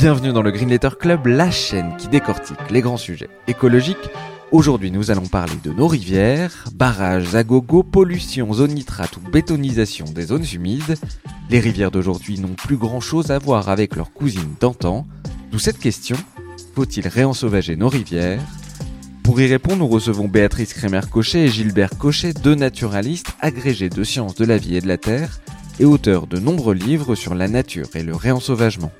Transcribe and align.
Bienvenue 0.00 0.32
dans 0.32 0.40
le 0.40 0.50
Green 0.50 0.70
Letter 0.70 0.88
Club, 0.98 1.26
la 1.26 1.50
chaîne 1.50 1.94
qui 1.98 2.08
décortique 2.08 2.70
les 2.70 2.80
grands 2.80 2.96
sujets 2.96 3.28
écologiques. 3.46 4.08
Aujourd'hui, 4.50 4.90
nous 4.90 5.10
allons 5.10 5.26
parler 5.26 5.52
de 5.62 5.72
nos 5.72 5.88
rivières, 5.88 6.64
barrages 6.72 7.34
à 7.34 7.44
pollution, 7.44 8.50
zone 8.50 8.72
nitrate 8.72 9.18
ou 9.18 9.20
bétonisation 9.20 10.06
des 10.06 10.22
zones 10.22 10.46
humides. 10.54 10.96
Les 11.50 11.60
rivières 11.60 11.90
d'aujourd'hui 11.90 12.38
n'ont 12.38 12.54
plus 12.54 12.78
grand 12.78 13.00
chose 13.00 13.30
à 13.30 13.38
voir 13.38 13.68
avec 13.68 13.94
leurs 13.94 14.10
cousines 14.10 14.54
d'antan. 14.58 15.06
D'où 15.52 15.58
cette 15.58 15.78
question 15.78 16.16
faut-il 16.74 17.06
réensauvager 17.06 17.76
nos 17.76 17.90
rivières? 17.90 18.40
Pour 19.22 19.38
y 19.38 19.48
répondre, 19.48 19.80
nous 19.80 19.86
recevons 19.86 20.28
Béatrice 20.28 20.72
Crémer-Cochet 20.72 21.44
et 21.44 21.48
Gilbert 21.48 21.98
Cochet, 21.98 22.32
deux 22.32 22.54
naturalistes 22.54 23.34
agrégés 23.40 23.90
de 23.90 24.02
sciences 24.02 24.34
de 24.34 24.46
la 24.46 24.56
vie 24.56 24.76
et 24.76 24.80
de 24.80 24.88
la 24.88 24.96
terre 24.96 25.40
et 25.78 25.84
auteurs 25.84 26.26
de 26.26 26.38
nombreux 26.38 26.72
livres 26.72 27.14
sur 27.14 27.34
la 27.34 27.48
nature 27.48 27.88
et 27.94 28.02
le 28.02 28.16
réensauvagement. 28.16 28.92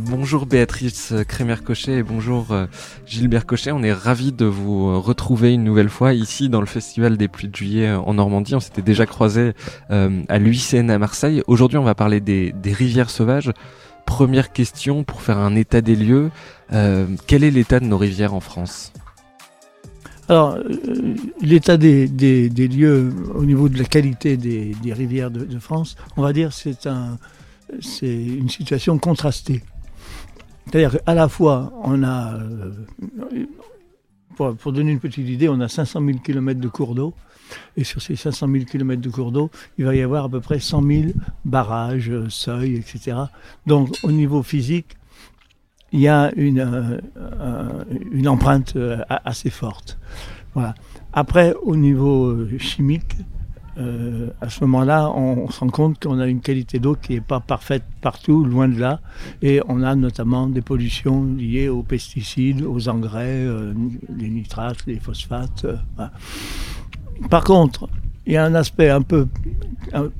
Bonjour 0.00 0.46
Béatrice 0.46 1.12
Crémer-Cochet 1.26 1.98
et 1.98 2.02
bonjour 2.02 2.52
euh, 2.52 2.66
Gilbert 3.06 3.46
Cochet. 3.46 3.72
On 3.72 3.82
est 3.82 3.92
ravis 3.92 4.32
de 4.32 4.44
vous 4.44 4.88
euh, 4.88 4.98
retrouver 4.98 5.52
une 5.54 5.64
nouvelle 5.64 5.88
fois 5.88 6.12
ici 6.12 6.48
dans 6.48 6.60
le 6.60 6.66
Festival 6.66 7.16
des 7.16 7.26
pluies 7.26 7.48
de 7.48 7.56
juillet 7.56 7.88
euh, 7.88 7.98
en 7.98 8.14
Normandie. 8.14 8.54
On 8.54 8.60
s'était 8.60 8.82
déjà 8.82 9.06
croisé 9.06 9.54
à 9.88 10.38
l'UICN 10.38 10.90
à 10.90 10.98
Marseille. 10.98 11.42
Aujourd'hui, 11.46 11.78
on 11.78 11.82
va 11.82 11.94
parler 11.94 12.20
des, 12.20 12.54
rivières 12.66 13.10
sauvages. 13.10 13.52
Première 14.06 14.52
question 14.52 15.02
pour 15.02 15.20
faire 15.20 15.38
un 15.38 15.56
état 15.56 15.80
des 15.80 15.96
lieux. 15.96 16.30
quel 17.26 17.42
est 17.42 17.50
l'état 17.50 17.80
de 17.80 17.86
nos 17.86 17.98
rivières 17.98 18.34
en 18.34 18.40
France? 18.40 18.92
Alors, 20.28 20.58
l'état 21.40 21.76
des, 21.76 22.06
lieux 22.08 23.12
au 23.34 23.44
niveau 23.44 23.68
de 23.68 23.78
la 23.78 23.84
qualité 23.84 24.36
des, 24.36 24.92
rivières 24.92 25.30
de, 25.30 25.58
France, 25.58 25.96
on 26.16 26.22
va 26.22 26.32
dire 26.32 26.52
c'est 26.52 26.88
c'est 27.80 28.16
une 28.16 28.48
situation 28.48 28.98
contrastée. 28.98 29.62
C'est-à-dire 30.70 31.00
qu'à 31.02 31.14
la 31.14 31.28
fois, 31.28 31.72
on 31.82 32.02
a, 32.02 32.34
euh, 32.34 32.72
pour, 34.36 34.72
donner 34.72 34.92
une 34.92 35.00
petite 35.00 35.28
idée, 35.28 35.48
on 35.48 35.60
a 35.60 35.68
500 35.68 36.04
000 36.04 36.18
km 36.18 36.60
de 36.60 36.68
cours 36.68 36.94
d'eau. 36.94 37.14
Et 37.78 37.84
sur 37.84 38.02
ces 38.02 38.16
500 38.16 38.46
000 38.52 38.64
km 38.66 39.00
de 39.00 39.08
cours 39.08 39.32
d'eau, 39.32 39.50
il 39.78 39.86
va 39.86 39.94
y 39.94 40.02
avoir 40.02 40.24
à 40.24 40.28
peu 40.28 40.40
près 40.40 40.60
100 40.60 40.82
000 40.82 41.02
barrages, 41.46 42.12
seuils, 42.28 42.76
etc. 42.76 43.16
Donc 43.66 43.96
au 44.02 44.12
niveau 44.12 44.42
physique, 44.42 44.96
il 45.92 46.00
y 46.00 46.08
a 46.08 46.30
une, 46.36 46.60
euh, 46.60 46.98
euh, 47.16 48.26
empreinte 48.26 48.76
assez 49.08 49.48
forte. 49.48 49.98
Voilà. 50.52 50.74
Après, 51.14 51.54
au 51.62 51.76
niveau 51.76 52.46
chimique, 52.58 53.16
euh, 53.78 54.30
à 54.40 54.50
ce 54.50 54.64
moment-là, 54.64 55.10
on, 55.14 55.48
se 55.50 55.60
rend 55.60 55.68
compte 55.68 56.02
qu'on 56.02 56.18
a 56.18 56.26
une 56.26 56.40
qualité 56.40 56.78
d'eau 56.78 56.96
qui 56.96 57.14
n'est 57.14 57.20
pas 57.20 57.40
parfaite 57.40 57.84
partout, 58.00 58.44
loin 58.44 58.68
de 58.68 58.78
là. 58.78 59.00
Et 59.40 59.60
on 59.68 59.82
a 59.82 59.94
notamment 59.94 60.48
des 60.48 60.62
pollutions 60.62 61.24
liées 61.24 61.68
aux 61.68 61.82
pesticides, 61.82 62.62
aux 62.62 62.88
engrais, 62.88 63.44
euh, 63.44 63.72
les 64.16 64.28
nitrates, 64.28 64.84
les 64.86 64.98
phosphates. 64.98 65.64
Euh, 65.64 66.06
Par 67.30 67.44
contre, 67.44 67.88
il 68.26 68.32
y 68.32 68.36
a 68.36 68.44
un 68.44 68.54
aspect 68.54 68.90
un 68.90 69.02
peu 69.02 69.28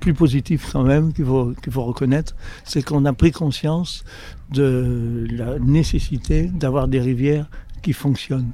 plus 0.00 0.14
positif 0.14 0.70
quand 0.72 0.84
même 0.84 1.12
qu'il 1.12 1.26
faut, 1.26 1.52
qu'il 1.62 1.72
faut 1.72 1.84
reconnaître, 1.84 2.34
c'est 2.64 2.82
qu'on 2.82 3.04
a 3.04 3.12
pris 3.12 3.32
conscience 3.32 4.02
de 4.50 5.26
la 5.30 5.58
nécessité 5.58 6.44
d'avoir 6.46 6.88
des 6.88 7.00
rivières 7.00 7.50
qui 7.82 7.92
fonctionnent 7.92 8.52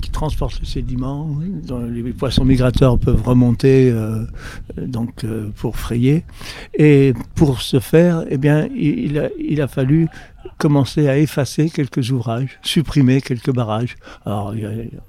qui 0.00 0.10
transportent 0.10 0.60
le 0.60 0.66
sédiment. 0.66 1.28
Dont 1.64 1.80
les 1.80 2.02
poissons 2.12 2.44
migrateurs 2.44 2.98
peuvent 2.98 3.22
remonter 3.22 3.90
euh, 3.90 4.24
donc 4.76 5.24
euh, 5.24 5.50
pour 5.56 5.76
frayer. 5.76 6.24
Et 6.74 7.14
pour 7.34 7.62
ce 7.62 7.80
faire, 7.80 8.24
eh 8.28 8.38
bien, 8.38 8.68
il 8.74 9.18
a, 9.18 9.28
il 9.38 9.60
a 9.62 9.68
fallu 9.68 10.08
commencer 10.58 11.08
à 11.08 11.18
effacer 11.18 11.70
quelques 11.70 12.10
ouvrages, 12.10 12.58
supprimer 12.62 13.20
quelques 13.20 13.52
barrages. 13.52 13.96
Alors, 14.24 14.54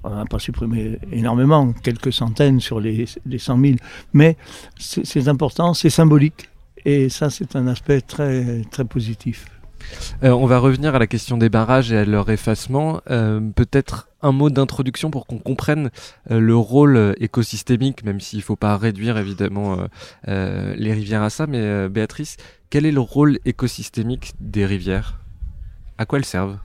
on 0.04 0.10
n'a 0.10 0.24
pas 0.24 0.38
supprimé 0.38 0.98
énormément, 1.10 1.72
quelques 1.72 2.12
centaines 2.12 2.60
sur 2.60 2.80
les, 2.80 3.06
les 3.26 3.38
100 3.38 3.60
000, 3.60 3.74
mais 4.12 4.36
c'est 4.78 5.28
important, 5.28 5.74
c'est 5.74 5.90
symbolique. 5.90 6.48
Et 6.84 7.08
ça, 7.08 7.30
c'est 7.30 7.54
un 7.54 7.68
aspect 7.68 8.00
très, 8.00 8.62
très 8.70 8.84
positif. 8.84 9.46
Euh, 10.22 10.30
on 10.30 10.46
va 10.46 10.58
revenir 10.58 10.94
à 10.94 10.98
la 10.98 11.06
question 11.06 11.36
des 11.36 11.48
barrages 11.48 11.92
et 11.92 11.98
à 11.98 12.04
leur 12.04 12.30
effacement. 12.30 13.00
Euh, 13.10 13.40
peut-être 13.54 14.08
un 14.22 14.32
mot 14.32 14.50
d'introduction 14.50 15.10
pour 15.10 15.26
qu'on 15.26 15.38
comprenne 15.38 15.90
euh, 16.30 16.40
le 16.40 16.56
rôle 16.56 17.14
écosystémique, 17.18 18.04
même 18.04 18.20
s'il 18.20 18.38
ne 18.38 18.44
faut 18.44 18.56
pas 18.56 18.76
réduire 18.76 19.18
évidemment 19.18 19.78
les 20.26 20.92
rivières 20.92 21.22
à 21.22 21.30
ça. 21.30 21.46
Mais 21.46 21.88
Béatrice, 21.88 22.36
quel 22.70 22.86
est 22.86 22.92
le 22.92 23.00
rôle 23.00 23.38
écosystémique 23.44 24.32
des 24.40 24.66
rivières? 24.66 25.20
À 25.98 26.06
quoi 26.06 26.18
elles 26.18 26.24
servent? 26.24 26.58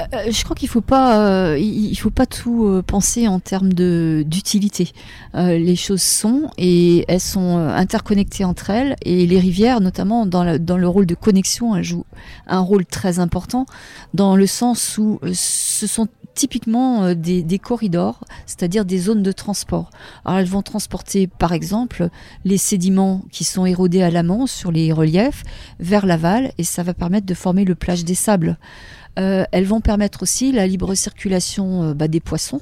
Euh, 0.00 0.04
euh, 0.12 0.30
je 0.30 0.42
crois 0.44 0.56
qu'il 0.56 0.68
faut 0.68 0.82
euh, 0.92 1.92
faut 1.96 2.10
pas 2.10 2.26
tout 2.26 2.82
penser 2.86 3.28
en 3.28 3.40
termes 3.40 3.72
de 3.72 4.24
d'utilité. 4.26 4.90
les 5.34 5.76
choses 5.76 6.02
sont 6.02 6.50
et 6.58 7.04
elles 7.08 7.20
sont 7.20 7.56
interconnectées 7.56 8.44
entre 8.44 8.70
elles 8.70 8.96
et 9.02 9.26
les 9.26 9.38
rivières, 9.38 9.80
notamment 9.80 10.26
dans, 10.26 10.58
dans 10.58 10.76
le 10.76 10.88
rôle 10.88 11.06
de 11.06 11.14
connexion, 11.14 11.76
elles 11.76 11.84
jouent 11.84 12.06
un 12.46 12.60
rôle 12.60 12.84
très 12.84 13.18
important 13.18 13.66
dans 14.12 14.36
le 14.36 14.46
sens 14.46 14.98
où 14.98 15.20
ce 15.32 15.86
sont 15.86 16.08
typiquement 16.34 17.14
des, 17.14 17.42
des 17.42 17.58
corridors, 17.58 18.24
c'est-à-dire 18.46 18.84
des 18.84 18.98
zones 18.98 19.22
de 19.22 19.32
transport. 19.32 19.90
Alors 20.24 20.40
elles 20.40 20.46
vont 20.46 20.62
transporter 20.62 21.26
par 21.26 21.52
exemple 21.52 22.08
les 22.44 22.58
sédiments 22.58 23.22
qui 23.30 23.44
sont 23.44 23.66
érodés 23.66 24.02
à 24.02 24.10
l'amont 24.10 24.46
sur 24.46 24.72
les 24.72 24.92
reliefs 24.92 25.44
vers 25.78 26.06
l'aval 26.06 26.52
et 26.58 26.64
ça 26.64 26.82
va 26.82 26.92
permettre 26.92 27.26
de 27.26 27.34
former 27.34 27.64
le 27.64 27.76
plage 27.76 28.04
des 28.04 28.16
sables. 28.16 28.58
Euh, 29.18 29.44
elles 29.52 29.64
vont 29.64 29.80
permettre 29.80 30.22
aussi 30.22 30.50
la 30.50 30.66
libre 30.66 30.94
circulation 30.94 31.82
euh, 31.84 31.94
bah, 31.94 32.08
des 32.08 32.20
poissons, 32.20 32.60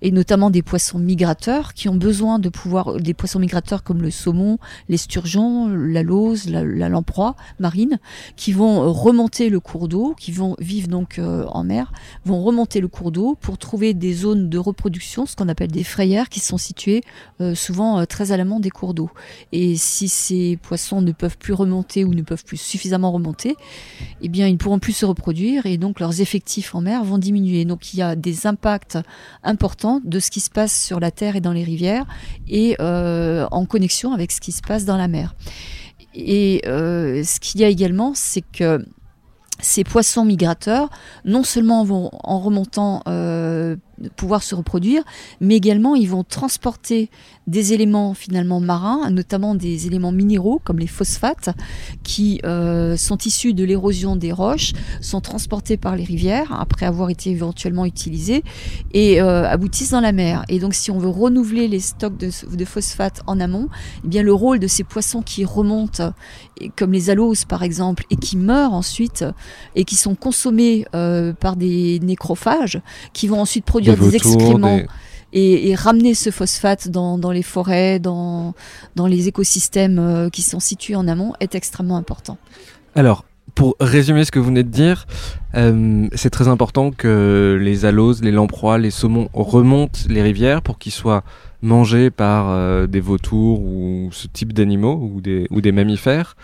et 0.00 0.10
notamment 0.10 0.50
des 0.50 0.62
poissons 0.62 0.98
migrateurs 0.98 1.74
qui 1.74 1.88
ont 1.88 1.94
besoin 1.94 2.38
de 2.38 2.48
pouvoir, 2.48 2.96
des 2.96 3.14
poissons 3.14 3.38
migrateurs 3.38 3.82
comme 3.84 4.02
le 4.02 4.10
saumon, 4.10 4.58
les 4.88 4.96
sturgeons, 4.96 5.68
la 5.68 6.02
lauze, 6.02 6.48
la, 6.48 6.88
lamproie 6.88 7.36
marine, 7.60 8.00
qui 8.36 8.52
vont 8.52 8.92
remonter 8.92 9.48
le 9.48 9.60
cours 9.60 9.88
d'eau, 9.88 10.14
qui 10.18 10.32
vont 10.32 10.56
vivre 10.58 10.88
donc 10.88 11.18
euh, 11.18 11.44
en 11.48 11.62
mer, 11.62 11.92
vont 12.24 12.42
remonter 12.42 12.80
le 12.80 12.88
cours 12.88 13.12
d'eau 13.12 13.36
pour 13.40 13.58
trouver 13.58 13.94
des 13.94 14.12
zones 14.12 14.48
de 14.48 14.58
reproduction, 14.58 15.26
ce 15.26 15.36
qu'on 15.36 15.48
appelle 15.48 15.70
des 15.70 15.84
frayères, 15.84 16.28
qui 16.28 16.40
sont 16.40 16.58
situées 16.58 17.02
souvent 17.54 18.04
très 18.06 18.32
à 18.32 18.36
l'amont 18.36 18.60
des 18.60 18.70
cours 18.70 18.94
d'eau. 18.94 19.10
Et 19.52 19.76
si 19.76 20.08
ces 20.08 20.58
poissons 20.62 21.00
ne 21.00 21.12
peuvent 21.12 21.38
plus 21.38 21.52
remonter 21.52 22.04
ou 22.04 22.14
ne 22.14 22.22
peuvent 22.22 22.44
plus 22.44 22.60
suffisamment 22.60 23.10
remonter, 23.10 23.56
eh 24.20 24.28
bien 24.28 24.46
ils 24.46 24.52
ne 24.52 24.58
pourront 24.58 24.78
plus 24.78 24.92
se 24.92 25.04
reproduire 25.04 25.66
et 25.66 25.76
donc 25.76 25.91
donc 25.92 26.00
leurs 26.00 26.22
effectifs 26.22 26.74
en 26.74 26.80
mer 26.80 27.04
vont 27.04 27.18
diminuer. 27.18 27.66
Donc 27.66 27.92
il 27.92 27.98
y 27.98 28.02
a 28.02 28.16
des 28.16 28.46
impacts 28.46 28.96
importants 29.42 30.00
de 30.02 30.20
ce 30.20 30.30
qui 30.30 30.40
se 30.40 30.48
passe 30.48 30.72
sur 30.72 31.00
la 31.00 31.10
terre 31.10 31.36
et 31.36 31.42
dans 31.42 31.52
les 31.52 31.64
rivières 31.64 32.06
et 32.48 32.76
euh, 32.80 33.46
en 33.50 33.66
connexion 33.66 34.14
avec 34.14 34.32
ce 34.32 34.40
qui 34.40 34.52
se 34.52 34.62
passe 34.62 34.86
dans 34.86 34.96
la 34.96 35.06
mer. 35.06 35.34
Et 36.14 36.62
euh, 36.66 37.22
ce 37.24 37.40
qu'il 37.40 37.60
y 37.60 37.64
a 37.64 37.68
également, 37.68 38.12
c'est 38.14 38.40
que 38.40 38.82
ces 39.60 39.84
poissons 39.84 40.24
migrateurs, 40.24 40.88
non 41.26 41.44
seulement 41.44 41.84
vont 41.84 42.08
en 42.24 42.40
remontant 42.40 43.02
euh, 43.06 43.76
pouvoir 44.16 44.42
se 44.42 44.54
reproduire, 44.54 45.02
mais 45.40 45.56
également 45.56 45.94
ils 45.94 46.08
vont 46.08 46.24
transporter 46.24 47.10
des 47.46 47.72
éléments 47.72 48.14
finalement 48.14 48.60
marins, 48.60 49.10
notamment 49.10 49.54
des 49.54 49.86
éléments 49.86 50.12
minéraux 50.12 50.60
comme 50.62 50.78
les 50.78 50.86
phosphates, 50.86 51.50
qui 52.02 52.40
euh, 52.44 52.96
sont 52.96 53.18
issus 53.18 53.54
de 53.54 53.64
l'érosion 53.64 54.16
des 54.16 54.32
roches, 54.32 54.72
sont 55.00 55.20
transportés 55.20 55.76
par 55.76 55.96
les 55.96 56.04
rivières 56.04 56.52
après 56.58 56.86
avoir 56.86 57.10
été 57.10 57.30
éventuellement 57.30 57.84
utilisés 57.84 58.44
et 58.92 59.20
euh, 59.20 59.48
aboutissent 59.48 59.90
dans 59.90 60.00
la 60.00 60.12
mer. 60.12 60.44
Et 60.48 60.58
donc 60.58 60.74
si 60.74 60.90
on 60.90 60.98
veut 60.98 61.08
renouveler 61.08 61.68
les 61.68 61.80
stocks 61.80 62.16
de, 62.16 62.64
phosphates 62.64 63.22
en 63.26 63.40
amont, 63.40 63.68
eh 64.04 64.08
bien 64.08 64.22
le 64.22 64.32
rôle 64.32 64.58
de 64.58 64.68
ces 64.68 64.84
poissons 64.84 65.22
qui 65.22 65.44
remontent, 65.44 66.12
comme 66.76 66.92
les 66.92 67.10
aloses 67.10 67.44
par 67.44 67.62
exemple, 67.62 68.04
et 68.10 68.16
qui 68.16 68.36
meurent 68.36 68.72
ensuite 68.72 69.24
et 69.74 69.84
qui 69.84 69.96
sont 69.96 70.14
consommés 70.14 70.86
euh, 70.94 71.32
par 71.32 71.56
des 71.56 71.98
nécrophages, 72.00 72.80
qui 73.12 73.26
vont 73.26 73.40
ensuite 73.40 73.64
produire 73.64 73.91
des, 73.96 74.16
excréments. 74.16 74.80
et, 75.32 75.74
ramener 75.74 76.14
ce 76.14 76.30
phosphate 76.30 76.88
dans, 76.88 77.18
dans 77.18 77.30
les 77.30 77.42
forêts, 77.42 77.98
dans, 77.98 78.54
dans 78.96 79.06
les 79.06 79.28
écosystèmes 79.28 80.30
qui 80.32 80.42
sont 80.42 80.60
situés 80.60 80.96
en 80.96 81.08
amont 81.08 81.32
est 81.40 81.54
extrêmement 81.54 81.96
important. 81.96 82.38
Alors, 82.94 83.24
pour 83.54 83.76
résumer 83.80 84.24
ce 84.24 84.30
que 84.30 84.38
vous 84.38 84.46
venez 84.46 84.62
de 84.62 84.70
dire, 84.70 85.06
euh, 85.54 86.08
c'est 86.14 86.30
très 86.30 86.48
important 86.48 86.90
que 86.90 87.58
les 87.60 87.84
aloses, 87.84 88.22
les 88.22 88.30
lamproies, 88.30 88.78
les 88.78 88.90
saumons 88.90 89.28
remontent 89.32 90.00
les 90.08 90.22
rivières 90.22 90.62
pour 90.62 90.78
qu'ils 90.78 90.92
soient 90.92 91.22
mangés 91.60 92.10
par 92.10 92.48
euh, 92.48 92.86
des 92.86 93.00
vautours 93.00 93.60
ou 93.60 94.08
ce 94.12 94.26
type 94.26 94.52
d'animaux 94.52 95.10
ou 95.14 95.20
des, 95.20 95.46
ou 95.50 95.60
des 95.60 95.72
mammifères 95.72 96.36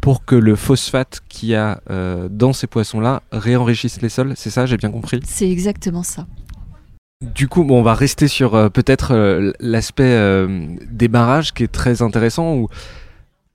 pour 0.00 0.24
que 0.24 0.34
le 0.34 0.54
phosphate 0.54 1.20
qu'il 1.28 1.50
y 1.50 1.54
a 1.54 1.80
euh, 1.90 2.28
dans 2.30 2.52
ces 2.52 2.66
poissons-là 2.66 3.22
réenrichisse 3.32 4.02
les 4.02 4.08
sols. 4.08 4.34
C'est 4.36 4.50
ça, 4.50 4.66
j'ai 4.66 4.76
bien 4.76 4.90
compris? 4.90 5.20
C'est 5.24 5.50
exactement 5.50 6.02
ça. 6.02 6.26
Du 7.22 7.48
coup, 7.48 7.64
bon, 7.64 7.80
on 7.80 7.82
va 7.82 7.94
rester 7.94 8.28
sur 8.28 8.70
peut-être 8.70 9.14
l'aspect 9.60 10.46
des 10.90 11.08
barrages 11.08 11.54
qui 11.54 11.62
est 11.62 11.72
très 11.72 12.02
intéressant. 12.02 12.54
Où 12.54 12.68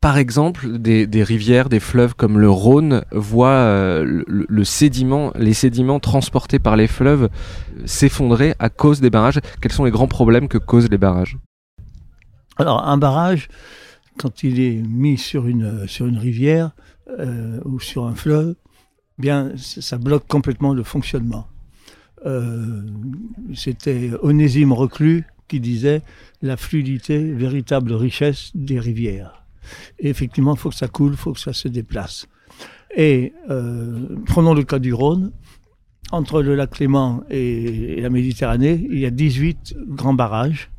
par 0.01 0.17
exemple, 0.17 0.79
des, 0.79 1.23
rivières, 1.23 1.69
des 1.69 1.79
fleuves 1.79 2.15
comme 2.15 2.39
le 2.39 2.49
Rhône 2.49 3.03
voient 3.11 3.49
euh, 3.49 4.23
le, 4.27 4.63
sédiment, 4.63 5.31
les 5.35 5.53
sédiments 5.53 5.99
transportés 5.99 6.57
par 6.57 6.75
les 6.75 6.87
fleuves 6.87 7.25
euh, 7.25 7.85
s'effondrer 7.85 8.55
à 8.57 8.69
cause 8.69 8.99
des 8.99 9.11
barrages. 9.11 9.39
Quels 9.61 9.71
sont 9.71 9.85
les 9.85 9.91
grands 9.91 10.07
problèmes 10.07 10.47
que 10.47 10.57
causent 10.57 10.89
les 10.89 10.97
barrages? 10.97 11.37
Alors, 12.57 12.83
un 12.87 12.97
barrage, 12.97 13.47
quand 14.17 14.41
il 14.41 14.59
est 14.59 14.81
mis 14.81 15.19
sur 15.19 15.45
une, 15.45 15.85
rivière 16.17 16.71
euh, 17.19 17.59
ou 17.65 17.79
sur 17.79 18.07
un 18.07 18.15
fleuve, 18.15 18.55
bien, 19.19 19.51
ça 19.55 19.99
bloque 19.99 20.27
complètement 20.27 20.73
le 20.73 20.81
fonctionnement. 20.81 21.45
C'était 23.53 24.11
Onésime 24.21 24.73
Reclus 24.73 25.25
qui 25.47 25.59
disait 25.59 26.01
la 26.41 26.55
fluidité, 26.55 27.33
véritable 27.33 27.93
richesse 27.93 28.51
des 28.55 28.79
rivières. 28.79 29.43
Et 29.99 30.09
effectivement, 30.09 30.53
il 30.53 30.59
faut 30.59 30.69
que 30.69 30.75
ça 30.75 30.87
coule, 30.87 31.11
il 31.11 31.17
faut 31.17 31.33
que 31.33 31.39
ça 31.39 31.51
se 31.51 31.67
déplace. 31.67 32.27
Et 32.95 33.33
euh, 33.49 34.15
prenons 34.25 34.53
le 34.53 34.63
cas 34.63 34.79
du 34.79 34.93
Rhône. 34.93 35.31
Entre 36.13 36.41
le 36.41 36.55
lac 36.55 36.71
Clément 36.71 37.23
et, 37.29 38.01
la 38.01 38.09
Méditerranée, 38.09 38.85
il 38.89 38.99
y 38.99 39.05
a 39.05 39.11
18 39.11 39.75
grands 39.87 40.13
barrages 40.13 40.69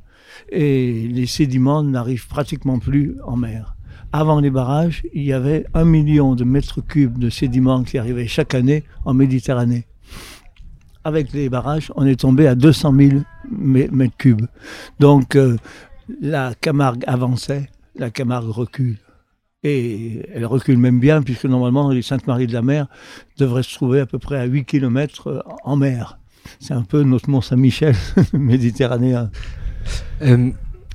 et 0.50 1.08
les 1.08 1.26
sédiments 1.26 1.82
n'arrivent 1.82 2.28
pratiquement 2.28 2.78
plus 2.78 3.16
en 3.24 3.36
mer. 3.36 3.76
Avant 4.12 4.40
les 4.40 4.50
barrages, 4.50 5.02
il 5.14 5.22
y 5.22 5.32
avait 5.32 5.64
un 5.72 5.86
million 5.86 6.34
de 6.34 6.44
mètres 6.44 6.82
cubes 6.82 7.18
de 7.18 7.30
sédiments 7.30 7.82
qui 7.82 7.96
arrivaient 7.96 8.26
chaque 8.26 8.54
année 8.54 8.84
en 9.06 9.14
Méditerranée. 9.14 9.86
Avec 11.04 11.32
les 11.32 11.48
barrages, 11.48 11.92
on 11.96 12.06
est 12.06 12.20
tombé 12.20 12.46
à 12.46 12.54
200 12.54 12.94
000 12.96 13.10
mètres 13.50 14.16
cubes. 14.16 14.46
Donc 15.00 15.36
euh, 15.36 15.56
la 16.20 16.54
Camargue 16.60 17.04
avançait 17.06 17.68
la 17.96 18.10
Camargue 18.10 18.50
recule. 18.50 18.98
Et 19.64 20.22
elle 20.34 20.44
recule 20.44 20.76
même 20.76 20.98
bien, 20.98 21.22
puisque 21.22 21.44
normalement, 21.44 21.90
les 21.90 22.02
Saintes-Maries 22.02 22.48
de 22.48 22.52
la 22.52 22.62
Mer 22.62 22.86
devraient 23.38 23.62
se 23.62 23.74
trouver 23.74 24.00
à 24.00 24.06
peu 24.06 24.18
près 24.18 24.38
à 24.38 24.44
8 24.44 24.64
km 24.64 25.28
euh, 25.28 25.40
en 25.62 25.76
mer. 25.76 26.18
C'est 26.58 26.74
un 26.74 26.82
peu 26.82 27.04
notre 27.04 27.30
Mont-Saint-Michel 27.30 27.94
méditerranéen. 28.32 29.30
Euh, 30.22 30.50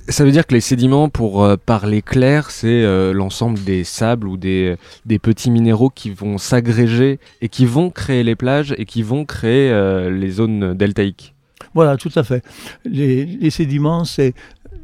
ça 0.10 0.24
veut 0.24 0.32
dire 0.32 0.46
que 0.48 0.54
les 0.54 0.62
sédiments, 0.62 1.10
pour 1.10 1.44
euh, 1.44 1.58
parler 1.58 2.02
clair, 2.02 2.52
c'est 2.52 2.84
l'ensemble 3.14 3.64
des 3.64 3.84
sables 3.84 4.28
ou 4.28 4.38
des, 4.38 4.78
petits 5.22 5.52
minéraux 5.52 5.90
qui 5.90 6.12
vont 6.12 6.38
s'agréger 6.38 7.20
et 7.42 7.50
qui 7.50 7.66
vont 7.66 7.90
créer 7.90 8.24
les 8.24 8.36
plages 8.36 8.74
et 8.78 8.86
qui 8.86 9.04
vont 9.04 9.26
créer 9.26 9.70
les 10.10 10.30
zones 10.30 10.74
deltaïques. 10.74 11.34
Voilà, 11.74 11.98
tout 11.98 12.12
à 12.16 12.24
fait. 12.24 12.44
Les, 12.86 13.50
sédiments, 13.50 14.06
c'est 14.06 14.34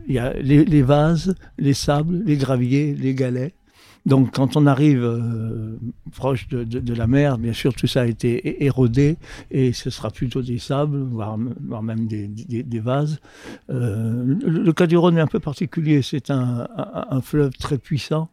les, 0.08 0.82
vases, 0.82 1.36
les 1.58 1.74
sables, 1.74 2.22
les 2.26 2.38
graviers, 2.38 2.94
les 2.94 3.16
galets. 3.16 3.54
Donc 4.06 4.34
quand 4.34 4.58
on 4.58 4.66
arrive 4.66 5.04
euh, 5.04 5.78
proche 6.12 6.50
de, 6.50 6.94
la 6.94 7.08
mer, 7.08 7.38
bien 7.38 7.54
sûr 7.54 7.74
tout 7.74 7.88
ça 7.88 8.02
a 8.02 8.06
été 8.06 8.64
érodé 8.66 9.18
et 9.50 9.72
ce 9.72 9.90
sera 9.90 10.10
plutôt 10.10 10.42
des 10.42 10.60
sables, 10.60 10.98
voire, 11.04 11.38
même 11.38 12.08
des, 12.08 12.80
vases. 12.80 13.20
Euh, 13.70 14.36
le, 14.46 14.74
cas 14.74 14.88
du 14.88 14.98
Rhône 14.98 15.18
est 15.18 15.22
un 15.22 15.28
peu 15.28 15.40
particulier, 15.40 16.02
c'est 16.02 16.32
un, 16.32 16.68
fleuve 17.22 17.52
très 17.52 17.78
puissant 17.78 18.30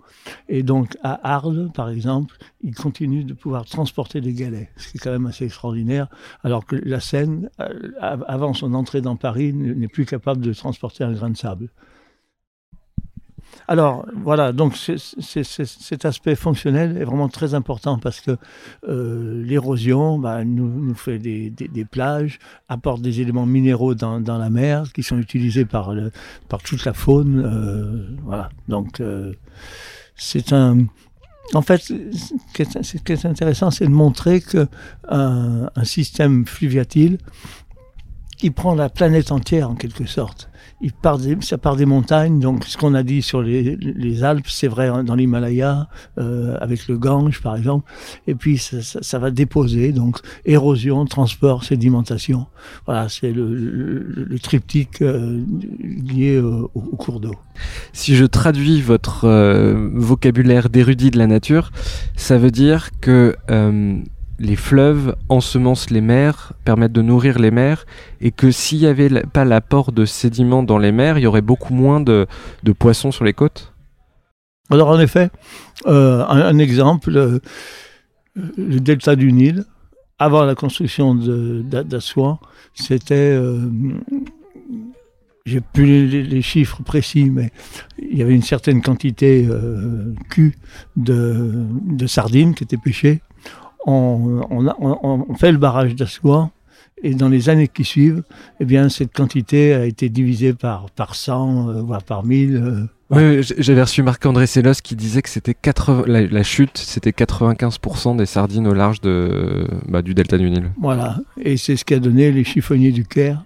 et 0.48 0.64
donc 0.64 0.96
à 1.04 1.34
Arles 1.34 1.70
par 1.72 1.88
exemple, 1.88 2.36
il 2.62 2.74
continue 2.74 3.22
de 3.22 3.34
pouvoir 3.34 3.64
transporter 3.64 4.20
des 4.20 4.32
galets, 4.32 4.70
ce 4.76 4.88
qui 4.88 4.96
est 4.96 5.00
quand 5.00 5.12
même 5.12 5.26
assez 5.26 5.44
extraordinaire, 5.44 6.08
alors 6.42 6.66
que 6.66 6.76
la 6.76 6.98
Seine, 6.98 7.48
euh, 7.60 7.90
avant 8.00 8.54
son 8.54 8.74
entrée 8.74 9.00
dans 9.00 9.16
Paris, 9.16 9.52
n'est 9.52 9.88
plus 9.88 10.04
capable 10.04 10.40
de 10.40 10.52
transporter 10.52 11.04
un 11.04 11.12
grain 11.12 11.30
de 11.30 11.36
sable. 11.36 11.68
Alors 13.68 14.04
voilà, 14.16 14.52
donc 14.52 14.76
cet 14.76 16.04
aspect 16.04 16.34
fonctionnel 16.34 16.96
est 16.96 17.04
vraiment 17.04 17.28
très 17.28 17.54
important 17.54 17.98
parce 17.98 18.20
que 18.20 18.36
euh, 18.88 19.44
l'érosion 19.44 20.18
bah, 20.18 20.44
nous, 20.44 20.92
fait 20.94 21.20
des, 21.20 21.84
plages, 21.88 22.40
apporte 22.68 23.00
des 23.00 23.20
éléments 23.20 23.46
minéraux 23.46 23.94
dans, 23.94 24.18
la 24.18 24.50
mer 24.50 24.92
qui 24.92 25.04
sont 25.04 25.18
utilisés 25.18 25.64
par, 25.64 25.94
toute 26.64 26.84
la 26.84 26.92
faune. 26.92 27.44
Euh, 27.44 28.16
voilà, 28.24 28.50
donc 28.66 29.00
euh, 29.00 29.34
c'est 30.16 30.52
un. 30.52 30.78
En 31.54 31.62
fait, 31.62 31.82
ce 31.82 32.96
qui 32.98 33.12
est 33.12 33.24
intéressant, 33.24 33.70
c'est 33.70 33.86
de 33.86 33.90
montrer 33.90 34.40
qu'un 34.40 34.68
un 35.08 35.84
système 35.84 36.44
fluviatile, 36.44 37.18
il 38.42 38.52
prend 38.52 38.74
la 38.74 38.88
planète 38.88 39.32
entière 39.32 39.70
en 39.70 39.74
quelque 39.74 40.06
sorte 40.06 40.50
il 40.80 40.92
part 40.92 41.18
ça 41.40 41.58
part 41.58 41.76
des 41.76 41.86
montagnes. 41.86 42.40
Donc, 42.40 42.64
ce 42.64 42.76
qu'on 42.76 42.94
a 42.94 43.02
dit 43.02 43.22
sur 43.22 43.42
les, 43.42 44.24
Alpes, 44.24 44.48
c'est 44.48 44.68
vrai 44.68 44.90
dans 45.04 45.14
l'Himalaya, 45.14 45.88
euh, 46.18 46.56
avec 46.60 46.88
le 46.88 46.98
Gange, 46.98 47.40
par 47.42 47.56
exemple. 47.56 47.90
Et 48.26 48.34
puis, 48.34 48.58
ça, 48.58 49.18
va 49.18 49.30
déposer. 49.30 49.92
Donc, 49.92 50.18
érosion, 50.44 51.04
transport, 51.04 51.64
sédimentation. 51.64 52.46
Voilà, 52.86 53.08
c'est 53.08 53.32
le, 53.32 54.38
triptyque 54.42 55.02
euh, 55.02 55.42
lié 55.78 56.38
au, 56.38 56.70
au 56.74 56.96
cours 56.96 57.20
d'eau. 57.20 57.34
Si 57.92 58.16
je 58.16 58.24
traduis 58.24 58.80
votre 58.80 59.24
euh, 59.24 59.90
vocabulaire 59.94 60.68
d'érudit 60.70 61.10
de 61.10 61.18
la 61.18 61.26
nature, 61.26 61.70
ça 62.16 62.38
veut 62.38 62.50
dire 62.50 62.90
que 63.00 63.36
euh, 63.50 63.98
les 64.40 64.56
fleuves 64.56 65.14
ensemencent 65.28 65.90
les 65.90 66.00
mers, 66.00 66.54
permettent 66.64 66.92
de 66.92 67.02
nourrir 67.02 67.38
les 67.38 67.50
mers, 67.50 67.84
et 68.22 68.30
que 68.30 68.50
s'il 68.50 68.78
n'y 68.78 68.86
avait 68.86 69.10
pas 69.26 69.44
l'apport 69.44 69.92
de 69.92 70.06
sédiments 70.06 70.62
dans 70.62 70.78
les 70.78 70.92
mers, 70.92 71.18
il 71.18 71.22
y 71.22 71.26
aurait 71.26 71.42
beaucoup 71.42 71.74
moins 71.74 72.00
de, 72.00 72.26
poissons 72.78 73.12
sur 73.12 73.24
les 73.24 73.34
côtes? 73.34 73.74
Alors 74.70 74.88
en 74.88 74.98
effet, 74.98 75.30
euh, 75.86 76.24
un, 76.26 76.58
exemple, 76.58 77.14
euh, 77.14 77.38
le 78.34 78.80
delta 78.80 79.14
du 79.14 79.30
Nil, 79.30 79.64
avant 80.18 80.44
la 80.44 80.54
construction 80.54 81.14
d'Assouan, 81.14 82.40
c'était... 82.72 83.14
Euh, 83.14 83.68
j'ai 85.44 85.60
plus 85.60 86.06
les, 86.06 86.42
chiffres 86.42 86.82
précis, 86.82 87.28
mais 87.30 87.50
il 87.98 88.16
y 88.16 88.22
avait 88.22 88.34
une 88.34 88.42
certaine 88.42 88.82
quantité 88.82 89.48
Q 90.28 90.54
de, 90.96 91.66
de 91.86 92.06
sardines 92.06 92.54
qui 92.54 92.62
étaient 92.62 92.76
pêchées 92.76 93.20
on, 93.86 95.34
fait 95.38 95.52
le 95.52 95.58
barrage 95.58 95.94
d'Assois 95.94 96.50
et 97.02 97.14
dans 97.14 97.28
les 97.28 97.48
années 97.48 97.68
qui 97.68 97.84
suivent, 97.84 98.22
eh 98.60 98.64
bien, 98.64 98.88
cette 98.88 99.12
quantité 99.12 99.72
a 99.72 99.86
été 99.86 100.08
divisée 100.08 100.52
par, 100.52 100.90
par 100.90 101.14
100, 101.14 101.68
euh, 101.68 101.82
voire 101.82 102.02
par 102.02 102.24
1000. 102.24 102.56
Euh, 102.56 102.86
oui, 103.08 103.42
j'avais 103.58 103.82
reçu 103.82 104.02
Marc-André 104.02 104.46
Sellos 104.46 104.74
qui 104.84 104.96
disait 104.96 105.22
que 105.22 105.30
c'était 105.30 105.56
la, 106.06 106.42
chute, 106.42 106.76
c'était 106.76 107.10
95% 107.10 108.16
des 108.16 108.26
sardines 108.26 108.68
au 108.68 108.74
large 108.74 109.00
de, 109.00 109.66
bah, 109.88 110.02
du 110.02 110.14
delta 110.14 110.36
du 110.36 110.50
Nil. 110.50 110.70
Voilà, 110.80 111.18
et 111.40 111.56
c'est 111.56 111.76
ce 111.76 111.84
qui 111.84 111.94
a 111.94 111.98
donné 111.98 112.30
les 112.30 112.44
chiffonniers 112.44 112.92
du 112.92 113.04
Caire. 113.04 113.42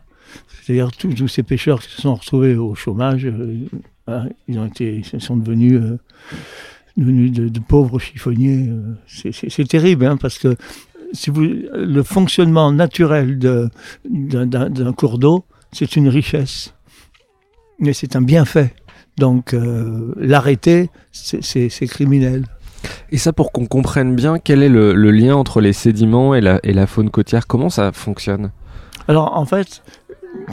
C'est-à-dire 0.63 0.91
tous, 0.93 1.29
ces 1.29 1.43
pêcheurs 1.43 1.81
qui 1.81 1.91
se 1.91 2.03
sont 2.03 2.15
retrouvés 2.15 2.57
au 2.57 2.75
chômage, 2.75 3.25
euh, 3.25 4.25
ils, 4.49 4.59
ont 4.59 4.67
été, 4.67 5.03
ils 5.13 5.21
sont 5.21 5.37
devenus 5.37 5.81
de, 6.97 7.61
pauvres 7.61 7.99
chiffonniers. 7.99 8.69
Euh, 8.69 9.31
c'est 9.33 9.69
terrible, 9.69 10.07
hein, 10.07 10.17
parce 10.17 10.39
que 10.39 10.57
si 11.13 11.31
vous, 11.31 11.43
le 11.43 12.03
fonctionnement 12.03 12.73
naturel 12.73 13.39
d'un 13.39 14.93
cours 14.93 15.19
d'eau, 15.19 15.45
c'est 15.73 15.97
une 15.97 16.09
richesse. 16.09 16.75
Mais 17.79 17.93
c'est 17.93 18.17
un 18.17 18.23
bienfait. 18.23 18.75
Donc 19.17 19.55
euh, 19.55 20.13
l'arrêter, 20.17 20.91
c'est 21.13 21.87
criminel. 21.87 22.47
Et 23.11 23.17
ça, 23.17 23.33
pour 23.33 23.53
qu'on 23.53 23.67
comprenne 23.67 24.15
bien, 24.15 24.39
quel 24.39 24.63
est 24.63 24.69
le, 24.69 24.93
lien 25.11 25.35
entre 25.37 25.61
les 25.61 25.73
sédiments 25.73 26.35
et 26.35 26.41
la, 26.41 26.61
et 26.63 26.73
la, 26.73 26.87
faune 26.87 27.11
côtière 27.11 27.47
Comment 27.47 27.71
ça 27.71 27.93
fonctionne? 27.93 28.51
Alors, 29.09 29.37
en 29.37 29.47
fait, 29.47 29.83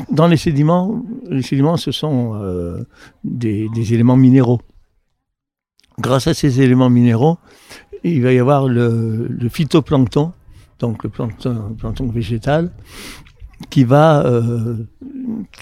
dans 0.10 0.28
les 0.28 0.38
sédiments, 0.38 1.04
les 1.30 1.42
sédiments, 1.42 1.76
ce 1.76 1.92
sont 1.92 2.36
euh, 2.36 2.86
des, 3.24 3.68
des, 3.74 3.94
éléments 3.94 4.16
minéraux 4.16 4.62
grâce 6.02 6.28
à 6.28 6.34
ces 6.34 6.62
éléments 6.62 6.90
minéraux, 6.90 7.38
il 8.04 8.22
va 8.22 8.34
y 8.34 8.40
avoir 8.40 8.68
le, 8.68 9.30
phytoplancton, 9.50 10.34
donc 10.80 11.04
le 11.04 11.10
plancton, 11.10 12.08
végétal, 12.12 12.72
qui 13.70 13.84
va, 13.84 14.26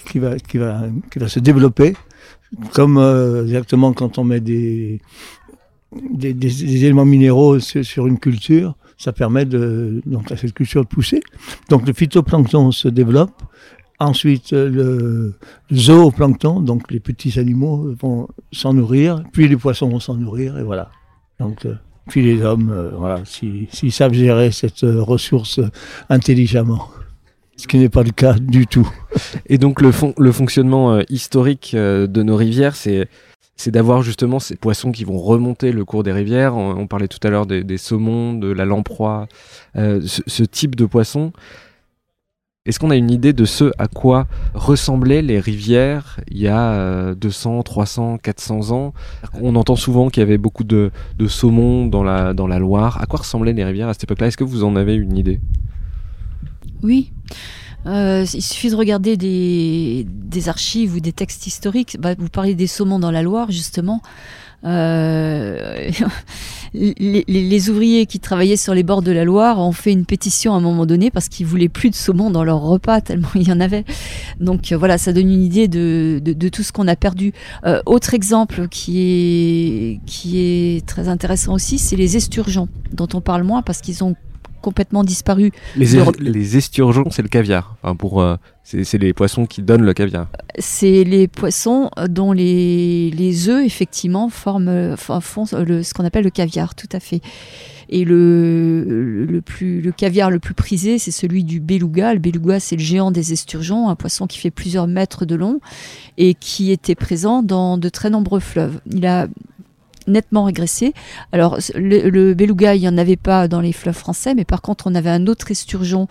qui 0.05 0.19
va, 0.19 1.27
se 1.27 1.39
développer, 1.39 1.95
comme 2.73 2.97
exactement 3.43 3.93
quand 3.93 4.17
on 4.17 4.23
met 4.23 4.39
des, 4.39 5.01
des, 5.91 6.85
éléments 6.85 7.05
minéraux 7.05 7.59
sur, 7.59 7.83
sur, 7.83 8.07
une 8.07 8.19
culture, 8.19 8.75
ça 8.97 9.11
permet 9.11 9.45
de, 9.45 10.01
donc 10.05 10.31
à 10.31 10.37
cette 10.37 10.53
culture 10.53 10.83
de 10.83 10.87
pousser. 10.87 11.21
Donc 11.69 11.85
le 11.85 11.93
phytoplancton 11.93 12.71
se 12.71 12.87
développe 12.87 13.43
Ensuite, 14.01 14.51
le, 14.51 15.33
zooplancton, 15.73 16.61
donc 16.61 16.89
les 16.89 17.01
petits 17.01 17.37
animaux 17.37 17.93
vont 17.99 18.29
s'en 18.53 18.73
nourrir, 18.73 19.23
puis 19.33 19.49
les 19.49 19.57
poissons 19.57 19.89
vont 19.89 19.99
s'en 19.99 20.15
nourrir, 20.15 20.57
et 20.57 20.63
voilà. 20.63 20.89
Donc, 21.39 21.65
euh, 21.65 21.75
puis 22.07 22.21
les 22.23 22.41
hommes, 22.41 22.71
euh, 22.71 22.91
voilà, 22.95 23.21
s'ils 23.25 23.91
savent 23.91 24.13
gérer 24.13 24.51
cette 24.51 24.85
euh, 24.85 25.01
ressource 25.01 25.59
intelligemment. 26.09 26.89
Ce 27.57 27.67
qui 27.67 27.77
n'est 27.77 27.89
pas 27.89 28.03
le 28.03 28.11
cas 28.11 28.35
du 28.35 28.67
tout. 28.67 28.89
Et 29.47 29.57
donc 29.57 29.81
le, 29.81 29.91
le 30.17 30.31
fonctionnement 30.31 31.01
historique 31.09 31.75
de 31.75 32.23
nos 32.23 32.37
rivières, 32.37 32.77
c'est 32.77 33.09
c'est 33.57 33.71
d'avoir 33.71 34.01
justement 34.01 34.39
ces 34.39 34.55
poissons 34.55 34.93
qui 34.93 35.03
vont 35.03 35.19
remonter 35.19 35.73
le 35.73 35.83
cours 35.83 36.03
des 36.03 36.13
rivières. 36.13 36.55
On, 36.55 36.87
parlait 36.87 37.09
tout 37.09 37.19
à 37.23 37.29
l'heure 37.29 37.45
des, 37.45 37.77
saumons, 37.77 38.33
de 38.33 38.47
la 38.47 38.63
lamproie, 38.63 39.27
ce, 39.75 39.99
ce, 40.25 40.43
type 40.43 40.77
de 40.77 40.85
poisson. 40.85 41.33
Est-ce 42.69 42.79
qu'on 42.79 42.91
a 42.91 42.95
une 42.95 43.09
idée 43.09 43.33
de 43.33 43.45
ce 43.45 43.71
à 43.79 43.87
quoi 43.87 44.27
ressemblaient 44.53 45.23
les 45.23 45.39
rivières 45.39 46.19
il 46.29 46.37
y 46.37 46.47
a 46.47 47.15
200, 47.15 47.63
300, 47.63 48.19
400 48.19 48.69
ans? 48.69 48.93
On 49.41 49.55
entend 49.55 49.75
souvent 49.75 50.09
qu'il 50.09 50.21
y 50.21 50.23
avait 50.23 50.37
beaucoup 50.37 50.63
de, 50.63 50.91
saumon 51.27 51.87
dans 51.87 52.03
la, 52.03 52.35
dans 52.35 52.45
la 52.45 52.59
Loire. 52.59 53.01
À 53.01 53.07
quoi 53.07 53.21
ressemblaient 53.21 53.53
les 53.53 53.63
rivières 53.63 53.87
à 53.87 53.93
cette 53.93 54.03
époque-là? 54.03 54.27
Est-ce 54.27 54.37
que 54.37 54.43
vous 54.43 54.63
en 54.63 54.75
avez 54.75 54.93
une 54.93 55.17
idée? 55.17 55.41
Oui. 56.83 57.11
Euh, 57.87 58.23
il 58.31 58.43
suffit 58.43 58.69
de 58.69 58.75
regarder 58.75 59.17
des, 59.17 60.47
archives 60.47 60.93
ou 60.93 60.99
des 60.99 61.11
textes 61.11 61.47
historiques. 61.47 61.97
Bah, 61.99 62.13
vous 62.19 62.29
parlez 62.29 62.53
des 62.53 62.67
saumons 62.67 62.99
dans 62.99 63.09
la 63.09 63.23
Loire, 63.23 63.49
justement. 63.49 64.03
Euh, 64.65 65.89
les, 66.73 67.69
ouvriers 67.69 68.05
qui 68.05 68.19
travaillaient 68.19 68.57
sur 68.57 68.73
les 68.73 68.83
bords 68.83 69.01
de 69.01 69.11
la 69.11 69.23
Loire 69.23 69.59
ont 69.59 69.71
fait 69.71 69.91
une 69.91 70.05
pétition 70.05 70.53
à 70.53 70.57
un 70.57 70.59
moment 70.59 70.85
donné 70.85 71.11
parce 71.11 71.29
qu'ils 71.29 71.45
voulaient 71.45 71.69
plus 71.69 71.89
de 71.89 71.95
saumon 71.95 72.29
dans 72.29 72.43
leur 72.43 72.59
repas 72.59 72.99
tellement 73.09 73.29
il 73.35 73.47
y 73.47 73.51
en 73.51 73.59
avait. 73.59 73.85
Donc 74.39 74.71
euh, 74.71 74.77
voilà, 74.77 74.97
ça 74.97 75.13
donne 75.13 75.31
une 75.31 75.43
idée 75.43 75.67
de, 75.67 76.21
de, 76.23 76.49
tout 76.49 76.63
ce 76.63 76.71
qu'on 76.71 76.87
a 76.87 76.95
perdu. 76.95 77.33
Euh, 77.65 77.81
autre 77.85 78.13
exemple 78.13 78.67
qui 78.67 78.99
est, 79.01 79.99
qui 80.05 80.39
est 80.39 80.85
très 80.85 81.07
intéressant 81.07 81.53
aussi, 81.53 81.77
c'est 81.77 81.95
les 81.95 82.17
esturgeons 82.17 82.67
dont 82.91 83.07
on 83.13 83.21
parle 83.21 83.43
moins 83.43 83.61
parce 83.61 83.81
qu'ils 83.81 84.03
ont 84.03 84.15
complètement 84.61 85.03
disparu. 85.03 85.51
Les, 85.75 85.87
les 86.19 86.57
esturgeons, 86.57 87.09
c'est 87.11 87.21
le 87.21 87.27
caviar. 87.27 87.75
pour, 87.97 88.21
euh, 88.21 88.35
c'est 88.63 88.97
les 88.97 89.13
poissons 89.13 89.45
qui 89.45 89.61
donnent 89.61 89.85
le 89.85 89.93
caviar. 89.93 90.27
C'est 90.59 91.03
les 91.03 91.27
poissons 91.27 91.89
dont 92.07 92.31
les, 92.31 93.11
les 93.11 93.49
œufs, 93.49 93.65
effectivement, 93.65 94.29
forment, 94.29 94.95
font 94.97 95.45
le, 95.53 95.83
ce 95.83 95.93
qu'on 95.93 96.05
appelle 96.05 96.23
le 96.23 96.29
caviar, 96.29 96.75
tout 96.75 96.89
à 96.91 96.99
fait. 96.99 97.21
Et 97.91 98.05
le, 98.05 99.25
le, 99.25 99.41
plus, 99.41 99.81
le 99.81 99.91
caviar 99.91 100.29
le 100.29 100.37
plus 100.37 100.53
prisé, 100.53 100.99
c'est 100.99 101.11
celui 101.11 101.43
du 101.43 101.59
beluga. 101.59 102.13
Le 102.13 102.19
beluga, 102.19 102.59
c'est 102.59 102.75
le 102.75 102.83
géant 102.83 103.09
des 103.09 103.33
esturgeons, 103.33 103.89
un 103.89 103.95
poisson 103.95 104.27
qui 104.27 104.37
fait 104.37 104.51
plusieurs 104.51 104.85
mètres 104.85 105.25
de 105.25 105.33
long 105.33 105.59
et 106.17 106.35
qui 106.35 106.71
était 106.71 106.93
présent 106.93 107.41
dans 107.41 107.79
de 107.79 107.89
très 107.89 108.11
nombreux 108.11 108.39
fleuves. 108.39 108.79
Il 108.91 109.07
a 109.07 109.27
nettement 110.09 110.43
régressé. 110.43 110.93
Alors, 111.31 111.57
le, 111.75 112.33
beluga, 112.33 112.75
il 112.75 112.81
n'y 112.81 112.87
en 112.87 112.97
avait 112.97 113.15
pas 113.15 113.47
dans 113.47 113.61
les 113.61 113.73
fleuves 113.73 113.97
français, 113.97 114.35
mais 114.35 114.45
par 114.45 114.61
contre, 114.61 114.87
on 114.87 114.95
avait 114.95 115.09
un 115.09 115.27
autre 115.27 115.51
esturgeon 115.51 116.07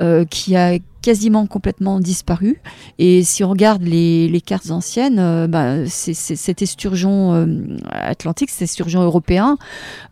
euh, 0.00 0.24
qui 0.24 0.56
a 0.56 0.78
quasiment 1.02 1.46
complètement 1.46 2.00
disparu. 2.00 2.60
Et 2.98 3.22
si 3.24 3.44
on 3.44 3.50
regarde 3.50 3.82
les, 3.82 4.42
cartes 4.44 4.70
anciennes, 4.70 5.18
euh, 5.18 5.46
bah, 5.46 5.86
cet 5.86 6.62
esturgeon 6.62 7.34
euh, 7.34 7.46
atlantique, 7.90 8.50
cet 8.50 8.62
esturgeon 8.62 9.02
européen, 9.02 9.58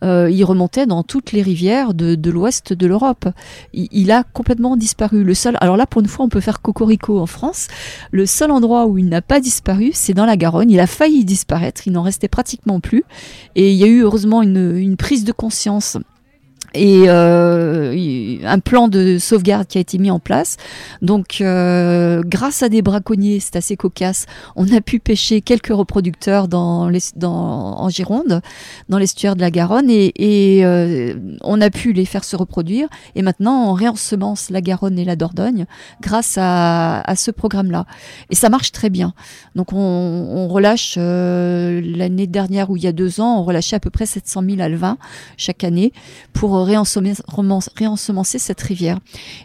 euh, 0.05 0.29
il 0.31 0.45
remontait 0.45 0.87
dans 0.87 1.03
toutes 1.03 1.33
les 1.33 1.43
rivières 1.43 1.95
de, 1.95 2.31
l'ouest 2.31 2.73
de 2.73 2.87
l'Europe. 2.87 3.29
Il, 3.73 4.11
a 4.11 4.25
complètement 4.25 4.77
disparu. 4.77 5.25
Le 5.25 5.35
seul, 5.35 5.57
alors 5.61 5.77
là, 5.77 5.87
pour 5.87 6.03
une 6.03 6.09
fois, 6.09 6.25
on 6.25 6.29
peut 6.29 6.41
faire 6.41 6.61
cocorico 6.61 7.21
en 7.21 7.27
France. 7.27 7.69
Le 8.11 8.27
seul 8.27 8.51
endroit 8.51 8.87
où 8.87 8.99
il 8.99 9.09
n'a 9.09 9.23
pas 9.23 9.41
disparu, 9.41 9.91
c'est 9.95 10.15
dans 10.15 10.27
la 10.27 10.37
Garonne. 10.37 10.71
Il 10.71 10.81
a 10.81 10.87
failli 10.87 11.25
disparaître. 11.25 11.87
Il 11.87 11.93
n'en 11.93 12.03
restait 12.03 12.29
pratiquement 12.29 12.81
plus. 12.81 13.05
Et 13.55 13.71
il 13.71 13.77
y 13.77 13.85
a 13.85 13.87
eu 13.87 14.03
heureusement 14.03 14.43
une 14.43 14.97
prise 14.97 15.25
de 15.25 15.33
conscience 15.33 15.97
et 16.75 17.05
euh, 17.09 18.37
un 18.45 18.59
plan 18.59 18.89
de 18.89 19.19
sauvegarde 19.19 19.67
qui 19.67 19.79
a 19.79 19.81
été 19.81 19.99
mis 19.99 20.11
en 20.11 20.19
place. 20.19 20.57
Donc, 21.03 21.41
euh, 21.41 22.23
grâce 22.25 22.63
à 22.63 22.69
des 22.69 22.83
braconniers, 22.83 23.41
c'est 23.41 23.57
assez 23.57 23.77
cocasse, 23.77 24.27
on 24.57 24.71
a 24.73 24.81
pu 24.81 24.99
pêcher 25.01 25.41
quelques 25.41 25.73
reproducteurs 25.73 26.49
dans 26.49 26.89
les, 26.89 27.01
dans, 27.17 27.81
en 27.81 27.89
Gironde, 27.89 28.41
dans 28.89 28.99
l'estuaire 28.99 29.37
de 29.37 29.41
la 29.41 29.51
Garonne, 29.51 29.91
et, 29.91 30.13
et 30.17 30.65
euh, 30.65 31.15
on 31.43 31.61
a 31.61 31.71
pu 31.71 31.93
les 31.93 32.05
faire 32.05 32.25
se 32.25 32.37
reproduire. 32.37 32.89
Et 33.15 33.23
maintenant, 33.23 33.71
on 33.71 33.73
réensemence 33.73 34.51
la 34.51 34.61
Garonne 34.61 34.99
et 34.99 35.05
la 35.05 35.17
Dordogne 35.17 35.67
grâce 36.01 36.37
à, 36.39 37.01
à 37.01 37.17
ce 37.17 37.31
programme-là. 37.31 37.87
Et 38.31 38.35
ça 38.35 38.49
marche 38.49 38.73
très 38.73 38.91
bien. 38.91 39.15
Donc, 39.55 39.73
on, 39.73 39.77
on 39.77 40.49
relâche 40.49 40.95
euh, 40.99 41.81
l'année 41.85 42.27
dernière 42.27 42.71
ou 42.71 42.77
il 42.77 42.85
y 42.85 42.87
a 42.87 42.93
deux 42.93 43.21
ans, 43.21 43.41
on 43.41 43.45
relâchait 43.45 43.77
à 43.77 43.81
peu 43.81 43.91
près 43.91 44.07
700 44.07 44.43
000 44.49 44.61
alevins 44.61 44.99
chaque 45.37 45.65
année 45.65 45.93
pour 46.33 46.60
réensemencer 46.65 48.39
cette 48.39 48.61
rivière. 48.61 48.99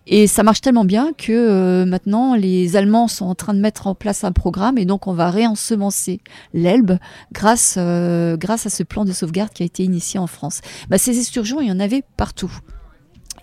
Et 0.07 0.27
ça 0.27 0.43
marche 0.43 0.61
tellement 0.61 0.85
bien 0.85 1.11
que 1.17 1.31
euh, 1.31 1.85
maintenant 1.85 2.35
les 2.35 2.75
Allemands 2.75 3.07
sont 3.07 3.25
en 3.25 3.35
train 3.35 3.53
de 3.53 3.59
mettre 3.59 3.87
en 3.87 3.95
place 3.95 4.23
un 4.23 4.31
programme 4.31 4.77
et 4.77 4.85
donc 4.85 5.07
on 5.07 5.13
va 5.13 5.29
réensemencer 5.29 6.21
l'Elbe 6.53 6.97
grâce, 7.31 7.75
euh, 7.77 8.37
grâce 8.37 8.65
à 8.65 8.69
ce 8.69 8.83
plan 8.83 9.05
de 9.05 9.11
sauvegarde 9.11 9.51
qui 9.51 9.63
a 9.63 9.65
été 9.65 9.83
initié 9.83 10.19
en 10.19 10.27
France. 10.27 10.61
Bah, 10.89 10.97
ces 10.97 11.17
esturgeons, 11.17 11.61
il 11.61 11.67
y 11.67 11.71
en 11.71 11.79
avait 11.79 12.03
partout. 12.17 12.51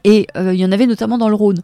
Et 0.04 0.26
euh, 0.36 0.52
il 0.54 0.60
y 0.60 0.64
en 0.64 0.72
avait 0.72 0.86
notamment 0.86 1.18
dans 1.18 1.28
le 1.28 1.34
Rhône 1.34 1.62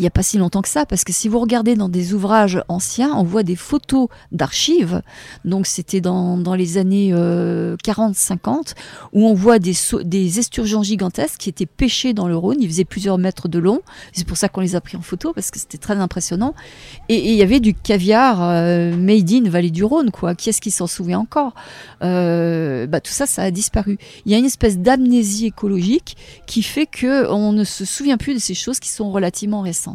il 0.00 0.04
n'y 0.04 0.06
a 0.06 0.10
pas 0.10 0.22
si 0.22 0.38
longtemps 0.38 0.62
que 0.62 0.68
ça, 0.70 0.86
parce 0.86 1.04
que 1.04 1.12
si 1.12 1.28
vous 1.28 1.38
regardez 1.38 1.74
dans 1.74 1.90
des 1.90 2.14
ouvrages 2.14 2.62
anciens, 2.68 3.12
on 3.16 3.22
voit 3.22 3.42
des 3.42 3.54
photos 3.54 4.08
d'archives, 4.32 5.02
donc 5.44 5.66
c'était 5.66 6.00
dans, 6.00 6.54
les 6.54 6.78
années 6.78 7.12
40-50, 7.12 7.12
euh, 7.12 8.62
où 9.12 9.26
on 9.26 9.34
voit 9.34 9.58
des, 9.58 10.38
esturgeons 10.38 10.82
gigantesques 10.82 11.38
qui 11.38 11.50
étaient 11.50 11.66
pêchés 11.66 12.14
dans 12.14 12.28
le 12.28 12.36
Rhône, 12.36 12.56
ils 12.60 12.68
faisaient 12.68 12.86
plusieurs 12.86 13.18
mètres 13.18 13.46
de 13.48 13.58
long, 13.58 13.82
c'est 14.14 14.26
pour 14.26 14.38
ça 14.38 14.48
qu'on 14.48 14.62
les 14.62 14.74
a 14.74 14.80
pris 14.80 14.96
en 14.96 15.02
photo, 15.02 15.34
parce 15.34 15.50
que 15.50 15.58
c'était 15.58 15.76
très 15.76 15.96
impressionnant, 15.96 16.54
et 17.10 17.32
il 17.32 17.36
y 17.36 17.42
avait 17.42 17.60
du 17.60 17.74
caviar 17.74 18.38
euh, 18.40 18.96
made 18.96 19.30
in 19.30 19.50
Vallée 19.50 19.70
du 19.70 19.84
Rhône, 19.84 20.10
quoi, 20.10 20.34
qui 20.34 20.48
est-ce 20.48 20.62
qui 20.62 20.70
s'en 20.70 20.86
souvient 20.86 21.18
encore? 21.18 21.52
Euh, 22.02 22.86
bah, 22.86 23.02
Tout 23.02 23.12
ça, 23.12 23.26
ça 23.26 23.42
a 23.42 23.50
disparu. 23.50 23.98
Il 24.24 24.32
y 24.32 24.34
a 24.34 24.38
une 24.38 24.46
espèce 24.46 24.78
d'amnésie 24.78 25.44
écologique 25.44 26.16
qui 26.46 26.62
fait 26.62 26.86
qu'on 26.86 27.52
ne 27.52 27.64
se 27.64 27.84
souvient 27.84 28.16
plus 28.16 28.32
de 28.32 28.38
ces 28.38 28.54
choses 28.54 28.80
qui 28.80 28.88
sont 28.88 29.10
relativement 29.10 29.60
récentes. 29.60 29.89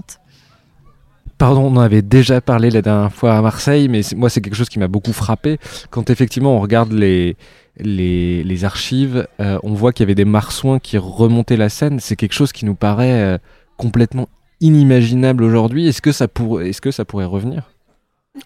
Pardon, 1.37 1.63
on 1.63 1.75
en 1.75 1.81
avait 1.81 2.01
déjà 2.01 2.39
parlé 2.39 2.69
la 2.69 2.81
dernière 2.81 3.11
fois 3.11 3.37
à 3.37 3.41
Marseille, 3.41 3.89
mais 3.89 4.01
moi 4.15 4.29
c'est 4.29 4.39
quelque 4.39 4.55
chose 4.55 4.69
qui 4.69 4.79
m'a 4.79 4.87
beaucoup 4.87 5.11
frappé. 5.11 5.57
Quand 5.89 6.09
effectivement 6.09 6.55
on 6.55 6.61
regarde 6.61 6.93
les, 6.93 7.35
les, 7.77 8.63
archives, 8.63 9.27
euh, 9.41 9.59
on 9.63 9.73
voit 9.73 9.91
qu'il 9.91 10.03
y 10.03 10.05
avait 10.05 10.15
des 10.15 10.25
marsouins 10.25 10.79
qui 10.79 10.97
remontaient 10.97 11.57
la 11.57 11.67
Seine. 11.67 11.99
C'est 11.99 12.15
quelque 12.15 12.33
chose 12.33 12.53
qui 12.53 12.63
nous 12.63 12.75
paraît 12.75 13.21
euh, 13.21 13.37
complètement 13.75 14.29
inimaginable 14.61 15.43
aujourd'hui. 15.43 15.87
Est-ce 15.87 16.01
que, 16.01 16.13
ça 16.13 16.25
est 16.25 16.79
que 16.79 16.91
ça 16.91 17.03
pourrait 17.03 17.25
revenir? 17.25 17.69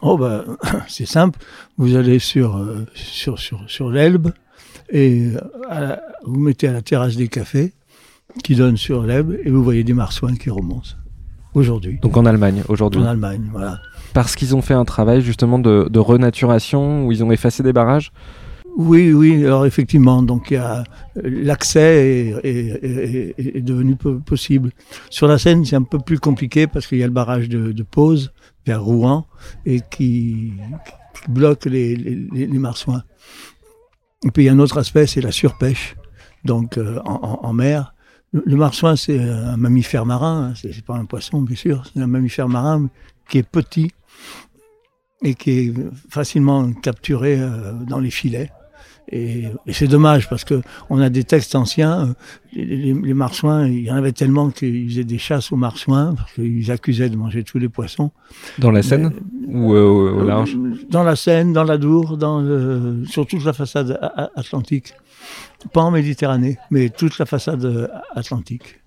Oh 0.02 0.18
bah 0.18 0.46
c'est 0.88 1.06
simple. 1.06 1.38
Vous 1.78 1.96
allez 1.96 2.18
sur, 2.18 2.58
euh, 2.58 2.88
sur, 2.96 3.38
sur, 3.38 3.62
sur 3.68 3.92
l'Elbe 3.92 4.32
et 4.92 5.28
vous 6.26 6.40
mettez 6.40 6.68
à 6.68 6.74
la 6.74 6.82
terrasse 6.82 7.16
des 7.16 7.28
cafés 7.28 7.74
qui 8.44 8.56
donne 8.56 8.78
sur 8.78 9.04
l'Elbe 9.04 9.38
et 9.44 9.52
vous 9.52 9.64
voyez 9.64 9.84
des 9.84 9.94
marsouins 9.94 10.36
qui 10.36 10.50
remontent 10.50 10.96
aujourd'hui. 11.60 12.00
Donc 12.02 12.18
en 12.18 12.26
Allemagne, 12.26 12.64
aujourd'hui. 12.68 13.02
En 13.02 13.06
Allemagne, 13.06 13.50
voilà. 13.52 13.80
Parce 14.14 14.36
qu'ils 14.36 14.56
ont 14.56 14.62
fait 14.62 14.74
un 14.74 14.86
travail 14.86 15.22
justement 15.22 15.60
de, 15.60 16.00
renaturation 16.00 17.06
où 17.06 17.12
ils 17.12 17.24
ont 17.24 17.32
effacé 17.32 17.62
des 17.64 17.74
barrages? 17.74 18.12
Oui, 18.78 19.12
oui, 19.12 19.46
alors 19.46 19.66
effectivement, 19.66 20.24
donc 20.24 20.54
l'accès 21.16 22.34
est, 22.44 23.62
devenu 23.62 23.96
possible. 23.96 24.72
Sur 25.10 25.28
la 25.28 25.38
Seine, 25.38 25.66
c'est 25.66 25.76
un 25.76 25.84
peu 25.84 26.00
plus 26.00 26.20
compliqué 26.20 26.66
parce 26.68 26.88
qu'il 26.88 27.00
y 27.00 27.04
a 27.04 27.08
le 27.08 27.14
barrage 27.14 27.50
de, 27.50 27.72
de 27.72 27.84
Pose 27.84 28.32
vers 28.66 28.84
Rouen 28.84 29.26
et 29.66 29.82
qui, 29.92 30.54
bloque 31.28 31.66
les, 31.66 31.96
les, 31.96 32.48
marsouins. 32.48 33.04
Et 34.24 34.32
puis 34.32 34.44
il 34.44 34.46
y 34.46 34.50
a 34.50 34.54
un 34.54 34.60
autre 34.60 34.78
aspect, 34.78 35.08
c'est 35.08 35.22
la 35.22 35.32
surpêche, 35.32 35.96
donc 36.46 36.78
euh, 36.78 37.00
en, 37.04 37.54
mer. 37.54 37.94
Le, 38.32 38.56
marsouin, 38.56 38.96
c'est 38.96 39.20
un 39.20 39.58
mammifère 39.58 40.06
marin, 40.06 40.52
hein, 40.52 40.54
c'est 40.56 40.86
pas 40.86 40.96
un 40.96 41.06
poisson, 41.06 41.42
bien 41.42 41.56
sûr, 41.56 41.84
c'est 41.92 42.00
un 42.00 42.08
mammifère 42.08 42.48
marin 42.48 42.90
qui 43.28 43.40
est 43.40 43.44
petit 43.48 43.92
et 45.24 45.34
qui 45.34 45.52
est 45.52 45.74
facilement 46.10 46.72
capturé 46.74 47.40
euh, 47.40 47.74
dans 47.88 48.00
les 48.00 48.12
filets. 48.12 48.52
Et, 49.12 49.46
c'est 49.72 49.88
dommage 49.88 50.30
parce 50.30 50.44
que 50.44 50.62
on 50.92 51.02
a 51.02 51.10
des 51.10 51.24
textes 51.24 51.56
anciens. 51.56 52.16
Les, 52.54 52.94
marsouins, 52.94 53.68
il 53.68 53.86
y 53.86 53.92
en 53.92 53.96
avait 53.96 54.12
tellement 54.12 54.52
qu'ils 54.52 54.88
faisaient 54.88 55.04
des 55.04 55.18
chasses 55.18 55.52
aux 55.52 55.56
marsouins 55.56 56.14
parce 56.16 56.32
qu'ils 56.34 56.70
accusaient 56.70 57.10
de 57.10 57.16
manger 57.16 57.44
tous 57.44 57.58
les 57.58 57.70
poissons. 57.70 58.12
Dans 58.60 58.70
la 58.70 58.84
Seine 58.84 59.12
ou 59.48 59.74
au 59.74 60.24
large? 60.24 60.56
Dans 60.92 61.02
la 61.02 61.16
Seine, 61.16 61.54
dans 61.54 61.64
la 61.64 61.80
Dour, 61.80 62.18
dans 62.18 62.44
sur 63.06 63.26
toute 63.26 63.44
la 63.44 63.54
façade 63.54 64.00
atlantique. 64.36 64.94
Pas 65.74 65.82
en 65.82 65.92
Méditerranée, 65.92 66.58
mais 66.72 66.90
toute 66.90 67.20
la 67.20 67.26
façade 67.26 67.92
atlantique. 68.16 68.80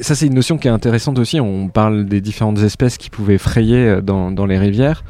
Ça, 0.00 0.14
c'est 0.14 0.26
une 0.26 0.34
notion 0.34 0.58
qui 0.58 0.68
est 0.68 0.70
intéressante 0.70 1.18
aussi. 1.18 1.40
On 1.40 1.68
parle 1.68 2.06
des 2.06 2.20
différentes 2.20 2.58
espèces 2.58 2.98
qui 2.98 3.10
pouvaient 3.10 3.38
frayer 3.38 3.76
euh, 3.76 4.00
dans, 4.00 4.46
les 4.46 4.58
rivières. 4.58 5.04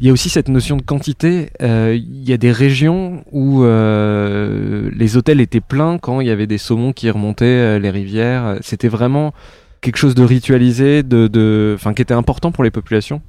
Il 0.00 0.06
y 0.06 0.10
a 0.10 0.12
aussi 0.12 0.28
cette 0.28 0.48
notion 0.48 0.76
de 0.76 0.82
quantité. 0.82 1.50
Euh, 1.62 1.96
il 1.96 2.28
y 2.28 2.32
a 2.32 2.36
des 2.36 2.52
régions 2.52 3.24
où 3.30 3.62
euh, 3.62 4.90
les 4.94 5.16
hôtels 5.16 5.40
étaient 5.40 5.60
pleins 5.60 5.98
quand 5.98 6.20
il 6.20 6.26
y 6.26 6.30
avait 6.30 6.46
des 6.46 6.58
saumons 6.58 6.92
qui 6.92 7.10
remontaient 7.10 7.78
les 7.78 7.90
rivières. 7.90 8.56
C'était 8.62 8.88
vraiment 8.88 9.32
quelque 9.80 9.96
chose 9.96 10.14
de 10.14 10.24
ritualisé, 10.24 11.02
de, 11.02 11.76
qui 11.94 12.02
était 12.02 12.14
important 12.14 12.50
pour 12.50 12.64
les 12.64 12.70
populations. 12.70 13.22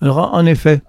Alors, 0.00 0.34
en 0.34 0.46
effet, 0.46 0.82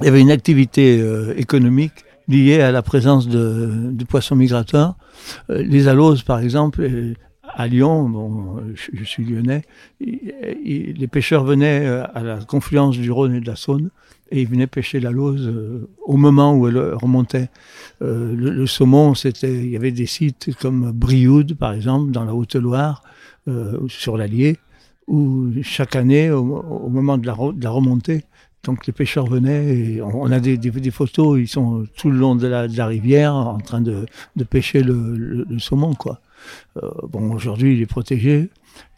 il 0.00 0.04
y 0.04 0.08
avait 0.08 0.20
une 0.20 0.30
activité 0.30 1.04
économique 1.36 2.04
liée 2.30 2.60
à 2.60 2.72
la 2.72 2.82
présence 2.82 3.28
de, 3.28 3.92
poissons 4.08 4.36
migrateurs. 4.36 4.94
les 5.48 5.88
aloses, 5.88 6.22
par 6.22 6.40
exemple, 6.40 6.88
à 7.54 7.66
Lyon, 7.66 8.08
bon, 8.08 8.62
je, 8.74 9.04
suis 9.04 9.24
lyonnais, 9.24 9.62
les 10.00 11.08
pêcheurs 11.10 11.44
venaient 11.44 11.86
euh, 11.86 12.04
à 12.14 12.22
la 12.22 12.38
confluence 12.38 12.96
du 12.96 13.10
Rhône 13.10 13.34
et 13.34 13.40
de 13.40 13.46
la 13.46 13.56
Saône 13.56 13.90
et 14.30 14.42
ils 14.42 14.48
venaient 14.48 14.68
pêcher 14.68 15.00
la 15.00 15.10
lose 15.10 15.48
euh, 15.48 15.88
au 16.04 16.16
moment 16.16 16.54
où 16.54 16.68
elle 16.68 16.78
remontait. 16.94 17.48
Euh, 18.02 18.34
le, 18.34 18.66
saumon, 18.66 19.14
c'était, 19.14 19.52
il 19.52 19.70
y 19.70 19.76
avait 19.76 19.90
des 19.90 20.06
sites 20.06 20.50
comme 20.60 20.92
Brioude, 20.92 21.54
par 21.54 21.72
exemple, 21.72 22.12
dans 22.12 22.24
la 22.24 22.34
Haute-Loire, 22.34 23.02
sur 23.88 24.16
l'Allier, 24.16 24.58
où 25.08 25.48
chaque 25.62 25.96
année, 25.96 26.30
au, 26.30 26.44
moment 26.88 27.18
de 27.18 27.26
la, 27.26 27.32
remontée, 27.70 28.22
donc 28.64 28.86
les 28.86 28.92
pêcheurs 28.92 29.26
venaient 29.26 29.74
et 29.74 30.02
on, 30.02 30.30
a 30.30 30.40
des, 30.40 30.90
photos, 30.90 31.38
ils 31.40 31.48
sont 31.48 31.86
tout 31.96 32.10
le 32.10 32.18
long 32.18 32.34
de 32.34 32.46
la, 32.46 32.86
rivière 32.86 33.34
en 33.34 33.58
train 33.58 33.80
de, 33.80 34.06
pêcher 34.48 34.82
le, 34.82 35.44
le 35.48 35.58
saumon, 35.58 35.94
quoi. 35.94 36.20
Euh, 36.82 36.88
bon, 37.08 37.32
aujourd'hui, 37.32 37.74
il 37.74 37.82
est 37.82 37.86
protégé. 37.86 38.50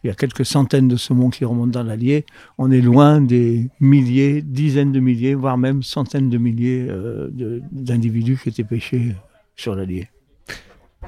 Il 0.03 0.07
y 0.07 0.09
a 0.09 0.13
quelques 0.13 0.45
centaines 0.45 0.87
de 0.87 0.95
saumons 0.95 1.29
qui 1.29 1.45
remontent 1.45 1.71
dans 1.71 1.83
l'Allier. 1.83 2.25
On 2.57 2.71
est 2.71 2.81
loin 2.81 3.21
des 3.21 3.69
milliers, 3.79 4.41
dizaines 4.41 4.91
de 4.91 4.99
milliers, 4.99 5.33
voire 5.33 5.57
même 5.57 5.83
centaines 5.83 6.29
de 6.29 6.37
milliers 6.37 6.87
euh, 6.89 7.29
d'individus 7.71 8.39
qui 8.41 8.49
étaient 8.49 8.63
pêchés 8.63 9.15
sur 9.55 9.75
l'Allier. 9.75 10.09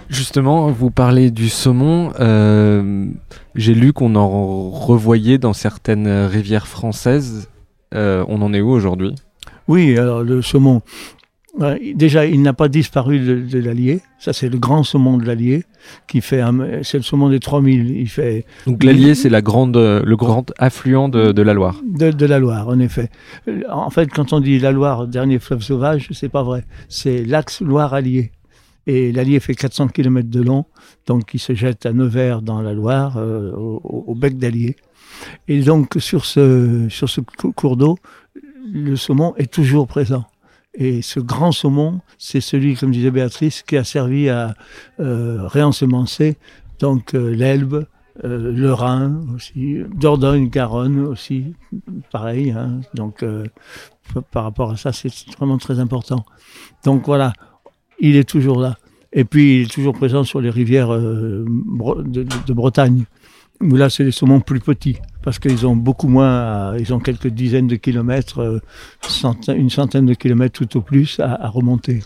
Justement, 0.10 0.72
vous 0.72 0.92
parlez 0.92 1.32
du 1.32 1.48
saumon. 1.48 2.12
Euh, 2.20 3.08
j'ai 3.56 3.74
lu 3.74 3.94
qu'on 3.94 4.16
en 4.16 4.70
revoyait 4.70 5.38
dans 5.38 5.54
certaines 5.54 6.08
rivières 6.08 6.68
françaises. 6.68 7.50
On 7.96 8.42
en 8.42 8.54
est 8.54 8.62
où 8.62 8.70
aujourd'hui? 8.70 9.16
Oui, 9.68 9.98
alors 9.98 10.24
le 10.24 10.42
saumon, 10.42 10.82
déjà, 11.96 12.26
il 12.26 12.42
n'a 12.42 12.54
pas 12.54 12.68
disparu 12.68 13.20
de, 13.20 13.60
l'Allier. 13.60 14.02
Ça, 14.20 14.34
c'est 14.34 14.50
le 14.50 14.58
grand 14.58 14.84
saumon 14.84 15.18
de 15.18 15.26
l'Allier 15.26 15.64
qui 16.08 16.22
fait. 16.22 16.42
C'est 16.84 16.98
le 16.98 17.04
saumon 17.04 17.30
des 17.30 17.40
3000. 17.40 17.92
Il 17.92 18.10
fait. 18.10 18.46
Donc 18.68 18.84
l'Allier, 18.84 19.16
c'est 19.16 19.30
la 19.30 19.42
grande, 19.42 19.78
le 19.78 20.16
grand 20.16 20.52
affluent 20.58 21.10
de, 21.10 21.42
la 21.42 21.54
Loire. 21.54 21.82
De, 21.84 22.26
la 22.26 22.40
Loire, 22.40 22.68
en 22.68 22.80
effet. 22.80 23.10
En 23.70 23.90
fait, 23.90 24.08
quand 24.08 24.34
on 24.34 24.40
dit 24.40 24.60
la 24.60 24.72
Loire, 24.72 25.08
dernier 25.08 25.40
fleuve 25.40 25.62
sauvage, 25.62 26.10
c'est 26.12 26.30
pas 26.30 26.44
vrai. 26.44 26.66
C'est 26.90 27.24
l'axe 27.24 27.62
Loire-Allier. 27.62 28.32
Et 28.88 29.12
l'Allier 29.12 29.40
fait 29.40 29.56
400 29.56 29.88
km 29.88 30.30
de 30.30 30.42
long, 30.42 30.66
donc 31.08 31.34
il 31.34 31.40
se 31.40 31.56
jette 31.56 31.88
à 31.88 31.94
Nevers 31.94 32.44
dans 32.44 32.62
la 32.62 32.74
Loire, 32.74 33.18
euh, 33.18 33.52
au, 33.56 34.14
bec 34.14 34.38
d'Allier. 34.38 34.76
Et 35.48 35.62
donc 35.62 35.96
sur 36.00 36.26
ce, 36.26 36.88
sur 36.90 37.10
ce 37.10 37.22
cours 37.22 37.78
d'eau, 37.78 37.98
le 38.72 38.96
saumon 38.96 39.34
est 39.38 39.52
toujours 39.52 39.88
présent. 39.88 40.26
Et 40.78 41.02
ce 41.02 41.20
grand 41.20 41.52
saumon, 41.52 42.02
c'est 42.18 42.42
celui, 42.42 42.76
comme 42.76 42.92
disait 42.92 43.12
Béatrice, 43.12 43.64
qui 43.64 43.78
a 43.78 43.84
servi 43.84 44.30
à 44.30 44.56
euh, 45.00 45.48
réensemencer 45.48 46.38
euh, 46.84 47.36
l'Elbe, 47.36 47.86
euh, 48.24 48.52
le 48.52 48.74
Rhin 48.74 49.22
aussi, 49.34 49.78
Dordogne, 49.96 50.50
Garonne 50.50 51.00
aussi, 51.00 51.54
pareil. 52.12 52.52
Hein. 52.52 52.82
donc 52.94 53.24
par 54.32 54.44
rapport 54.44 54.72
à 54.72 54.78
ça, 54.78 54.92
c'est 54.92 55.10
vraiment 55.38 55.58
très 55.58 55.80
important. 55.80 56.26
Donc 56.84 57.06
voilà, 57.06 57.34
il 58.00 58.18
est 58.18 58.28
toujours 58.28 58.60
là. 58.60 58.78
Et 59.14 59.24
puis 59.24 59.62
il 59.62 59.62
est 59.64 59.72
toujours 59.72 59.94
présent 59.94 60.26
sur 60.26 60.42
les 60.42 60.50
rivières 60.50 60.90
de, 60.90 61.46
de 61.46 62.54
Bretagne 62.54 63.06
où 63.62 63.76
là, 63.76 63.90
c'est 63.90 64.04
des 64.04 64.12
saumons 64.12 64.42
plus 64.42 64.60
petits, 64.60 64.98
parce 65.26 65.40
qu'ils 65.40 65.66
ont 65.66 65.76
beaucoup 65.76 66.08
moins, 66.08 66.78
ils 66.78 66.94
ont 66.94 67.00
quelques 67.00 67.28
dizaines 67.28 67.68
de 67.68 67.76
kilomètres, 67.76 68.40
euh, 68.40 68.62
une 69.50 69.72
centaine 69.72 70.06
de 70.06 70.14
kilomètres 70.14 70.54
tout 70.54 70.78
au 70.78 70.82
plus 70.82 71.20
à, 71.20 71.50
remonter. 71.50 72.00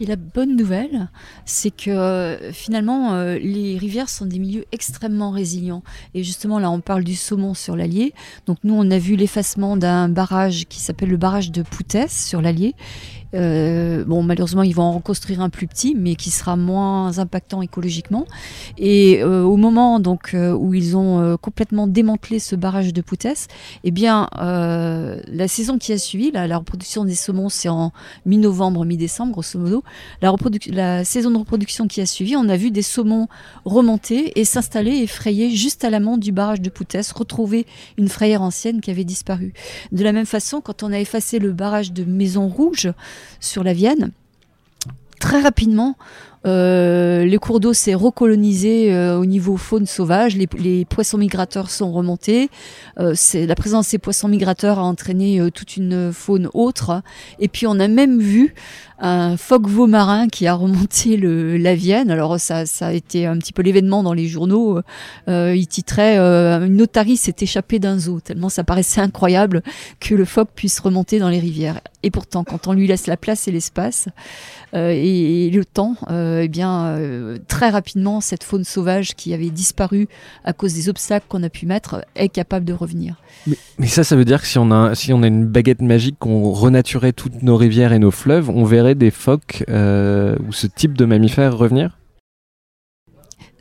Et 0.00 0.06
la 0.06 0.16
bonne 0.16 0.56
nouvelle, 0.56 1.10
c'est 1.44 1.70
que 1.70 1.90
euh, 1.90 2.52
finalement, 2.52 3.12
euh, 3.12 3.38
les 3.38 3.76
rivières 3.76 4.08
sont 4.08 4.24
des 4.24 4.38
milieux 4.38 4.64
extrêmement 4.72 5.30
résilients. 5.30 5.82
Et 6.14 6.24
justement, 6.24 6.58
là, 6.58 6.70
on 6.70 6.80
parle 6.80 7.04
du 7.04 7.14
saumon 7.14 7.52
sur 7.52 7.76
l'Allier. 7.76 8.14
Donc 8.46 8.56
nous, 8.64 8.74
on 8.74 8.90
a 8.90 8.98
vu 8.98 9.14
l'effacement 9.14 9.76
d'un 9.76 10.08
barrage 10.08 10.64
qui 10.70 10.80
s'appelle 10.80 11.10
le 11.10 11.18
barrage 11.18 11.52
de 11.52 11.62
Poutès 11.62 12.08
sur 12.08 12.40
l'Allier. 12.40 12.74
Euh, 13.34 14.04
bon, 14.04 14.22
malheureusement, 14.22 14.62
ils 14.62 14.74
vont 14.74 14.82
en 14.82 14.92
reconstruire 14.92 15.40
un 15.40 15.50
plus 15.50 15.66
petit, 15.66 15.94
mais 15.94 16.14
qui 16.14 16.30
sera 16.30 16.56
moins 16.56 17.18
impactant 17.18 17.62
écologiquement. 17.62 18.26
Et 18.78 19.22
euh, 19.22 19.42
au 19.42 19.56
moment 19.56 20.00
donc 20.00 20.34
euh, 20.34 20.52
où 20.52 20.74
ils 20.74 20.96
ont 20.96 21.36
complètement 21.40 21.86
démantelé 21.86 22.38
ce 22.38 22.56
barrage 22.56 22.92
de 22.92 23.00
Poutès, 23.00 23.48
eh 23.84 23.90
bien, 23.90 24.28
la 24.32 25.48
saison 25.48 25.78
qui 25.78 25.92
a 25.92 25.98
suivi, 25.98 26.30
la, 26.30 26.58
reproduction 26.58 27.04
des 27.04 27.14
saumons, 27.14 27.48
c'est 27.48 27.68
en 27.68 27.92
mi-novembre, 28.26 28.84
mi-décembre, 28.84 29.32
grosso 29.32 29.58
modo. 29.58 29.82
La, 30.20 31.04
saison 31.04 31.30
de 31.30 31.38
reproduction 31.38 31.88
qui 31.88 32.00
a 32.00 32.06
suivi, 32.06 32.36
on 32.36 32.48
a 32.48 32.56
vu 32.56 32.70
des 32.70 32.82
saumons 32.82 33.28
remonter 33.64 34.38
et 34.38 34.44
s'installer 34.44 34.96
et 34.98 35.06
frayer 35.06 35.50
juste 35.50 35.84
à 35.84 35.90
l'amont 35.90 36.16
du 36.16 36.32
barrage 36.32 36.60
de 36.60 36.70
Poutès, 36.70 37.12
retrouver 37.14 37.66
une 37.98 38.08
frayère 38.08 38.42
ancienne 38.42 38.80
qui 38.80 38.90
avait 38.90 39.04
disparu. 39.04 39.52
De 39.90 40.04
la 40.04 40.12
même 40.12 40.26
façon, 40.26 40.60
quand 40.60 40.82
on 40.82 40.92
a 40.92 40.98
effacé 40.98 41.38
le 41.38 41.52
barrage 41.52 41.92
de 41.92 42.04
Maison 42.04 42.48
Rouge, 42.48 42.92
sur 43.40 43.62
la 43.64 43.72
Vienne. 43.72 44.12
Très 45.20 45.40
rapidement, 45.40 45.96
euh, 46.44 47.24
les 47.24 47.38
cours 47.38 47.60
d'eau 47.60 47.72
s'est 47.72 47.94
recolonisé 47.94 48.92
euh, 48.92 49.18
au 49.18 49.26
niveau 49.26 49.56
faune 49.56 49.86
sauvage. 49.86 50.36
Les, 50.36 50.84
poissons 50.84 51.18
migrateurs 51.18 51.70
sont 51.70 51.92
remontés. 51.92 52.50
Euh, 52.98 53.14
la 53.34 53.54
présence 53.54 53.86
de 53.86 53.90
ces 53.90 53.98
poissons 53.98 54.28
migrateurs 54.28 54.78
a 54.78 54.82
entraîné 54.82 55.40
toute 55.54 55.76
une 55.76 56.12
faune 56.12 56.48
autre. 56.54 57.02
Et 57.38 57.48
puis 57.48 57.66
on 57.66 57.78
a 57.78 57.88
même 57.88 58.18
vu 58.18 58.54
un 58.98 59.36
phoque 59.36 59.66
veau 59.66 59.88
marin 59.88 60.28
qui 60.28 60.46
a 60.46 60.54
remonté 60.54 61.16
le, 61.16 61.56
la 61.56 61.74
Vienne. 61.74 62.10
Alors 62.10 62.38
ça, 62.38 62.66
ça 62.66 62.88
a 62.88 62.92
été 62.92 63.26
un 63.26 63.36
petit 63.38 63.52
peu 63.52 63.62
l'événement 63.62 64.02
dans 64.02 64.12
les 64.12 64.26
journaux. 64.26 64.80
il 65.28 65.66
titrait 65.66 66.18
Une 66.18 66.82
otarie 66.82 67.16
s'est 67.16 67.34
échappée 67.40 67.78
d'un 67.78 67.98
zoo, 67.98 68.20
tellement 68.20 68.48
ça 68.48 68.64
paraissait 68.64 69.00
incroyable 69.00 69.62
que 70.00 70.14
le 70.14 70.24
phoque 70.24 70.50
puisse 70.54 70.78
remonter 70.80 71.18
dans 71.18 71.28
les 71.28 71.40
rivières. 71.40 71.80
Et 72.04 72.10
pourtant, 72.10 72.44
quand 72.44 72.66
on 72.66 72.72
lui 72.72 72.86
laisse 72.86 73.06
la 73.06 73.16
place 73.16 73.48
et 73.48 73.52
l'espace 73.52 74.08
et, 74.74 75.46
et, 75.46 75.50
le 75.50 75.64
temps, 75.64 75.96
eh 76.40 76.48
bien, 76.48 76.86
euh, 76.86 77.38
très 77.48 77.70
rapidement, 77.70 78.20
cette 78.20 78.44
faune 78.44 78.64
sauvage 78.64 79.14
qui 79.14 79.34
avait 79.34 79.50
disparu 79.50 80.08
à 80.44 80.52
cause 80.52 80.74
des 80.74 80.88
obstacles 80.88 81.26
qu'on 81.28 81.42
a 81.42 81.48
pu 81.48 81.66
mettre 81.66 82.04
est 82.14 82.28
capable 82.28 82.64
de 82.64 82.72
revenir. 82.72 83.16
Mais, 83.78 83.86
ça, 83.86 84.04
ça 84.04 84.16
veut 84.16 84.24
dire 84.24 84.40
que 84.40 84.46
si 84.46 84.58
on 84.58 84.70
a, 84.70 84.94
si 84.94 85.12
on 85.12 85.22
a 85.22 85.26
une 85.26 85.46
baguette 85.46 85.82
magique, 85.82 86.16
qu'on 86.18 86.50
renaturait 86.50 87.12
toutes 87.12 87.42
nos 87.42 87.56
rivières 87.56 87.92
et 87.92 87.98
nos 87.98 88.10
fleuves, 88.10 88.50
on 88.50 88.64
verrait 88.64 88.94
des 88.94 89.10
phoques 89.10 89.64
euh, 89.68 90.36
ou 90.46 90.52
ce 90.52 90.66
type 90.66 90.96
de 90.96 91.04
mammifères 91.04 91.56
revenir? 91.56 91.98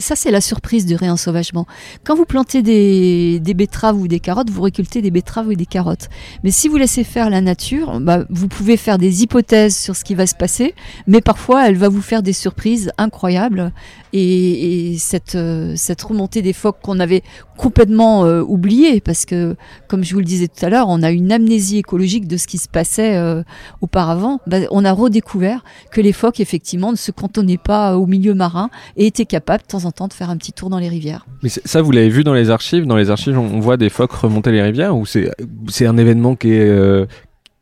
Ça, 0.01 0.15
c'est 0.15 0.31
la 0.31 0.41
surprise 0.41 0.85
du 0.85 0.95
réensauvagement. 0.95 1.65
Quand 2.03 2.15
vous 2.15 2.25
plantez 2.25 2.61
des, 2.61 3.53
betteraves 3.53 3.99
ou 3.99 4.07
des 4.07 4.19
carottes, 4.19 4.49
vous 4.49 4.61
récoltez 4.61 5.01
des 5.01 5.11
betteraves 5.11 5.47
ou 5.47 5.53
des 5.53 5.65
carottes. 5.65 6.09
Mais 6.43 6.51
si 6.51 6.67
vous 6.67 6.77
laissez 6.77 7.03
faire 7.03 7.29
la 7.29 7.41
nature, 7.41 7.99
bah, 7.99 8.25
vous 8.29 8.47
pouvez 8.47 8.77
faire 8.77 8.97
des 8.97 9.23
hypothèses 9.23 9.77
sur 9.77 9.95
ce 9.95 10.03
qui 10.03 10.15
va 10.15 10.27
se 10.27 10.35
passer, 10.35 10.73
mais 11.07 11.21
parfois, 11.21 11.67
elle 11.67 11.77
va 11.77 11.89
vous 11.89 12.01
faire 12.01 12.23
des 12.23 12.33
surprises 12.33 12.91
incroyables. 12.97 13.71
Et, 14.13 14.95
cette, 14.97 15.35
euh, 15.35 15.73
cette 15.77 16.01
remontée 16.01 16.41
des 16.41 16.51
phoques 16.51 16.79
qu'on 16.81 16.99
avait 16.99 17.23
complètement 17.57 18.25
euh, 18.25 18.41
oubliée, 18.41 18.99
parce 18.99 19.25
que, 19.25 19.55
comme 19.87 20.03
je 20.03 20.13
vous 20.13 20.19
le 20.19 20.25
disais 20.25 20.47
tout 20.47 20.65
à 20.65 20.69
l'heure, 20.69 20.87
on 20.89 21.01
a 21.03 21.11
une 21.11 21.31
amnésie 21.31 21.77
écologique 21.77 22.27
de 22.27 22.35
ce 22.37 22.47
qui 22.47 22.57
se 22.57 22.67
passait 22.67 23.15
euh, 23.15 23.43
auparavant. 23.81 24.39
Bah, 24.47 24.57
on 24.71 24.83
a 24.83 24.91
redécouvert 24.91 25.63
que 25.91 26.01
les 26.01 26.11
phoques, 26.11 26.39
effectivement, 26.39 26.91
ne 26.91 26.97
se 26.97 27.11
cantonnaient 27.11 27.57
pas 27.57 27.97
au 27.97 28.05
milieu 28.05 28.33
marin 28.33 28.69
et 28.97 29.05
étaient 29.05 29.25
capables, 29.25 29.63
de 29.63 29.67
temps 29.67 29.85
en 29.85 29.90
temps, 29.91 30.07
de 30.07 30.13
faire 30.13 30.29
un 30.29 30.37
petit 30.37 30.53
tour 30.53 30.69
dans 30.69 30.79
les 30.79 30.89
rivières. 30.89 31.25
Mais 31.43 31.49
ça, 31.49 31.81
vous 31.81 31.91
l'avez 31.91 32.09
vu 32.09 32.23
dans 32.23 32.33
les 32.33 32.49
archives 32.49 32.85
Dans 32.85 32.97
les 32.97 33.09
archives, 33.09 33.37
on 33.37 33.59
voit 33.59 33.77
des 33.77 33.89
phoques 33.89 34.11
remonter 34.13 34.51
les 34.51 34.61
rivières 34.61 34.95
ou 34.95 35.05
c'est 35.05 35.85
un 35.85 35.97
événement 35.97 36.35
qui, 36.35 36.51
est, 36.51 37.07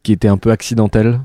qui 0.03 0.11
était 0.11 0.27
un 0.27 0.37
peu 0.37 0.51
accidentel? 0.51 1.19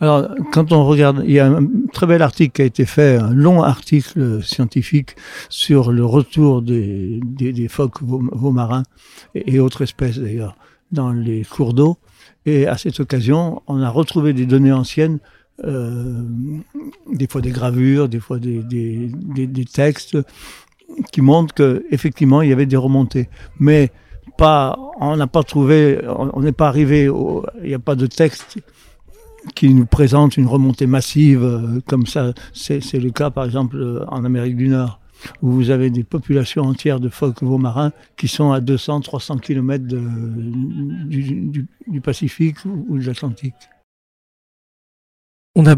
Alors, 0.00 0.28
quand 0.52 0.72
on 0.72 0.84
regarde, 0.86 1.22
il 1.26 1.32
y 1.32 1.40
a 1.40 1.46
un 1.46 1.66
très 1.92 2.06
bel 2.06 2.22
article 2.22 2.52
qui 2.52 2.62
a 2.62 2.64
été 2.64 2.86
fait, 2.86 3.16
un 3.16 3.32
long 3.32 3.62
article 3.62 4.42
scientifique 4.42 5.16
sur 5.48 5.92
le 5.92 6.04
retour 6.04 6.62
des, 6.62 7.20
des, 7.22 7.68
phoques 7.68 8.02
veaux 8.02 8.52
marins 8.52 8.84
et, 9.34 9.58
autres 9.58 9.82
espèces 9.82 10.18
d'ailleurs 10.18 10.56
dans 10.92 11.12
les 11.12 11.44
cours 11.44 11.74
d'eau. 11.74 11.98
Et 12.46 12.66
à 12.66 12.78
cette 12.78 13.00
occasion, 13.00 13.62
on 13.66 13.82
a 13.82 13.90
retrouvé 13.90 14.32
des 14.32 14.46
données 14.46 14.72
anciennes, 14.72 15.18
euh, 15.18 15.37
des 15.62 17.26
fois 17.28 17.40
des 17.40 17.50
gravures, 17.50 18.08
des 18.08 18.20
fois 18.20 18.38
des, 18.38 18.62
des, 18.62 19.10
des 19.46 19.64
textes 19.64 20.16
qui 21.12 21.20
montrent 21.20 21.54
qu'effectivement 21.54 22.42
il 22.42 22.50
y 22.50 22.52
avait 22.52 22.66
des 22.66 22.76
remontées. 22.76 23.28
Mais 23.58 23.90
pas, 24.36 24.78
on 25.00 25.16
n'a 25.16 25.26
pas 25.26 25.42
trouvé, 25.42 26.00
on 26.06 26.40
n'est 26.40 26.52
pas 26.52 26.68
arrivé, 26.68 27.10
il 27.62 27.68
n'y 27.68 27.74
a 27.74 27.78
pas 27.80 27.96
de 27.96 28.06
texte 28.06 28.58
qui 29.54 29.72
nous 29.74 29.86
présente 29.86 30.36
une 30.36 30.46
remontée 30.46 30.86
massive 30.86 31.42
euh, 31.42 31.80
comme 31.86 32.06
ça. 32.06 32.32
C'est 32.52 32.80
le 32.94 33.10
cas, 33.10 33.30
par 33.30 33.44
exemple, 33.44 33.76
euh, 33.76 34.04
en 34.08 34.24
Amérique 34.24 34.56
du 34.56 34.68
Nord, 34.68 35.00
où 35.42 35.50
vous 35.50 35.70
avez 35.70 35.90
des 35.90 36.04
populations 36.04 36.64
entières 36.64 37.00
de 37.00 37.08
phoques 37.08 37.42
marins 37.42 37.92
qui 38.16 38.28
sont 38.28 38.52
à 38.52 38.60
200-300 38.60 39.40
km 39.40 39.84
du, 39.84 41.66
du, 41.86 42.00
Pacifique 42.00 42.58
ou 42.64 42.98
de 42.98 43.04
l'Atlantique. 43.04 43.54
On 45.58 45.66
a 45.66 45.74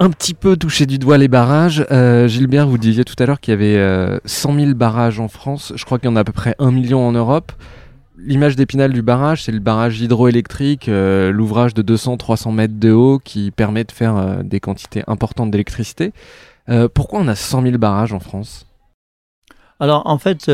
un 0.00 0.10
petit 0.10 0.34
peu 0.34 0.56
touché 0.56 0.86
du 0.86 0.98
doigt 0.98 1.18
les 1.18 1.28
barrages. 1.28 1.86
Euh, 1.92 2.26
Gilbert, 2.26 2.66
vous 2.66 2.78
disiez 2.78 3.04
tout 3.04 3.14
à 3.20 3.26
l'heure 3.26 3.38
qu'il 3.38 3.52
y 3.52 3.54
avait 3.54 4.20
100 4.24 4.54
000 4.54 4.74
barrages 4.74 5.20
en 5.20 5.28
France. 5.28 5.72
Je 5.76 5.84
crois 5.84 6.00
qu'il 6.00 6.10
y 6.10 6.12
en 6.12 6.16
a 6.16 6.20
à 6.20 6.24
peu 6.24 6.32
près 6.32 6.56
1 6.58 6.72
million 6.72 7.06
en 7.06 7.12
Europe 7.12 7.52
l'image 8.18 8.56
d'épinal 8.56 8.92
du 8.92 9.02
barrage, 9.02 9.44
c'est 9.44 9.52
le 9.52 9.60
barrage 9.60 10.00
hydroélectrique, 10.00 10.88
euh, 10.88 11.30
l'ouvrage 11.30 11.74
de 11.74 11.82
200-300 11.82 12.52
mètres 12.52 12.78
de 12.78 12.90
haut 12.90 13.18
qui 13.18 13.50
permet 13.50 13.84
de 13.84 13.92
faire 13.92 14.16
euh, 14.16 14.42
des 14.42 14.60
quantités 14.60 15.02
importantes 15.06 15.50
d'électricité. 15.50 16.12
Euh, 16.68 16.88
pourquoi 16.92 17.20
on 17.20 17.28
a 17.28 17.34
100 17.34 17.62
000 17.62 17.78
barrages 17.78 18.12
en 18.12 18.20
France? 18.20 18.66
Alors 19.80 20.06
en 20.06 20.18
fait, 20.18 20.50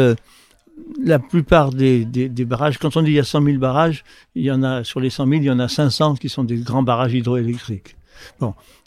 la 1.02 1.18
plupart 1.18 1.70
des, 1.70 2.04
des, 2.04 2.44
barrages, 2.44 2.76
quand 2.76 2.96
on 2.96 3.02
dit 3.02 3.12
il 3.12 3.14
y 3.14 3.18
a 3.18 3.24
100 3.24 3.42
000 3.42 3.58
barrages, 3.58 4.04
il 4.34 4.44
y 4.44 4.50
en 4.50 4.62
a 4.62 4.84
sur 4.84 5.00
les 5.00 5.08
100 5.08 5.26
000, 5.26 5.40
il 5.40 5.46
y 5.46 5.50
en 5.50 5.58
a 5.58 5.68
500 5.68 6.16
qui 6.16 6.28
sont 6.28 6.44
des 6.44 6.58
grands 6.58 6.82
barrages 6.82 7.14
hydroélectriques. 7.14 7.96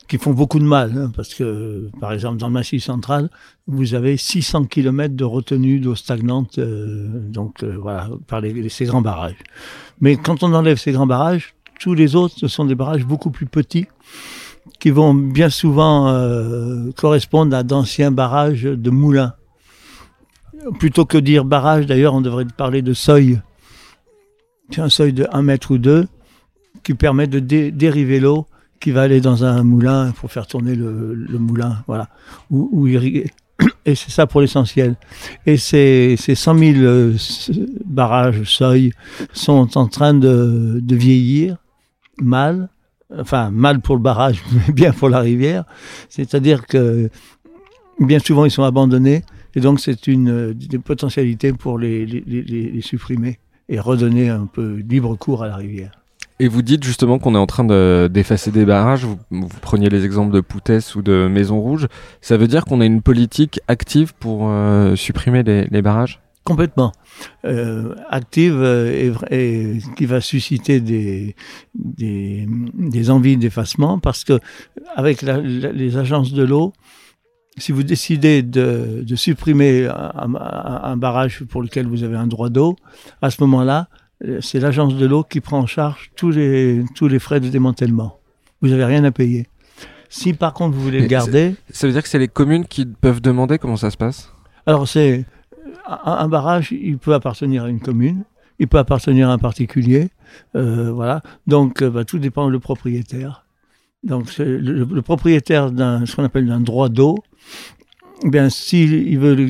Qui 0.08 0.18
font 0.18 0.32
beaucoup 0.32 0.60
de 0.60 0.64
mal, 0.64 0.94
hein, 0.98 1.12
parce 1.14 1.34
que, 1.34 1.90
par 2.00 2.14
exemple, 2.14 2.38
dans 2.38 2.48
le 2.48 2.54
Massif 2.54 2.82
central, 2.82 3.30
vous 3.68 3.94
avez 3.94 4.16
600 4.16 4.66
km 4.66 5.14
de 5.16 5.26
retenue 5.26 5.82
d'eau 5.82 5.96
stagnante, 5.96 6.60
euh, 6.60 7.10
donc 7.30 7.62
euh, 7.62 7.76
voilà, 7.78 8.10
par 8.26 8.40
les, 8.40 8.70
ces 8.70 8.86
grands 8.86 9.02
barrages. 9.02 9.36
Mais 10.00 10.16
quand 10.16 10.44
on 10.44 10.54
enlève 10.54 10.78
ces 10.78 10.94
grands 10.94 11.08
barrages, 11.08 11.56
tous 11.82 11.94
les 11.94 12.16
autres, 12.16 12.36
ce 12.38 12.48
sont 12.48 12.64
des 12.64 12.76
barrages 12.76 13.04
beaucoup 13.04 13.32
plus 13.32 13.48
petits, 13.48 13.88
qui 14.80 14.92
vont 14.92 15.14
bien 15.14 15.50
souvent 15.50 16.08
euh, 16.08 16.90
correspondre 16.96 17.54
à 17.54 17.64
d'anciens 17.64 18.12
barrages 18.12 18.64
de 18.64 18.90
moulins. 18.90 19.34
Plutôt 20.80 21.06
que 21.06 21.18
dire 21.18 21.44
barrage, 21.44 21.86
d'ailleurs, 21.86 22.14
on 22.14 22.22
devrait 22.22 22.46
parler 22.46 22.82
de 22.82 22.94
seuil. 22.94 23.42
C'est 24.72 24.82
un 24.82 24.90
seuil 24.90 25.12
de 25.12 25.28
1 25.32 25.42
mètre 25.42 25.72
ou 25.72 25.78
2 25.78 26.08
qui 26.84 26.94
permet 26.94 27.28
de 27.28 27.40
dériver 27.40 28.20
l'eau 28.20 28.48
qui 28.80 28.92
va 28.92 29.04
aller 29.04 29.22
dans 29.22 29.44
un 29.44 29.64
moulin 29.64 30.12
pour 30.12 30.32
faire 30.32 30.48
tourner 30.48 30.76
le, 30.76 31.38
moulin, 31.40 31.84
voilà, 31.88 32.10
ou, 32.50 32.88
irriguer. 32.88 33.32
Et 33.86 33.96
c'est 33.96 34.12
ça 34.12 34.28
pour 34.28 34.42
l'essentiel. 34.42 34.96
Et 35.46 35.58
ces, 35.58 36.16
ces 36.18 36.36
100 36.36 36.58
000 36.58 36.78
euh, 36.80 37.16
barrages, 37.86 38.44
seuils, 38.44 38.92
sont 39.34 39.78
en 39.78 39.88
train 39.88 40.14
de, 40.14 40.82
vieillir 40.90 41.58
mal, 42.22 42.70
enfin 43.18 43.50
mal 43.50 43.80
pour 43.82 43.96
le 43.96 44.02
barrage, 44.02 44.44
mais 44.68 44.74
bien 44.74 44.92
pour 44.92 45.10
la 45.10 45.20
rivière. 45.20 45.64
C'est-à-dire 46.10 46.68
que 46.68 47.10
bien 48.00 48.20
souvent 48.20 48.46
ils 48.46 48.52
sont 48.52 48.64
abandonnés, 48.64 49.24
et 49.56 49.60
donc 49.60 49.80
c'est 49.80 50.06
une 50.06 50.54
des 50.54 50.78
potentialités 50.78 51.52
pour 51.52 51.80
les, 51.80 52.06
les 52.06 52.82
supprimer 52.82 53.40
et 53.70 53.80
redonner 53.80 54.30
un 54.30 54.46
peu 54.46 54.76
libre 54.88 55.16
cours 55.16 55.44
à 55.44 55.48
la 55.48 55.56
rivière. 55.56 55.97
Et 56.40 56.48
vous 56.48 56.62
dites 56.62 56.84
justement 56.84 57.18
qu'on 57.18 57.34
est 57.34 57.40
en 57.40 57.48
train 57.48 57.64
d'effacer 58.10 58.52
des 58.52 58.66
barrages, 58.66 59.06
vous, 59.06 59.48
preniez 59.62 59.90
les 59.90 60.06
exemples 60.06 60.34
de 60.34 60.42
Poutès 60.42 60.96
ou 60.96 61.02
de 61.02 61.28
Maison 61.28 61.60
Rouge, 61.60 61.88
ça 62.22 62.38
veut 62.38 62.48
dire 62.48 62.66
qu'on 62.66 62.80
a 62.80 62.86
une 62.86 63.02
politique 63.02 63.60
active 63.68 64.14
pour 64.14 64.48
euh, 64.50 64.96
supprimer 64.96 65.42
les, 65.42 65.82
barrages? 65.82 66.20
Complètement. 66.44 66.92
Euh, 67.44 67.96
active 68.10 68.56
euh, 68.56 69.16
et, 69.32 69.80
qui 69.98 70.06
va 70.06 70.22
susciter 70.22 70.80
des, 70.80 71.36
envies 73.10 73.38
d'effacement 73.38 73.98
parce 73.98 74.24
que 74.24 74.40
avec 74.96 75.24
les 75.24 75.98
agences 75.98 76.34
de 76.34 76.44
l'eau, 76.44 76.72
si 77.58 77.72
vous 77.72 77.82
décidez 77.82 78.44
de, 78.44 79.04
supprimer 79.16 79.88
un, 79.88 80.98
barrage 80.98 81.44
pour 81.46 81.64
lequel 81.64 81.88
vous 81.88 82.04
avez 82.04 82.16
un 82.16 82.28
droit 82.28 82.50
d'eau, 82.50 82.76
à 83.24 83.32
ce 83.32 83.42
moment-là, 83.42 83.88
c'est 84.42 84.60
l'agence 84.60 84.96
de 84.96 85.06
l'eau 85.06 85.24
qui 85.24 85.42
prend 85.42 85.60
en 85.60 85.66
charge 85.66 86.12
tous 86.16 86.32
les, 86.32 86.84
tous 86.96 87.08
les 87.08 87.20
frais 87.20 87.40
de 87.40 87.50
démantèlement. 87.50 88.20
Vous 88.62 88.70
n'avez 88.70 88.86
rien 88.86 89.04
à 89.04 89.12
payer. 89.12 89.48
Si 90.10 90.34
par 90.34 90.54
contre 90.54 90.76
vous 90.76 90.82
voulez 90.82 91.02
le 91.02 91.08
garder. 91.08 91.56
Ça 91.70 91.88
veut 91.88 91.94
dire 91.94 92.02
que 92.02 92.10
c'est 92.10 92.20
les 92.20 92.28
communes 92.28 92.66
qui 92.66 92.86
peuvent 92.86 93.22
demander 93.22 93.58
comment 93.58 93.78
ça 93.78 93.92
se 93.92 93.98
passe? 93.98 94.34
Alors 94.66 94.88
c'est. 94.88 95.26
Un, 96.04 96.28
barrage, 96.28 96.74
il 96.74 96.98
peut 96.98 97.14
appartenir 97.14 97.64
à 97.64 97.70
une 97.70 97.80
commune, 97.80 98.26
il 98.60 98.68
peut 98.68 98.78
appartenir 98.78 99.30
à 99.30 99.34
un 99.34 99.38
particulier. 99.38 100.10
Euh, 100.56 100.92
voilà. 100.92 101.22
Donc 101.46 101.82
euh, 101.82 101.90
bah, 101.90 102.04
tout 102.04 102.20
dépend 102.20 102.50
du 102.50 102.60
propriétaire. 102.60 103.46
Donc 104.04 104.38
le, 104.38 104.58
le, 104.60 105.02
propriétaire 105.02 105.72
d'un 105.72 106.06
ce 106.06 106.16
qu'on 106.16 106.26
appelle 106.26 106.52
un 106.52 106.60
droit 106.60 106.90
d'eau, 106.90 107.18
eh 108.24 108.30
bien 108.30 108.50
s'il 108.50 109.18
veut 109.18 109.50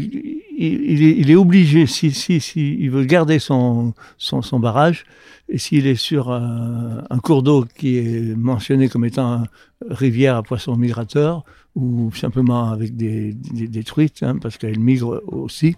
il, 0.57 1.29
est, 1.29 1.35
obligé, 1.35 1.85
si, 1.85 2.11
si, 2.11 2.87
veut 2.87 3.05
garder 3.05 3.37
son, 3.37 3.93
son, 4.17 4.59
barrage, 4.59 5.05
et 5.49 5.59
s'il 5.59 5.85
est 5.85 5.95
sur 5.95 6.31
un, 6.31 7.19
cours 7.21 7.43
d'eau 7.43 7.65
qui 7.77 7.97
est 7.97 8.35
mentionné 8.35 8.89
comme 8.89 9.05
étant 9.05 9.43
rivière 9.87 10.35
à 10.35 10.43
poissons 10.43 10.75
migrateurs, 10.75 11.43
ou 11.75 12.11
simplement 12.15 12.71
avec 12.71 12.95
des, 12.95 13.33
des, 13.33 13.83
truites, 13.83 14.23
hein, 14.23 14.37
parce 14.41 14.57
qu'elles 14.57 14.79
migrent 14.79 15.21
aussi, 15.27 15.75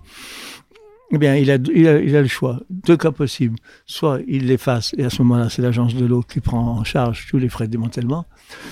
eh 1.12 1.18
bien, 1.18 1.36
il 1.36 1.52
a, 1.52 1.56
il, 1.56 1.88
a, 1.88 2.00
il 2.00 2.16
a, 2.16 2.22
le 2.22 2.28
choix. 2.28 2.62
Deux 2.70 2.96
cas 2.96 3.12
possibles. 3.12 3.58
Soit 3.86 4.22
il 4.28 4.46
l'efface, 4.46 4.94
et 4.98 5.04
à 5.04 5.10
ce 5.10 5.22
moment-là, 5.24 5.50
c'est 5.50 5.62
l'agence 5.62 5.96
de 5.96 6.06
l'eau 6.06 6.22
qui 6.22 6.40
prend 6.40 6.78
en 6.78 6.84
charge 6.84 7.28
tous 7.30 7.38
les 7.38 7.50
frais 7.50 7.66
de 7.66 7.72
démantèlement. 7.72 8.26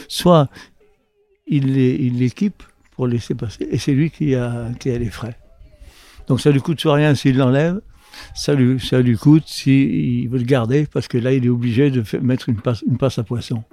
Soit 0.07 0.49
il 1.47 1.73
l'équipe 2.17 2.63
pour 2.95 3.07
laisser 3.07 3.35
passer, 3.35 3.67
et 3.69 3.77
c'est 3.77 3.93
lui 3.93 4.09
qui 4.09 4.35
a, 4.35 4.69
qui 4.79 4.89
a 4.89 4.97
les 4.97 5.09
frais. 5.09 5.37
Donc 6.27 6.41
ça 6.41 6.51
lui 6.51 6.61
coûte 6.61 6.81
rien 6.85 7.15
s'il 7.15 7.37
l'enlève. 7.37 7.79
Ça 8.33 8.55
lui, 8.55 8.79
ça 8.79 8.99
lui 8.99 9.15
coûte 9.15 9.43
s'il 9.45 10.27
veut 10.29 10.39
le 10.39 10.43
garder, 10.43 10.87
parce 10.91 11.07
que 11.07 11.19
là, 11.19 11.33
il 11.33 11.45
est 11.45 11.49
obligé 11.49 11.91
de 11.91 12.03
mettre 12.19 12.49
une 12.49 12.55
passe, 12.55 12.83
une 12.87 12.97
passe 12.97 13.19
à 13.19 13.23
poisson. 13.23 13.63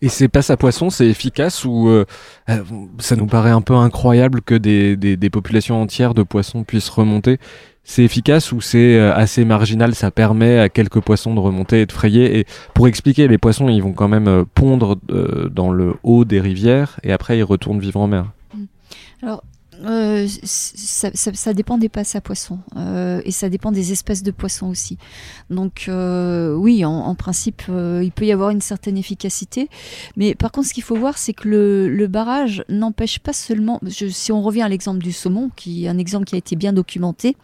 Et 0.00 0.08
ces 0.08 0.28
passes 0.28 0.50
à 0.50 0.56
poisson, 0.56 0.90
c'est 0.90 1.08
efficace 1.08 1.64
ou 1.64 1.88
euh, 1.88 2.04
euh, 2.48 2.62
ça 2.98 3.16
nous 3.16 3.26
paraît 3.26 3.50
un 3.50 3.62
peu 3.62 3.74
incroyable 3.74 4.42
que 4.42 4.54
des, 4.54 4.96
des, 4.96 5.16
des 5.16 5.30
populations 5.30 5.82
entières 5.82 6.14
de 6.14 6.22
poissons 6.22 6.62
puissent 6.62 6.88
remonter? 6.88 7.38
C'est 7.82 8.04
efficace 8.04 8.52
ou 8.52 8.60
c'est 8.60 8.96
euh, 8.96 9.12
assez 9.12 9.44
marginal? 9.44 9.96
Ça 9.96 10.12
permet 10.12 10.60
à 10.60 10.68
quelques 10.68 11.00
poissons 11.00 11.34
de 11.34 11.40
remonter 11.40 11.80
et 11.80 11.86
de 11.86 11.92
frayer? 11.92 12.38
Et 12.38 12.46
pour 12.74 12.86
expliquer, 12.86 13.26
les 13.26 13.38
poissons, 13.38 13.68
ils 13.68 13.82
vont 13.82 13.92
quand 13.92 14.08
même 14.08 14.44
pondre 14.54 14.98
dans 15.50 15.72
le 15.72 15.94
haut 16.04 16.24
des 16.24 16.40
rivières 16.40 17.00
et 17.02 17.12
après 17.12 17.38
ils 17.38 17.44
retournent 17.44 17.80
vivre 17.80 17.98
en 17.98 18.06
mer. 18.06 18.26
Alors, 19.20 19.42
euh, 19.84 20.26
ça, 20.44 21.10
ça, 21.14 21.30
ça, 21.32 21.54
dépend 21.54 21.78
des 21.78 21.88
passes 21.88 22.14
à 22.14 22.20
poissons 22.20 22.58
euh, 22.76 23.22
et 23.24 23.30
ça 23.30 23.48
dépend 23.48 23.72
des 23.72 23.92
espèces 23.92 24.22
de 24.22 24.30
poissons 24.30 24.68
aussi. 24.68 24.98
Donc 25.48 25.86
euh, 25.88 26.54
oui, 26.54 26.84
en, 26.84 26.92
en 26.92 27.14
principe, 27.14 27.62
euh, 27.68 28.00
il 28.02 28.12
peut 28.12 28.26
y 28.26 28.32
avoir 28.32 28.50
une 28.50 28.60
certaine 28.60 28.98
efficacité, 28.98 29.68
mais 30.16 30.34
par 30.34 30.52
contre, 30.52 30.68
ce 30.68 30.74
qu'il 30.74 30.82
faut 30.82 30.96
voir, 30.96 31.18
c'est 31.18 31.32
que 31.32 31.48
le, 31.48 31.88
le 31.88 32.06
barrage 32.08 32.64
n'empêche 32.68 33.18
pas 33.18 33.32
seulement. 33.32 33.80
Je, 33.82 34.06
si 34.08 34.32
on 34.32 34.42
revient 34.42 34.62
à 34.62 34.68
l'exemple 34.68 34.98
du 34.98 35.12
saumon, 35.12 35.50
qui 35.56 35.86
est 35.86 35.88
un 35.88 35.98
exemple 35.98 36.26
qui 36.26 36.34
a 36.34 36.38
été 36.38 36.56
bien 36.56 36.72
documenté, 36.72 37.36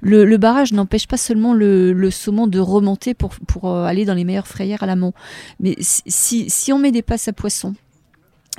le, 0.00 0.24
le 0.24 0.36
barrage 0.38 0.72
n'empêche 0.72 1.06
pas 1.06 1.16
seulement 1.16 1.54
le, 1.54 1.92
le, 1.92 2.10
saumon 2.10 2.46
de 2.46 2.58
remonter 2.58 3.14
pour, 3.14 3.34
pour 3.46 3.70
euh, 3.70 3.84
aller 3.84 4.04
dans 4.04 4.14
les 4.14 4.24
meilleures 4.24 4.48
frayères 4.48 4.82
à 4.82 4.86
l'amont, 4.86 5.12
mais 5.60 5.76
si, 5.80 6.50
si 6.50 6.72
on 6.72 6.78
met 6.78 6.90
des 6.90 7.02
passes 7.02 7.28
à 7.28 7.32
poissons 7.32 7.74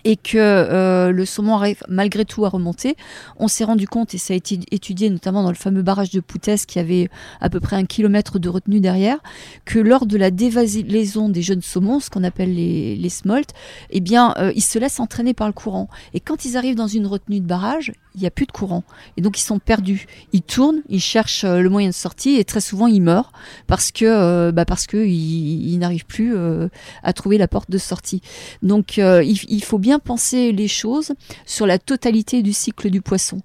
et 0.08 0.16
que 0.16 0.38
euh, 0.38 1.12
le 1.12 1.26
saumon 1.26 1.58
arrive 1.58 1.84
malgré 1.90 2.24
tout 2.24 2.46
à 2.46 2.50
remonter. 2.50 2.96
On 3.36 3.50
s'est 3.50 3.66
rendu 3.66 3.90
compte, 3.90 4.14
et 4.14 4.18
ça 4.18 4.34
a 4.34 4.38
été 4.38 4.58
étudié 4.72 5.10
notamment 5.10 5.44
dans 5.44 5.50
le 5.50 5.56
fameux 5.56 5.82
barrage 5.82 6.12
de 6.12 6.22
Poutès 6.22 6.66
qui 6.66 6.80
avait 6.80 7.10
à 7.42 7.50
peu 7.50 7.60
près 7.60 7.76
un 7.76 7.84
kilomètre 7.84 8.40
de 8.40 8.48
retenue 8.48 8.80
derrière, 8.80 9.18
que 9.66 9.80
lors 9.80 10.06
de 10.06 10.18
la 10.18 10.32
dévasilaison 10.32 11.28
des 11.28 11.42
jeunes 11.42 11.62
saumons, 11.62 12.00
ce 12.00 12.10
qu'on 12.10 12.24
appelle 12.24 12.56
les, 12.56 12.96
les 12.96 13.10
smolts, 13.10 13.52
eh 13.90 14.00
bien, 14.00 14.34
euh, 14.38 14.54
ils 14.56 14.64
se 14.64 14.80
laissent 14.80 15.02
entraîner 15.02 15.34
par 15.34 15.48
le 15.48 15.54
courant. 15.54 15.90
Et 16.14 16.22
quand 16.22 16.46
ils 16.46 16.56
arrivent 16.56 16.76
dans 16.76 16.88
une 16.88 17.06
retenue 17.06 17.42
de 17.42 17.46
barrage, 17.46 17.92
il 18.18 18.22
n'y 18.22 18.28
a 18.28 18.32
plus 18.32 18.48
de 18.48 18.52
courant. 18.52 18.84
Et 19.16 19.22
donc 19.22 19.40
ils 19.40 19.44
sont 19.44 19.60
perdus. 19.60 20.08
Ils 20.34 20.42
tournent, 20.42 20.82
ils 20.90 21.00
cherchent 21.00 21.44
euh, 21.44 21.62
le 21.62 21.70
moyen 21.70 21.90
de 21.90 21.94
sortie 21.94 22.36
et 22.38 22.44
très 22.44 22.62
souvent 22.62 22.88
ils 22.88 23.02
meurent 23.02 23.32
parce 23.68 23.92
que 23.92 24.06
euh, 24.06 24.52
bah 24.52 24.66
n'arrivent 24.66 26.06
plus 26.08 26.36
euh, 26.36 26.68
à 27.04 27.14
trouver 27.14 27.38
la 27.38 27.48
porte 27.48 27.70
de 27.70 27.78
sortie. 27.78 28.22
Donc 28.64 28.98
il, 28.98 29.64
faut 29.64 29.78
bien 29.78 30.00
penser 30.00 30.52
les 30.52 30.68
choses 30.68 31.14
sur 31.46 31.68
la 31.68 31.78
totalité 31.78 32.42
du 32.42 32.54
cycle 32.54 32.90
du 32.90 33.02
poisson. 33.02 33.42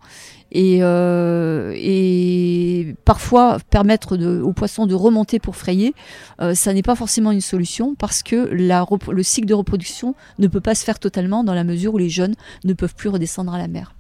Et, 0.55 0.81
parfois 3.05 3.59
permettre 3.71 4.17
de, 4.17 4.41
aux 4.41 4.53
poissons 4.53 4.87
de 4.87 4.95
remonter 4.95 5.39
pour 5.39 5.57
frayer, 5.57 5.95
ça 6.55 6.73
n'est 6.73 6.83
pas 6.83 6.95
forcément 6.95 7.33
une 7.33 7.41
solution 7.41 7.95
parce 7.95 8.23
que 8.23 8.37
le 8.37 9.23
cycle 9.23 9.49
de 9.49 9.55
reproduction 9.55 10.15
ne 10.39 10.47
peut 10.47 10.61
pas 10.61 10.75
se 10.75 10.85
faire 10.85 10.99
totalement 10.99 11.45
dans 11.45 11.55
la 11.55 11.65
mesure 11.65 11.95
où 11.95 11.99
les 11.99 12.11
jeunes 12.11 12.35
ne 12.65 12.73
peuvent 12.75 12.95
plus 12.95 13.09
redescendre 13.09 13.55
à 13.55 13.59
la 13.59 13.69
mer. 13.69 13.95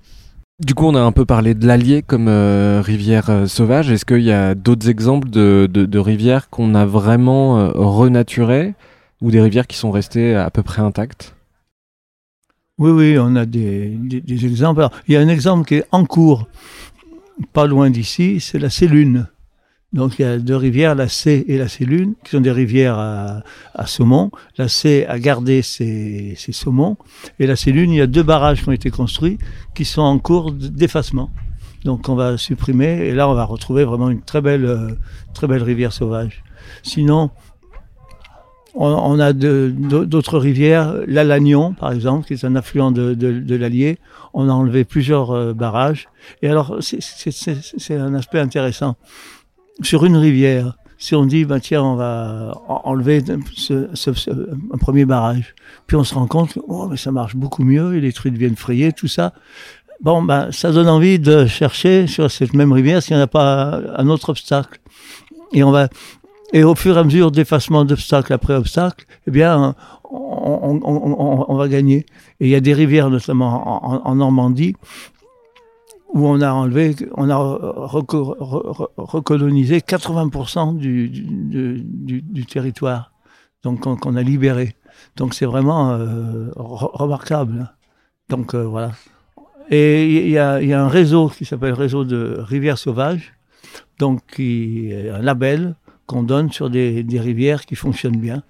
Du 0.65 0.77
coup, 0.77 0.87
on 0.87 0.95
a 0.95 1.01
un 1.01 1.11
peu 1.11 1.25
parlé 1.25 1.55
de 1.55 1.67
l'Allier 1.67 2.03
comme 2.03 2.29
euh, 2.29 2.81
rivière 2.85 3.31
euh, 3.31 3.47
sauvage. 3.47 3.91
Est-ce 3.91 4.05
qu'il 4.05 4.23
y 4.23 4.31
a 4.31 4.55
d'autres 4.55 4.89
exemples 4.89 5.29
de, 5.29 5.99
rivières 5.99 6.51
qu'on 6.51 6.77
a 6.77 6.87
vraiment 6.87 7.59
euh, 7.59 7.71
renaturées 7.75 8.75
ou 9.21 9.33
des 9.33 9.41
rivières 9.41 9.67
qui 9.67 9.77
sont 9.77 9.91
restées 9.91 10.37
à 10.37 10.51
peu 10.51 10.63
près 10.63 10.81
intactes? 10.81 11.35
Oui, 12.79 12.93
oui, 12.93 13.17
on 13.19 13.35
a 13.35 13.45
des, 13.45 13.99
exemples. 14.29 14.87
il 15.09 15.15
y 15.15 15.17
a 15.17 15.21
un 15.21 15.29
exemple 15.29 15.67
qui 15.67 15.77
est 15.77 15.85
en 15.91 16.05
cours, 16.05 16.47
pas 17.53 17.67
loin 17.67 17.91
d'ici, 17.91 18.39
c'est 18.39 18.61
la 18.61 18.71
Célune. 18.71 19.27
Donc 19.93 20.19
il 20.19 20.23
y 20.23 20.25
a 20.25 20.39
deux 20.39 20.57
rivières, 20.57 20.95
la 20.95 21.09
C 21.09 21.45
et 21.49 21.59
la 21.59 21.69
Célune, 21.69 22.15
qui 22.25 22.31
sont 22.31 22.41
des 22.41 22.51
rivières 22.51 22.99
à, 22.99 23.87
saumon. 23.87 24.31
La 24.57 24.69
C 24.69 25.05
a 25.07 25.19
gardé 25.19 25.61
ses, 25.61 26.35
saumons. 26.37 26.97
Et 27.39 27.47
la 27.47 27.57
Célune, 27.57 27.91
il 27.91 27.97
y 27.97 28.01
a 28.01 28.07
deux 28.07 28.23
barrages 28.23 28.63
qui 28.63 28.69
ont 28.69 28.73
été 28.73 28.91
construits 28.91 29.39
qui 29.75 29.85
sont 29.85 30.03
en 30.03 30.19
cours 30.19 30.53
d'effacement. 30.53 31.31
Donc 31.85 32.09
on 32.09 32.15
va 32.15 32.39
supprimer 32.39 33.07
et 33.07 33.13
là 33.13 33.29
on 33.29 33.35
va 33.35 33.45
retrouver 33.45 33.85
vraiment 33.85 34.09
une 34.09 34.23
très 34.23 34.41
belle, 34.41 34.65
euh, 34.65 34.91
très 35.35 35.47
belle 35.47 35.63
rivière 35.63 35.93
sauvage. 35.93 36.45
Sinon, 36.85 37.31
on, 38.75 39.19
a 39.19 39.33
d'autres 39.33 40.39
rivières, 40.39 40.95
l'Alagnon 41.07 41.75
par 41.75 41.93
exemple, 41.93 42.27
qui 42.27 42.35
est 42.35 42.45
un 42.45 42.55
affluent 42.55 42.93
de, 42.93 43.15
de, 43.15 43.57
l'Allier. 43.57 43.99
On 44.33 44.49
a 44.49 44.53
enlevé 44.53 44.85
plusieurs 44.85 45.33
euh, 45.33 45.53
barrages. 45.53 46.09
Et 46.41 46.49
alors 46.49 46.79
c'est 46.81 47.97
un 47.97 48.15
aspect 48.15 48.39
intéressant 48.39 48.97
sur 49.81 50.05
une 50.05 50.17
rivière, 50.17 50.77
si 50.99 51.17
on 51.17 51.27
dit, 51.27 51.45
bah, 51.45 51.59
tiens, 51.59 51.83
on 51.83 51.97
va 51.97 52.63
enlever 52.85 53.25
un 53.29 54.79
premier 54.79 55.05
barrage, 55.05 55.55
puis 55.89 55.97
on 55.97 56.05
se 56.05 56.15
rend 56.15 56.29
compte 56.29 56.55
que 56.55 56.61
oh, 56.69 56.87
mais 56.89 56.97
ça 56.97 57.11
marche 57.11 57.35
beaucoup 57.35 57.65
mieux 57.65 57.91
les 57.99 58.13
truites 58.13 58.37
viennent 58.37 58.57
frayer, 58.57 58.93
tout 58.93 59.09
ça. 59.09 59.33
Bon, 60.01 60.23
ben, 60.23 60.53
ça 60.53 60.71
donne 60.71 60.89
envie 60.89 61.19
de 61.19 61.47
chercher 61.47 62.07
sur 62.07 62.31
cette 62.31 62.55
même 62.55 62.73
rivière 62.73 63.03
s'il 63.03 63.17
n'y 63.17 63.21
en 63.21 63.25
a 63.25 63.29
pas 63.29 63.81
un 63.97 64.09
autre 64.09 64.31
obstacle. 64.31 64.81
Et 65.53 65.65
on 65.65 65.71
va, 65.71 65.89
et 66.53 66.65
au 66.65 66.75
fur 66.75 66.97
et 66.97 67.01
à 67.01 67.05
mesure 67.05 67.31
d'effacement 67.31 67.85
d'obstacle 67.85 68.33
après 68.33 68.55
obstacle, 68.55 69.07
eh 69.27 69.31
bien, 69.31 69.75
on, 70.05 71.55
va 71.57 71.69
gagner. 71.69 72.07
Et 72.41 72.47
il 72.47 72.49
y 72.49 72.55
a 72.55 72.61
des 72.61 72.75
rivières, 72.75 73.11
notamment 73.11 74.07
en 74.07 74.15
Normandie, 74.15 74.77
où 76.13 76.27
on 76.27 76.41
a 76.43 76.53
recolonisé 78.97 79.79
80% 79.79 80.77
du, 80.77 82.47
territoire, 82.47 83.13
donc 83.63 83.81
qu'on 83.81 84.17
a 84.17 84.23
libéré. 84.23 84.75
Donc 85.17 85.35
c'est 85.35 85.47
vraiment 85.47 85.93
euh, 85.93 86.51
remarquable. 86.55 87.73
Donc 88.29 88.55
euh, 88.55 88.63
voilà. 88.65 88.93
Et 89.71 90.27
il 90.27 90.31
y, 90.31 90.39
a, 90.39 90.57
un 90.57 90.89
réseau 90.89 91.29
qui 91.29 91.45
s'appelle 91.45 91.73
réseau 91.73 92.05
de 92.05 92.37
rivières 92.39 92.79
sauvages, 92.79 93.33
donc 93.99 94.21
qui 94.35 94.91
est 94.91 95.09
un 95.09 95.23
label 95.23 95.77
qu'on 96.07 96.23
donne 96.23 96.53
sur 96.53 96.69
des 96.69 97.05
rivières 97.11 97.65
qui 97.65 97.75
fonctionnent 97.75 98.19
bien. 98.19 98.43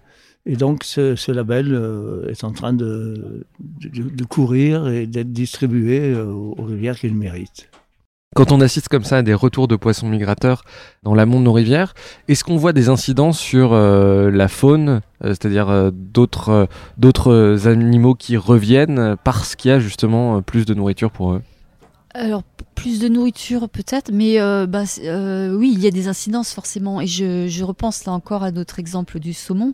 Et 0.45 0.57
donc 0.57 0.83
ce, 0.83 1.31
label 1.31 1.73
euh, 1.73 2.29
est 2.29 2.43
en 2.43 2.51
train 2.51 2.73
de, 2.73 3.47
de, 3.61 4.25
courir 4.25 4.89
et 4.89 5.07
d'être 5.07 5.33
distribué 5.33 6.01
euh, 6.01 6.27
aux 6.27 6.65
rivières 6.65 6.99
qu'il 6.99 7.15
mérite. 7.15 7.69
Quand 8.35 8.51
on 8.51 8.61
assiste 8.61 8.89
comme 8.89 9.05
ça 9.05 9.19
à 9.19 9.23
des 9.23 9.35
retours 9.35 9.69
de 9.69 9.77
poissons 9.77 10.09
migrateurs 10.09 10.65
dans 11.03 11.15
l'amont 11.15 11.39
de 11.39 11.45
nos 11.45 11.53
rivières, 11.53 11.95
est-ce 12.29 12.43
qu'on 12.45 12.57
voit 12.57 12.73
des 12.73 12.89
incidences 12.89 13.39
sur 13.39 13.73
euh, 13.73 14.31
la 14.31 14.49
faune, 14.49 15.03
c'est-à-dire 15.23 15.93
d'autres 15.93 16.67
d'autres 16.97 17.69
animaux 17.69 18.15
qui 18.15 18.39
reviennent 18.39 19.17
parce 19.23 19.55
qu'il 19.55 19.71
y 19.71 19.75
a 19.75 19.79
justement 19.79 20.41
plus 20.41 20.65
de 20.65 20.73
nourriture 20.73 21.11
pour 21.11 21.35
eux? 21.35 21.43
Alors, 22.15 22.43
plus 22.75 23.01
de 23.01 23.09
nourriture 23.09 23.71
peut-être, 23.71 24.11
mais 24.13 24.41
euh, 24.41 24.67
bah, 24.67 24.85
euh, 25.03 25.55
oui, 25.55 25.73
il 25.75 25.81
y 25.81 25.87
a 25.87 25.91
des 25.91 26.09
incidences 26.09 26.53
forcément. 26.53 27.01
Et 27.01 27.07
je, 27.07 27.63
repense 27.65 28.05
là 28.05 28.13
encore 28.13 28.43
à 28.43 28.51
notre 28.51 28.79
exemple 28.79 29.19
du 29.19 29.33
saumon. 29.33 29.73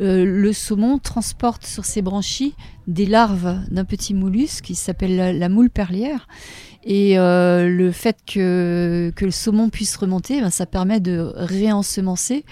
Euh, 0.00 0.24
le 0.24 0.52
saumon 0.52 0.98
transporte 0.98 1.64
sur 1.64 1.84
ses 1.84 2.02
branchies 2.02 2.54
des 2.86 3.06
larves 3.06 3.58
d'un 3.70 3.84
petit 3.84 4.14
mollusque 4.14 4.64
qui 4.64 4.74
s'appelle 4.74 5.38
la, 5.38 5.48
moule 5.48 5.70
perlière. 5.70 6.28
Et 6.86 7.14
le 7.16 7.90
fait 7.92 8.18
que, 8.26 9.10
le 9.18 9.30
saumon 9.30 9.70
puisse 9.70 9.96
remonter, 9.96 10.42
ben, 10.42 10.50
ça 10.50 10.66
permet 10.66 11.00
de 11.00 11.32
réensemencer 11.34 12.44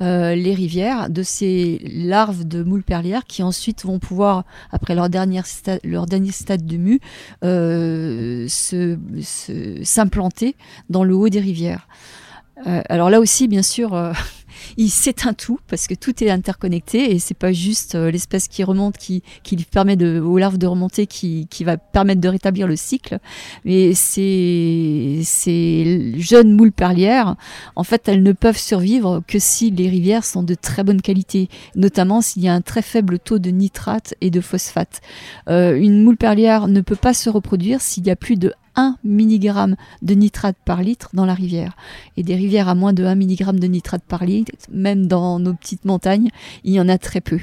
euh, 0.00 0.36
les 0.36 0.54
rivières 0.54 1.10
de 1.10 1.24
ces 1.24 1.80
larves 1.92 2.46
de 2.46 2.62
moules 2.62 2.84
perlières 2.84 3.24
qui 3.24 3.42
ensuite 3.42 3.84
vont 3.84 3.98
pouvoir, 3.98 4.44
après 4.70 4.94
leur, 4.94 5.08
dernier 5.08 5.42
stade 5.42 5.80
de 5.82 6.76
mue, 6.76 7.00
euh, 7.42 8.46
s'implanter 9.82 10.54
dans 10.88 11.02
le 11.02 11.16
haut 11.16 11.28
des 11.28 11.40
rivières. 11.40 11.88
Euh, 12.68 12.80
alors 12.88 13.10
là 13.10 13.18
aussi, 13.18 13.48
bien 13.48 13.62
sûr, 13.62 13.90
il 14.76 14.90
s'éteint 14.90 15.34
tout 15.34 15.58
parce 15.68 15.86
que 15.86 15.94
tout 15.94 16.22
est 16.22 16.30
interconnecté 16.30 17.14
et 17.14 17.18
c'est 17.18 17.34
pas 17.34 17.52
juste 17.52 17.94
euh, 17.94 18.10
l'espèce 18.10 18.48
qui 18.48 18.64
remonte 18.64 18.96
qui, 18.96 19.22
qui 19.42 19.56
permet 19.56 19.96
de, 19.96 20.20
aux 20.20 20.38
larves 20.38 20.58
de 20.58 20.66
remonter 20.66 21.06
qui, 21.06 21.46
qui 21.48 21.64
va 21.64 21.76
permettre 21.76 22.20
de 22.20 22.28
rétablir 22.28 22.66
le 22.66 22.76
cycle. 22.76 23.18
Mais 23.64 23.94
ces, 23.94 25.20
ces 25.24 26.14
jeunes 26.18 26.52
moules 26.52 26.72
perlières, 26.72 27.36
en 27.76 27.84
fait, 27.84 28.08
elles 28.08 28.22
ne 28.22 28.32
peuvent 28.32 28.58
survivre 28.58 29.22
que 29.26 29.38
si 29.38 29.70
les 29.70 29.88
rivières 29.88 30.24
sont 30.24 30.42
de 30.42 30.54
très 30.54 30.84
bonne 30.84 31.02
qualité, 31.02 31.48
notamment 31.74 32.20
s'il 32.20 32.42
y 32.42 32.48
a 32.48 32.54
un 32.54 32.60
très 32.60 32.82
faible 32.82 33.18
taux 33.18 33.38
de 33.38 33.50
nitrate 33.50 34.14
et 34.20 34.30
de 34.30 34.40
phosphate. 34.40 35.00
Euh, 35.48 35.76
une 35.76 36.02
moule 36.02 36.16
perlière 36.16 36.68
ne 36.68 36.80
peut 36.80 36.96
pas 36.96 37.14
se 37.14 37.30
reproduire 37.30 37.80
s'il 37.80 38.06
y 38.06 38.10
a 38.10 38.16
plus 38.16 38.36
de 38.36 38.52
1 38.78 38.96
mg 39.04 39.74
de 40.02 40.14
nitrate 40.14 40.56
par 40.64 40.82
litre 40.82 41.10
dans 41.12 41.26
la 41.26 41.34
rivière. 41.34 41.76
Et 42.16 42.22
des 42.22 42.36
rivières 42.36 42.68
à 42.68 42.74
moins 42.74 42.92
de 42.92 43.04
1 43.04 43.16
mg 43.16 43.58
de 43.58 43.66
nitrate 43.66 44.02
par 44.06 44.24
litre, 44.24 44.52
même 44.72 45.06
dans 45.06 45.40
nos 45.40 45.52
petites 45.52 45.84
montagnes, 45.84 46.30
il 46.62 46.72
y 46.72 46.80
en 46.80 46.88
a 46.88 46.96
très 46.96 47.20
peu. 47.20 47.40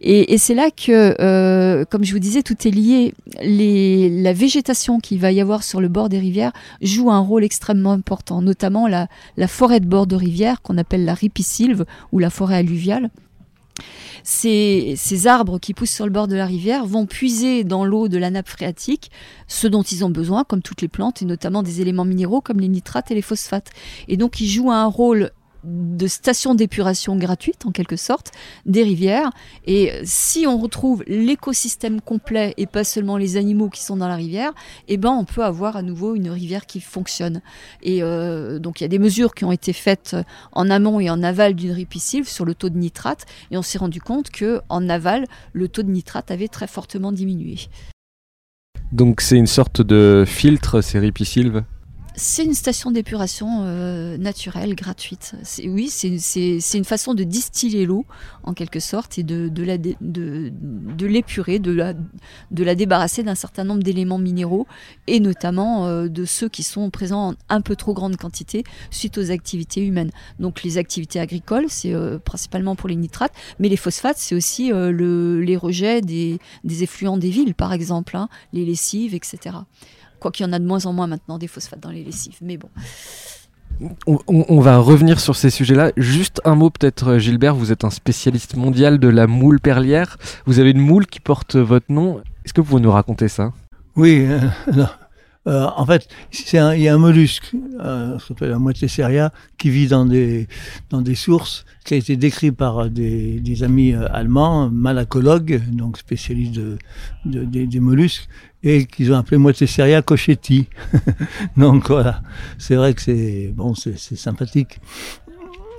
Et, 0.00 0.36
c'est 0.38 0.54
là 0.54 0.70
que, 0.70 1.14
euh, 1.20 1.84
comme 1.84 2.04
je 2.04 2.12
vous 2.12 2.18
disais, 2.18 2.42
tout 2.42 2.56
est 2.66 2.70
lié. 2.70 3.14
la 3.40 4.32
végétation 4.32 4.98
qu'il 4.98 5.20
va 5.20 5.30
y 5.30 5.40
avoir 5.40 5.62
sur 5.62 5.80
le 5.80 5.88
bord 5.88 6.08
des 6.08 6.18
rivières 6.18 6.52
joue 6.82 7.10
un 7.10 7.20
rôle 7.20 7.44
extrêmement 7.44 7.92
important, 7.92 8.42
notamment 8.42 8.88
la, 8.88 9.06
la 9.36 9.46
forêt 9.46 9.78
de 9.78 9.86
bord 9.86 10.08
de 10.08 10.16
rivière 10.16 10.62
qu'on 10.62 10.78
appelle 10.78 11.04
la 11.04 11.14
ripisylve 11.14 11.84
ou 12.10 12.18
la 12.18 12.30
forêt 12.30 12.56
alluviale 12.56 13.10
ces, 14.22 15.26
arbres 15.26 15.58
qui 15.58 15.74
poussent 15.74 15.90
sur 15.90 16.04
le 16.04 16.12
bord 16.12 16.28
de 16.28 16.36
la 16.36 16.46
rivière 16.46 16.86
vont 16.86 17.06
puiser 17.06 17.64
dans 17.64 17.84
l'eau 17.84 18.08
de 18.08 18.18
la 18.18 18.30
nappe 18.30 18.48
phréatique 18.48 19.10
ce 19.48 19.66
dont 19.66 19.82
ils 19.82 20.04
ont 20.04 20.10
besoin, 20.10 20.44
comme 20.44 20.62
toutes 20.62 20.82
les 20.82 20.88
plantes, 20.88 21.22
et 21.22 21.24
notamment 21.24 21.62
des 21.62 21.80
éléments 21.80 22.04
minéraux 22.04 22.40
comme 22.40 22.60
les 22.60 22.68
nitrates 22.68 23.10
et 23.10 23.14
les 23.14 23.22
phosphates. 23.22 23.70
Et 24.08 24.16
donc 24.16 24.40
ils 24.40 24.48
jouent 24.48 24.70
un 24.70 24.86
rôle 24.86 25.30
de 25.64 26.06
stations 26.06 26.54
d'épuration 26.54 27.16
gratuites, 27.16 27.66
en 27.66 27.70
quelque 27.70 27.96
sorte, 27.96 28.32
des 28.66 28.82
rivières. 28.82 29.30
Et 29.66 29.92
si 30.04 30.46
on 30.46 30.58
retrouve 30.58 31.04
l'écosystème 31.06 32.00
complet 32.00 32.54
et 32.56 32.66
pas 32.66 32.84
seulement 32.84 33.16
les 33.16 33.36
animaux 33.36 33.68
qui 33.68 33.82
sont 33.82 33.96
dans 33.96 34.08
la 34.08 34.16
rivière, 34.16 34.52
eh 34.88 34.96
ben 34.96 35.10
on 35.10 35.24
peut 35.24 35.44
avoir 35.44 35.76
à 35.76 35.82
nouveau 35.82 36.14
une 36.14 36.28
rivière 36.28 36.66
qui 36.66 36.80
fonctionne. 36.80 37.42
Et 37.82 38.02
euh, 38.02 38.58
donc 38.58 38.80
il 38.80 38.84
y 38.84 38.86
a 38.86 38.88
des 38.88 38.98
mesures 38.98 39.34
qui 39.34 39.44
ont 39.44 39.52
été 39.52 39.72
faites 39.72 40.16
en 40.52 40.70
amont 40.70 41.00
et 41.00 41.10
en 41.10 41.22
aval 41.22 41.54
d'une 41.54 41.72
ripisylve 41.72 42.28
sur 42.28 42.44
le 42.44 42.54
taux 42.54 42.70
de 42.70 42.78
nitrate, 42.78 43.26
et 43.50 43.56
on 43.56 43.62
s'est 43.62 43.78
rendu 43.78 44.00
compte 44.00 44.30
que 44.30 44.60
en 44.68 44.88
aval, 44.88 45.26
le 45.52 45.68
taux 45.68 45.82
de 45.82 45.90
nitrate 45.90 46.30
avait 46.30 46.48
très 46.48 46.66
fortement 46.66 47.12
diminué. 47.12 47.56
Donc 48.92 49.20
c'est 49.20 49.36
une 49.36 49.46
sorte 49.46 49.80
de 49.80 50.24
filtre, 50.26 50.80
ces 50.82 50.98
ripisylves? 50.98 51.64
C'est 52.14 52.44
une 52.44 52.54
station 52.54 52.90
d'épuration 52.90 53.62
euh, 53.62 54.18
naturelle, 54.18 54.74
gratuite. 54.74 55.34
Oui, 55.64 55.88
c'est 55.88 56.78
une 56.78 56.84
façon 56.84 57.14
de 57.14 57.24
distiller 57.24 57.86
l'eau, 57.86 58.04
en 58.42 58.52
quelque 58.52 58.80
sorte, 58.80 59.18
et 59.18 59.22
de, 59.22 59.50
l'épurer, 61.06 61.58
de, 61.58 61.72
la, 61.72 62.74
débarrasser 62.74 63.22
d'un 63.22 63.34
certain 63.34 63.64
nombre 63.64 63.82
d'éléments 63.82 64.18
minéraux, 64.18 64.66
et 65.06 65.20
notamment 65.20 65.86
euh, 65.86 66.08
de 66.08 66.24
ceux 66.24 66.48
qui 66.48 66.62
sont 66.62 66.90
présents 66.90 67.30
en 67.30 67.34
un 67.48 67.60
peu 67.60 67.76
trop 67.76 67.94
grande 67.94 68.16
quantité 68.16 68.64
suite 68.90 69.18
aux 69.18 69.30
activités 69.30 69.84
humaines. 69.84 70.10
Donc 70.38 70.62
les 70.62 70.78
activités 70.78 71.20
agricoles, 71.20 71.66
c'est 71.68 71.94
euh, 71.94 72.18
principalement 72.18 72.76
pour 72.76 72.88
les 72.88 72.96
nitrates, 72.96 73.34
mais 73.58 73.68
les 73.68 73.76
phosphates, 73.76 74.18
c'est 74.18 74.34
aussi 74.34 74.70
le, 74.70 75.40
les 75.40 75.56
rejets 75.56 76.00
des, 76.00 76.38
des, 76.64 76.82
effluents 76.82 77.16
des 77.16 77.30
villes, 77.30 77.54
par 77.54 77.72
exemple, 77.72 78.16
hein, 78.16 78.28
les 78.52 78.64
lessives, 78.64 79.14
etc. 79.14 79.56
Quoi 80.22 80.30
qu'il 80.30 80.46
y 80.46 80.48
en 80.48 80.52
a 80.52 80.60
de 80.60 80.64
moins 80.64 80.86
en 80.86 80.92
moins 80.92 81.08
maintenant 81.08 81.36
des 81.36 81.48
phosphates 81.48 81.80
dans 81.80 81.90
les 81.90 82.04
lessives. 82.04 82.36
Mais 82.42 82.56
bon. 82.56 82.68
On, 84.06 84.60
va 84.60 84.78
revenir 84.78 85.18
sur 85.18 85.34
ces 85.34 85.50
sujets-là. 85.50 85.90
Juste 85.96 86.40
un 86.44 86.54
mot 86.54 86.70
peut-être, 86.70 87.18
Gilbert, 87.18 87.56
vous 87.56 87.72
êtes 87.72 87.82
un 87.82 87.90
spécialiste 87.90 88.54
mondial 88.54 89.00
de 89.00 89.08
la 89.08 89.26
moule 89.26 89.58
perlière. 89.58 90.18
Vous 90.46 90.60
avez 90.60 90.70
une 90.70 90.78
moule 90.78 91.08
qui 91.08 91.18
porte 91.18 91.56
votre 91.56 91.90
nom. 91.90 92.20
Est-ce 92.44 92.54
que 92.54 92.60
vous 92.60 92.68
pouvez 92.68 92.82
nous 92.82 92.92
raconter 92.92 93.26
ça? 93.26 93.52
Oui, 93.96 94.24
euh, 94.28 94.38
euh, 95.48 95.66
en 95.74 95.84
fait, 95.86 96.06
il 96.52 96.80
y 96.82 96.86
a 96.86 96.94
un 96.94 96.98
mollusque, 96.98 97.50
euh, 97.80 98.16
s'appelle 98.20 98.50
la 98.50 98.60
moitié 98.60 98.86
seria, 98.86 99.32
qui 99.58 99.70
vit 99.70 99.88
dans 99.88 100.06
des, 100.06 100.46
dans 100.90 101.02
des 101.02 101.16
sources, 101.16 101.64
qui 101.84 101.94
a 101.94 101.96
été 101.96 102.16
décrit 102.16 102.52
par 102.52 102.88
des, 102.90 103.40
des 103.40 103.64
amis 103.64 103.92
euh, 103.92 104.06
allemands, 104.12 104.70
malacologues, 104.70 105.60
donc 105.72 105.98
spécialistes 105.98 106.54
de, 106.54 106.78
de, 107.24 107.64
des 107.64 107.80
mollusques, 107.80 108.28
et 108.62 108.86
qu'ils 108.86 109.12
ont 109.12 109.16
appelé 109.16 109.38
moitié 109.38 109.66
seria 109.66 110.02
cochetti. 110.02 110.68
donc 111.56 111.88
voilà, 111.88 112.22
c'est 112.58 112.76
vrai 112.76 112.94
que 112.94 113.00
c'est 113.00 113.52
bon, 113.54 113.74
c'est 113.74 113.96
sympathique. 113.98 114.80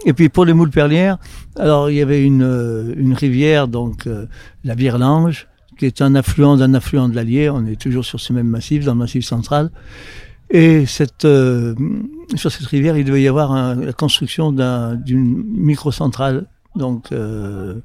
Et 0.05 0.13
puis 0.13 0.29
pour 0.29 0.43
les 0.43 0.53
moules 0.53 0.69
perlières, 0.69 1.17
alors 1.57 1.89
il 1.89 1.95
y 1.95 2.01
avait 2.01 2.23
une, 2.23 2.43
euh, 2.43 2.93
une 2.97 3.13
rivière, 3.13 3.67
donc 3.67 4.07
la 4.63 4.75
Virlange, 4.75 5.47
qui 5.77 5.85
est 5.85 6.01
un 6.01 6.15
affluent 6.15 6.57
d'un 6.57 6.73
affluent 6.73 7.09
de 7.09 7.15
l'Allier. 7.15 7.49
On 7.49 7.65
est 7.65 7.79
toujours 7.79 8.05
sur 8.05 8.19
ce 8.19 8.33
même 8.33 8.47
massif, 8.47 8.85
dans 8.85 8.93
le 8.93 8.99
massif 8.99 9.25
central. 9.25 9.71
Et 10.49 10.85
cette, 10.85 11.25
euh, 11.25 11.73
sur 12.35 12.51
cette 12.51 12.67
rivière, 12.67 12.97
il 12.97 13.05
devait 13.05 13.21
y 13.21 13.27
avoir 13.27 13.75
la 13.75 13.93
construction 13.93 14.51
d'une 14.51 15.43
microcentrale. 15.55 16.45
Donc, 16.75 17.11
euh, 17.11 17.79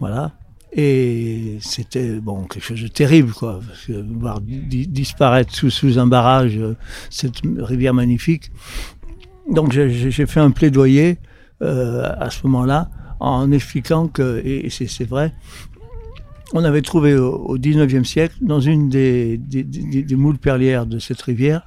voilà. 0.00 0.32
Et 0.74 1.58
c'était 1.60 2.14
bon 2.14 2.44
quelque 2.44 2.64
chose 2.64 2.82
de 2.82 2.88
terrible, 2.88 3.32
quoi. 3.32 3.60
Parce 3.66 3.84
que 3.86 3.92
voir 3.92 4.40
disparaître 4.40 5.54
sous, 5.54 5.70
sous 5.70 5.98
un 5.98 6.06
barrage 6.06 6.56
euh, 6.56 6.76
cette 7.10 7.42
rivière 7.58 7.94
magnifique. 7.94 8.50
Donc, 9.50 9.72
j'ai 9.72 10.12
fait 10.12 10.40
un 10.40 10.50
plaidoyer 10.50 11.18
à 11.60 12.28
ce 12.30 12.44
moment-là 12.44 12.90
en 13.20 13.52
expliquant 13.52 14.08
que, 14.08 14.40
et 14.44 14.68
c'est 14.68 15.04
vrai, 15.04 15.32
on 16.54 16.64
avait 16.64 16.82
trouvé 16.82 17.14
au, 17.14 17.56
19e 17.56 18.04
siècle, 18.04 18.36
dans 18.40 18.60
une 18.60 18.88
des, 18.88 19.38
moules 20.16 20.38
perlières 20.38 20.86
de 20.86 20.98
cette 20.98 21.22
rivière, 21.22 21.62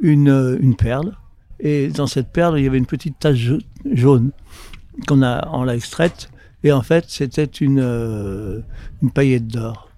une, 0.00 0.58
une, 0.60 0.76
perle. 0.76 1.16
Et 1.60 1.88
dans 1.88 2.06
cette 2.06 2.32
perle, 2.32 2.58
il 2.58 2.64
y 2.64 2.66
avait 2.66 2.78
une 2.78 2.86
petite 2.86 3.18
tache 3.18 3.50
jaune 3.90 4.32
qu'on 5.06 5.22
a, 5.22 5.48
on 5.52 5.64
l'a 5.64 5.76
extraite. 5.76 6.30
Et 6.64 6.72
en 6.72 6.82
fait, 6.82 7.04
c'était 7.08 7.44
une, 7.44 7.80
euh, 7.80 8.60
une 9.02 9.10
paillette 9.10 9.46
d'or. 9.46 9.90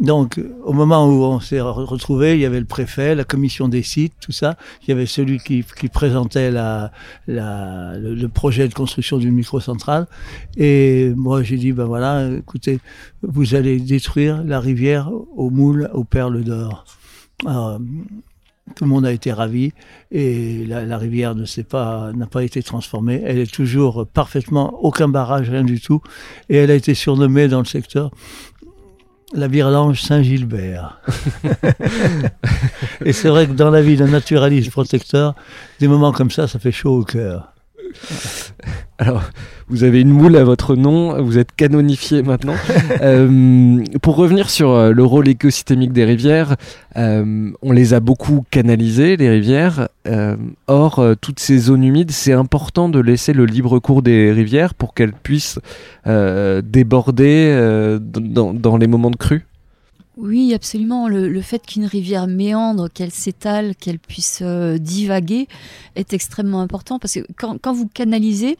Donc, 0.00 0.40
au 0.64 0.72
moment 0.72 1.08
où 1.08 1.24
on 1.24 1.40
s'est 1.40 1.60
retrouvé, 1.60 2.34
il 2.34 2.40
y 2.40 2.44
avait 2.44 2.60
le 2.60 2.66
préfet, 2.66 3.16
la 3.16 3.24
commission 3.24 3.66
des 3.66 3.82
sites, 3.82 4.12
tout 4.20 4.30
ça. 4.30 4.56
Il 4.82 4.90
y 4.90 4.92
avait 4.92 5.06
celui 5.06 5.40
qui, 5.40 5.64
présentait 5.92 6.52
le, 6.52 8.26
projet 8.28 8.68
de 8.68 8.74
construction 8.74 9.18
d'une 9.18 9.34
microcentrale. 9.34 10.06
Et 10.56 11.12
moi, 11.16 11.42
j'ai 11.42 11.56
dit, 11.56 11.72
ben 11.72 11.86
voilà, 11.86 12.30
écoutez, 12.30 12.78
vous 13.22 13.56
allez 13.56 13.80
détruire 13.80 14.44
la 14.44 14.60
rivière 14.60 15.10
aux 15.36 15.50
moules, 15.50 15.90
aux 15.92 16.04
perles 16.04 16.44
d'or. 16.44 16.84
Tout 18.74 18.84
le 18.84 18.90
monde 18.90 19.06
a 19.06 19.12
été 19.12 19.32
ravi 19.32 19.72
et 20.10 20.64
la, 20.66 20.84
la 20.84 20.98
rivière 20.98 21.34
ne 21.34 21.44
s'est 21.44 21.64
pas 21.64 22.10
n'a 22.14 22.26
pas 22.26 22.42
été 22.42 22.62
transformée. 22.62 23.22
Elle 23.24 23.38
est 23.38 23.52
toujours 23.52 24.06
parfaitement 24.06 24.78
aucun 24.82 25.08
barrage, 25.08 25.50
rien 25.50 25.64
du 25.64 25.80
tout, 25.80 26.00
et 26.48 26.56
elle 26.56 26.70
a 26.70 26.74
été 26.74 26.94
surnommée 26.94 27.48
dans 27.48 27.60
le 27.60 27.64
secteur 27.64 28.10
la 29.34 29.48
Virlange 29.48 30.00
Saint-Gilbert. 30.00 31.00
et 33.04 33.12
c'est 33.12 33.28
vrai 33.28 33.46
que 33.46 33.52
dans 33.52 33.70
la 33.70 33.82
vie 33.82 33.96
d'un 33.96 34.08
naturaliste 34.08 34.70
protecteur, 34.70 35.34
des 35.80 35.88
moments 35.88 36.12
comme 36.12 36.30
ça, 36.30 36.48
ça 36.48 36.58
fait 36.58 36.72
chaud 36.72 37.00
au 37.00 37.04
cœur. 37.04 37.52
Alors, 38.98 39.22
vous 39.68 39.84
avez 39.84 40.00
une 40.00 40.10
moule 40.10 40.36
à 40.36 40.44
votre 40.44 40.74
nom, 40.74 41.22
vous 41.22 41.38
êtes 41.38 41.54
canonifié 41.54 42.22
maintenant. 42.22 42.54
Euh, 43.00 43.84
pour 44.02 44.16
revenir 44.16 44.50
sur 44.50 44.70
euh, 44.70 44.92
le 44.92 45.04
rôle 45.04 45.28
écosystémique 45.28 45.92
des 45.92 46.04
rivières, 46.04 46.56
euh, 46.96 47.50
on 47.62 47.70
les 47.70 47.94
a 47.94 48.00
beaucoup 48.00 48.44
canalisées, 48.50 49.16
les 49.16 49.30
rivières. 49.30 49.88
or, 50.66 51.04
toutes 51.20 51.38
ces 51.38 51.58
zones 51.58 51.84
humides, 51.84 52.10
c'est 52.10 52.32
important 52.32 52.88
de 52.88 52.98
laisser 52.98 53.32
le 53.32 53.44
libre 53.44 53.78
cours 53.78 54.02
des 54.02 54.32
rivières 54.32 54.74
pour 54.74 54.94
qu'elles 54.94 55.12
puissent 55.12 55.60
déborder 56.06 57.98
dans, 58.00 58.54
dans 58.54 58.76
les 58.76 58.86
moments 58.86 59.10
de 59.10 59.16
crue 59.16 59.47
oui, 60.18 60.52
absolument. 60.52 61.08
Le, 61.08 61.40
fait 61.40 61.64
qu'une 61.64 61.86
rivière 61.86 62.26
méandre, 62.26 62.88
qu'elle 62.92 63.12
s'étale, 63.12 63.74
qu'elle 63.76 63.98
puisse 63.98 64.42
divaguer 64.42 65.48
est 65.94 66.12
extrêmement 66.12 66.60
important 66.60 66.98
parce 66.98 67.14
que 67.14 67.20
quand, 67.36 67.58
quand 67.60 67.72
vous 67.72 67.86
canalisez, 67.86 68.58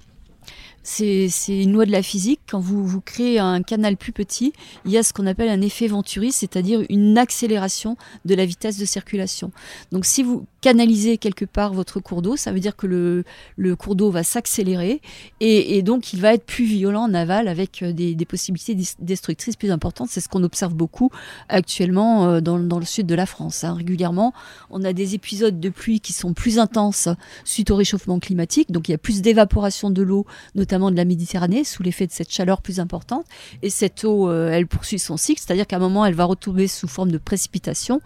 c'est 0.88 1.28
une 1.48 1.72
loi 1.72 1.84
de 1.84 1.92
la 1.92 2.02
physique. 2.02 2.40
Quand 2.48 2.60
vous, 2.60 3.00
créez 3.00 3.38
un 3.38 3.62
canal 3.62 3.96
plus 3.96 4.12
petit, 4.12 4.52
il 4.86 4.90
y 4.90 4.96
a 4.96 5.02
ce 5.02 5.12
qu'on 5.12 5.26
appelle 5.26 5.50
un 5.50 5.60
effet 5.60 5.86
Venturi, 5.86 6.32
c'est-à-dire 6.32 6.82
une 6.88 7.18
accélération 7.18 7.96
de 8.24 8.34
la 8.34 8.46
vitesse 8.46 8.78
de 8.78 8.84
circulation. 8.86 9.52
Donc 9.92 10.06
si 10.06 10.22
vous 10.22 10.46
canalisez 10.60 11.18
quelque 11.18 11.44
part 11.44 11.74
votre 11.74 12.00
cours 12.00 12.22
d'eau, 12.22 12.36
ça 12.36 12.52
veut 12.52 12.60
dire 12.60 12.74
que 12.74 12.86
le, 12.86 13.76
cours 13.76 13.96
d'eau 13.96 14.10
va 14.10 14.22
s'accélérer 14.22 15.00
et, 15.40 15.82
donc 15.82 16.12
il 16.12 16.20
va 16.20 16.34
être 16.34 16.44
plus 16.44 16.64
violent 16.64 17.02
en 17.02 17.14
aval 17.14 17.48
avec 17.48 17.82
euh, 17.82 17.92
des, 17.92 18.16
possibilités 18.26 18.76
destructrices 18.98 19.56
plus 19.56 19.70
importantes. 19.70 20.08
C'est 20.10 20.20
ce 20.20 20.28
qu'on 20.28 20.42
observe 20.42 20.74
beaucoup 20.74 21.10
actuellement 21.48 22.26
euh, 22.26 22.40
dans, 22.40 22.58
dans, 22.58 22.78
le 22.78 22.84
sud 22.84 23.06
de 23.06 23.14
la 23.14 23.26
France. 23.26 23.62
Hein. 23.62 23.74
Régulièrement, 23.74 24.32
on 24.70 24.82
a 24.84 24.92
des 24.92 25.14
épisodes 25.14 25.60
de 25.60 25.68
pluie 25.68 26.00
qui 26.00 26.12
sont 26.12 26.32
plus 26.32 26.58
intenses 26.58 27.08
suite 27.44 27.70
au 27.70 27.76
réchauffement 27.76 28.18
climatique, 28.18 28.72
donc 28.72 28.88
il 28.88 28.92
y 28.92 28.94
a 28.94 28.98
plus 28.98 29.22
d'évaporation 29.22 29.90
de 29.90 30.02
l'eau, 30.02 30.26
notamment 30.54 30.77
de 30.90 30.96
la 30.96 31.04
Méditerranée, 31.04 31.64
sous 31.64 31.82
l'effet 31.82 32.06
de 32.06 32.12
cette 32.12 32.32
chaleur 32.32 32.62
plus 32.62 32.80
importante. 32.80 33.26
Et 33.62 33.70
cette 33.70 34.04
eau, 34.04 34.30
euh, 34.30 34.50
elle 34.50 34.66
poursuit 34.66 34.98
son 34.98 35.16
cycle, 35.16 35.40
c'est-à-dire 35.44 35.66
qu'à 35.66 35.76
un 35.76 35.80
moment, 35.80 36.04
elle 36.06 36.14
va 36.14 36.24
retomber 36.24 36.68
sous 36.68 36.88
forme 36.88 37.10
de 37.10 37.18
précipitation, 37.18 38.00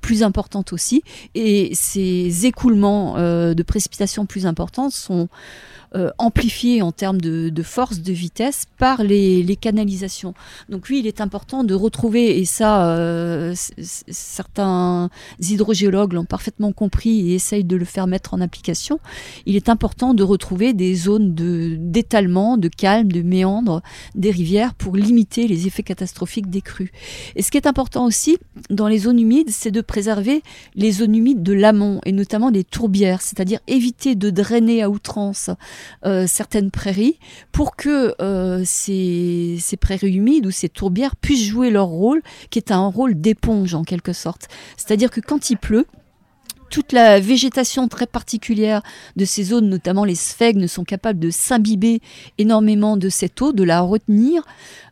plus 0.00 0.22
importante 0.22 0.72
aussi. 0.72 1.02
Et 1.34 1.70
ces 1.74 2.46
écoulements 2.46 3.16
euh, 3.16 3.54
de 3.54 3.62
précipitations 3.62 4.26
plus 4.26 4.46
importantes 4.46 4.92
sont 4.92 5.28
euh, 5.94 6.10
amplifié 6.18 6.82
en 6.82 6.92
termes 6.92 7.20
de, 7.20 7.62
force, 7.62 8.00
de 8.00 8.12
vitesse 8.12 8.66
par 8.78 9.02
les, 9.02 9.56
canalisations. 9.60 10.34
Donc 10.68 10.86
oui, 10.90 10.98
il 11.00 11.06
est 11.06 11.20
important 11.20 11.64
de 11.64 11.74
retrouver, 11.74 12.38
et 12.38 12.44
ça, 12.44 12.90
euh, 12.90 13.54
certains 13.80 15.08
hydrogéologues 15.40 16.12
l'ont 16.12 16.24
parfaitement 16.24 16.72
compris 16.72 17.30
et 17.30 17.34
essayent 17.34 17.64
de 17.64 17.76
le 17.76 17.84
faire 17.84 18.06
mettre 18.06 18.34
en 18.34 18.40
application, 18.40 19.00
il 19.46 19.56
est 19.56 19.68
important 19.68 20.14
de 20.14 20.22
retrouver 20.22 20.74
des 20.74 20.94
zones 20.94 21.34
d'étalement, 21.34 22.58
de, 22.58 22.68
calme, 22.68 23.10
de 23.10 23.22
méandre 23.22 23.82
des 24.14 24.30
rivières 24.30 24.74
pour 24.74 24.94
limiter 24.94 25.48
les 25.48 25.66
effets 25.66 25.82
catastrophiques 25.82 26.50
des 26.50 26.60
crues. 26.60 26.92
Et 27.34 27.42
ce 27.42 27.50
qui 27.50 27.56
est 27.56 27.66
important 27.66 28.04
aussi 28.04 28.38
dans 28.70 28.88
les 28.88 28.98
zones 28.98 29.18
humides, 29.18 29.50
c'est 29.50 29.70
de 29.70 29.80
préserver 29.80 30.42
les 30.74 30.92
zones 30.92 31.14
humides 31.14 31.42
de 31.42 31.52
l'amont 31.52 32.00
et 32.04 32.12
notamment 32.12 32.50
des 32.50 32.64
tourbières, 32.64 33.22
c'est-à-dire 33.22 33.60
éviter 33.66 34.14
de 34.14 34.30
drainer 34.30 34.82
à 34.82 34.90
outrance 34.90 35.50
euh, 36.04 36.26
certaines 36.26 36.70
prairies 36.70 37.18
pour 37.52 37.76
que 37.76 38.14
euh, 38.20 38.62
ces, 38.64 39.58
prairies 39.80 40.14
humides 40.14 40.46
ou 40.46 40.50
ces 40.50 40.68
tourbières 40.68 41.16
puissent 41.16 41.46
jouer 41.46 41.70
leur 41.70 41.86
rôle, 41.86 42.22
qui 42.50 42.58
est 42.58 42.70
un 42.70 42.86
rôle 42.86 43.20
d'éponge 43.20 43.74
en 43.74 43.84
quelque 43.84 44.12
sorte. 44.12 44.48
C'est-à-dire 44.76 45.10
que 45.10 45.20
quand 45.20 45.50
il 45.50 45.56
pleut, 45.56 45.86
toute 46.70 46.92
la 46.92 47.20
végétation 47.20 47.88
très 47.88 48.06
particulière 48.06 48.82
de 49.16 49.24
ces 49.24 49.44
zones, 49.44 49.68
notamment 49.68 50.04
les 50.04 50.14
sphègnes, 50.14 50.66
sont 50.66 50.84
capables 50.84 51.18
de 51.18 51.30
s'imbiber 51.30 52.00
énormément 52.38 52.96
de 52.96 53.08
cette 53.08 53.40
eau, 53.42 53.52
de 53.52 53.64
la 53.64 53.80
retenir, 53.80 54.42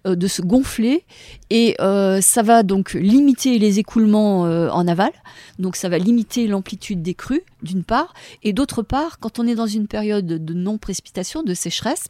euh, 0.07 0.15
de 0.15 0.27
se 0.27 0.43
gonfler, 0.43 1.05
et 1.51 1.77
euh, 1.81 2.21
ça 2.21 2.43
va 2.43 2.63
donc 2.63 2.95
limiter 2.95 3.59
les 3.59 3.79
écoulements 3.79 4.47
euh, 4.47 4.69
en 4.71 4.87
aval, 4.89 5.13
donc 5.59 5.77
ça 5.77 5.89
va 5.89 5.99
limiter 5.99 6.47
l'amplitude 6.47 7.03
des 7.03 7.15
crues, 7.15 7.43
d'une 7.63 7.85
part, 7.85 8.15
et 8.43 8.53
d'autre 8.53 8.83
part, 8.83 9.19
quand 9.19 9.39
on 9.39 9.47
est 9.47 9.55
dans 9.55 9.67
une 9.67 9.87
période 9.87 10.27
de 10.27 10.55
non-précipitation, 10.55 11.43
de 11.43 11.55
sécheresse, 11.55 12.09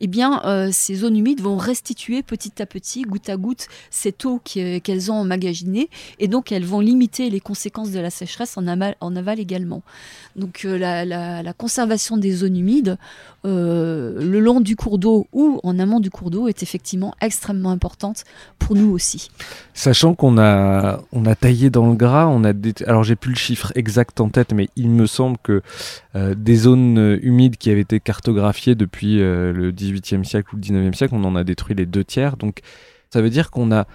eh 0.00 0.06
bien, 0.06 0.42
euh, 0.44 0.68
ces 0.72 0.94
zones 0.94 1.16
humides 1.16 1.40
vont 1.40 1.56
restituer 1.56 2.22
petit 2.22 2.60
à 2.60 2.66
petit, 2.66 3.02
goutte 3.02 3.28
à 3.28 3.36
goutte, 3.36 3.66
cette 3.90 4.24
eau 4.24 4.40
euh, 4.56 4.80
qu'elles 4.80 5.10
ont 5.10 5.16
emmagasinée, 5.16 5.88
et 6.18 6.28
donc 6.28 6.52
elles 6.52 6.64
vont 6.64 6.80
limiter 6.80 7.30
les 7.30 7.40
conséquences 7.40 7.90
de 7.90 8.00
la 8.00 8.10
sécheresse 8.10 8.56
en 8.56 8.66
aval, 8.66 8.96
en 9.00 9.16
aval 9.16 9.40
également. 9.40 9.82
Donc 10.34 10.64
euh, 10.64 10.76
la, 10.78 11.52
conservation 11.54 12.16
des 12.16 12.32
zones 12.32 12.56
humides 12.56 12.98
le 13.44 14.40
long 14.40 14.60
du 14.60 14.74
cours 14.74 14.98
d'eau 14.98 15.28
ou 15.32 15.60
en 15.62 15.78
amont 15.78 16.00
du 16.00 16.10
cours 16.10 16.30
d'eau 16.30 16.48
est 16.48 16.64
effectivement 16.64 17.14
extrêmement 17.20 17.70
importante 17.70 18.24
pour 18.58 18.74
nous 18.74 18.90
aussi. 18.90 19.30
Sachant 19.72 20.14
qu'on 20.14 20.36
a, 20.36 21.00
on 21.12 21.24
a 21.26 21.34
taillé 21.36 21.70
dans 21.70 21.86
le 21.86 21.94
gras, 21.94 22.26
on 22.26 22.42
a 22.42 22.52
alors 22.88 23.04
j'ai 23.04 23.14
plus 23.14 23.30
le 23.30 23.36
chiffre 23.36 23.70
exact 23.76 24.20
en 24.20 24.30
tête, 24.30 24.52
mais 24.52 24.68
il 24.74 24.90
me 24.90 25.06
semble 25.06 25.38
que 25.44 25.62
des 26.14 26.56
zones 26.56 27.20
humides 27.22 27.56
qui 27.56 27.70
avaient 27.70 27.82
été 27.82 28.00
cartographiées 28.00 28.74
depuis 28.74 29.18
le 29.18 29.70
18e 29.92 30.24
siècle 30.24 30.54
ou 30.54 30.56
le 30.56 30.62
19e 30.62 30.94
siècle, 30.94 31.14
on 31.14 31.24
en 31.24 31.36
a 31.36 31.44
détruit 31.44 31.74
les 31.74 31.86
deux 31.86 32.04
tiers. 32.04 32.36
Donc 32.36 32.60
ça 33.10 33.22
veut 33.22 33.30
dire 33.30 33.50
qu'on 33.50 33.72
a 33.72 33.86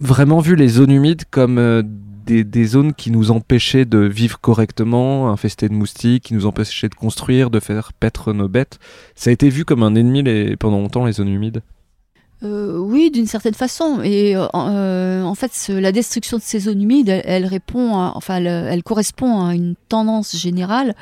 vraiment 0.00 0.40
vu 0.40 0.56
les 0.56 0.68
zones 0.68 0.92
humides 0.92 1.24
comme 1.30 1.58
euh, 1.58 1.82
des, 2.26 2.64
zones 2.64 2.94
qui 2.94 3.10
nous 3.10 3.30
empêchaient 3.30 3.84
de 3.84 3.98
vivre 3.98 4.40
correctement, 4.40 5.30
infestées 5.30 5.68
de 5.68 5.74
moustiques, 5.74 6.24
qui 6.24 6.34
nous 6.34 6.46
empêchaient 6.46 6.88
de 6.88 6.94
construire, 6.94 7.50
de 7.50 7.58
faire 7.58 7.92
paître 7.92 8.32
nos 8.32 8.48
bêtes. 8.48 8.78
Ça 9.14 9.30
a 9.30 9.32
été 9.32 9.48
vu 9.48 9.64
comme 9.64 9.82
un 9.82 9.94
ennemi 9.94 10.22
pendant 10.56 10.78
longtemps, 10.78 11.06
les 11.06 11.12
zones 11.12 11.28
humides 11.28 11.62
euh, 12.42 12.78
oui, 12.78 13.10
d'une 13.10 13.26
certaine 13.26 13.54
façon. 13.54 14.00
Et 14.02 14.34
euh, 14.34 14.46
euh, 14.54 15.22
en 15.22 15.34
fait, 15.34 15.52
la 15.68 15.92
destruction 15.92 16.38
de 16.38 16.42
ces 16.42 16.60
zones 16.60 16.80
humides, 16.80 17.08
elle, 17.24 17.44
répond, 17.44 17.94
enfin, 17.94 18.36
elle, 18.36 18.82
correspond 18.82 19.44
à 19.46 19.54
une 19.54 19.74
tendance 19.88 20.36
générale 20.36 20.94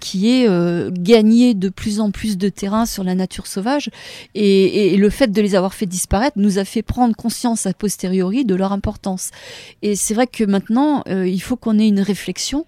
qui 0.00 0.30
est 0.30 0.48
gagner 0.92 1.54
de 1.54 1.68
plus 1.68 2.00
en 2.00 2.10
plus 2.10 2.38
de 2.38 2.48
terrain 2.48 2.86
sur 2.86 3.04
la 3.04 3.14
nature 3.14 3.46
sauvage. 3.46 3.90
Et, 4.34 4.94
et, 4.94 4.96
le 4.96 5.10
fait 5.10 5.30
de 5.30 5.40
les 5.40 5.54
avoir 5.54 5.74
fait 5.74 5.86
disparaître 5.86 6.38
nous 6.38 6.58
a 6.58 6.64
fait 6.64 6.82
prendre 6.82 7.14
conscience 7.14 7.66
a 7.66 7.72
posteriori 7.72 8.44
de 8.44 8.54
leur 8.54 8.72
importance. 8.72 9.30
Et 9.82 9.94
c'est 9.94 10.14
vrai 10.14 10.26
que 10.26 10.44
maintenant, 10.44 11.04
il 11.06 11.40
faut 11.40 11.56
qu'on 11.56 11.78
ait 11.78 11.88
une 11.88 12.00
réflexion 12.00 12.66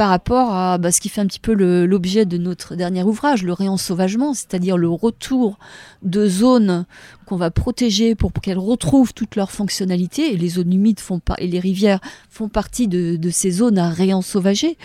par 0.00 0.08
rapport 0.08 0.54
à 0.54 0.78
bah, 0.78 0.92
ce 0.92 0.98
qui 0.98 1.10
fait 1.10 1.20
un 1.20 1.26
petit 1.26 1.38
peu 1.38 1.52
l'objet 1.52 2.24
de 2.24 2.38
notre 2.38 2.74
dernier 2.74 3.02
ouvrage, 3.02 3.42
le 3.42 3.52
réensauvagement, 3.52 4.32
c'est-à-dire 4.32 4.78
le 4.78 4.88
retour 4.88 5.58
de 6.00 6.26
zones 6.26 6.86
qu'on 7.26 7.36
va 7.36 7.50
protéger 7.50 8.14
pour 8.14 8.32
qu'elles 8.32 8.56
retrouvent 8.56 9.12
toute 9.12 9.36
leur 9.36 9.50
fonctionnalité. 9.50 10.32
Et 10.32 10.38
les 10.38 10.48
zones 10.48 10.72
humides 10.72 11.00
font 11.00 11.20
et 11.36 11.46
les 11.46 11.60
rivières 11.60 12.00
font 12.30 12.48
partie 12.48 12.88
de, 12.88 13.30
ces 13.30 13.50
zones 13.50 13.76
à 13.76 13.90
réensauvager. 13.90 14.78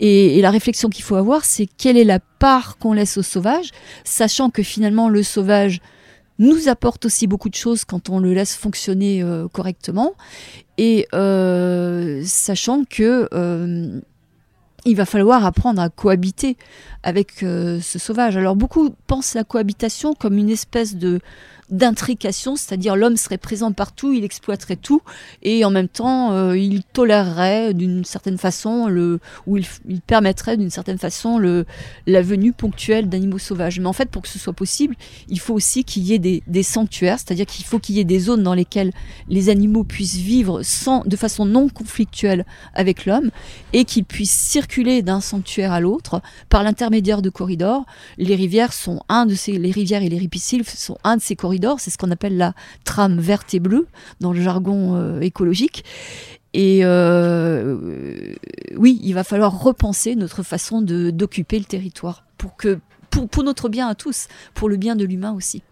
Et, 0.00 0.38
et 0.38 0.40
la 0.40 0.50
réflexion 0.50 0.88
qu'il 0.88 1.04
faut 1.04 1.16
avoir, 1.16 1.44
c'est 1.44 1.66
quelle 1.66 1.98
est 1.98 2.04
la 2.04 2.20
part 2.38 2.78
qu'on 2.78 2.94
laisse 2.94 3.18
au 3.18 3.22
sauvage, 3.22 3.72
sachant 4.04 4.48
que 4.48 4.62
finalement 4.62 5.10
le 5.10 5.22
sauvage 5.22 5.82
nous 6.38 6.68
apporte 6.68 7.04
aussi 7.04 7.26
beaucoup 7.26 7.48
de 7.48 7.54
choses 7.54 7.84
quand 7.84 8.08
on 8.08 8.18
le 8.18 8.32
laisse 8.32 8.56
fonctionner 8.56 9.22
euh, 9.22 9.48
correctement. 9.48 10.14
Et 10.78 11.06
euh, 11.14 12.22
sachant 12.24 12.84
que 12.84 13.28
euh, 13.34 14.00
il 14.84 14.96
va 14.96 15.04
falloir 15.04 15.44
apprendre 15.44 15.80
à 15.80 15.88
cohabiter 15.88 16.56
avec 17.02 17.42
euh, 17.42 17.80
ce 17.80 17.98
sauvage. 17.98 18.36
Alors 18.36 18.56
beaucoup 18.56 18.90
pensent 19.06 19.34
la 19.34 19.44
cohabitation 19.44 20.14
comme 20.14 20.38
une 20.38 20.50
espèce 20.50 20.96
de 20.96 21.20
d'intrication, 21.70 22.56
c'est-à-dire 22.56 22.96
l'homme 22.96 23.16
serait 23.16 23.38
présent 23.38 23.72
partout, 23.72 24.12
il 24.12 24.24
exploiterait 24.24 24.76
tout, 24.76 25.00
et 25.42 25.64
en 25.64 25.70
même 25.70 25.88
temps, 25.88 26.32
euh, 26.32 26.56
il 26.56 26.82
tolérerait 26.84 27.72
d'une 27.72 28.04
certaine 28.04 28.38
façon, 28.38 28.88
le, 28.88 29.20
ou 29.46 29.56
il, 29.56 29.66
permettrait 30.06 30.56
d'une 30.56 30.70
certaine 30.70 30.98
façon 30.98 31.38
le, 31.38 31.64
la 32.06 32.20
venue 32.22 32.52
ponctuelle 32.52 33.08
d'animaux 33.08 33.38
sauvages. 33.38 33.80
Mais 33.80 33.86
en 33.86 33.92
fait, 33.92 34.10
pour 34.10 34.22
que 34.22 34.28
ce 34.28 34.38
soit 34.38 34.52
possible, 34.52 34.96
il 35.28 35.38
faut 35.38 35.54
aussi 35.54 35.84
qu'il 35.84 36.02
y 36.02 36.12
ait 36.12 36.18
des, 36.18 36.42
des 36.46 36.62
sanctuaires, 36.62 37.18
c'est-à-dire 37.18 37.46
qu'il 37.46 37.64
faut 37.64 37.78
qu'il 37.78 37.96
y 37.96 38.00
ait 38.00 38.04
des 38.04 38.18
zones 38.18 38.42
dans 38.42 38.54
lesquelles 38.54 38.92
les 39.28 39.48
animaux 39.48 39.84
puissent 39.84 40.16
vivre 40.16 40.62
sans, 40.62 41.04
de 41.06 41.16
façon 41.16 41.46
non 41.46 41.68
conflictuelle 41.68 42.44
avec 42.74 43.06
l'homme, 43.06 43.30
et 43.72 43.84
qu'ils 43.84 44.04
puissent 44.04 44.30
circuler 44.30 45.02
d'un 45.02 45.20
sanctuaire 45.20 45.72
à 45.72 45.80
l'autre 45.80 46.20
par 46.48 46.62
l'intermédiaire 46.64 47.22
de 47.22 47.30
corridors. 47.30 47.84
Les 48.18 48.34
rivières 48.34 48.72
sont 48.72 49.00
un 49.08 49.26
de 49.26 49.34
ces, 49.34 49.52
les 49.52 49.70
rivières 49.70 50.02
et 50.02 50.08
les 50.08 50.18
ripisylves 50.18 50.68
sont 50.68 50.98
un 51.04 51.16
de 51.16 51.22
ces 51.22 51.36
corridors 51.36 51.51
c'est 51.78 51.90
ce 51.90 51.98
qu'on 51.98 52.10
appelle 52.10 52.36
la 52.36 52.54
trame 52.84 53.18
verte 53.18 53.54
et 53.54 53.60
bleue 53.60 53.86
dans 54.20 54.32
le 54.32 54.40
jargon 54.40 54.96
euh, 54.96 55.20
écologique. 55.20 55.84
Et 56.54 56.80
euh, 56.82 58.34
oui, 58.76 59.00
il 59.02 59.14
va 59.14 59.24
falloir 59.24 59.58
repenser 59.58 60.16
notre 60.16 60.42
façon 60.42 60.82
d'occuper 60.82 61.58
le 61.58 61.64
territoire 61.64 62.24
pour 62.36 62.56
que 62.56 62.78
pour, 63.10 63.28
pour 63.28 63.42
notre 63.42 63.68
bien 63.68 63.88
à 63.88 63.94
tous, 63.94 64.28
pour 64.54 64.68
le 64.68 64.76
bien 64.76 64.96
de 64.96 65.04
l'humain 65.04 65.32
aussi. 65.32 65.62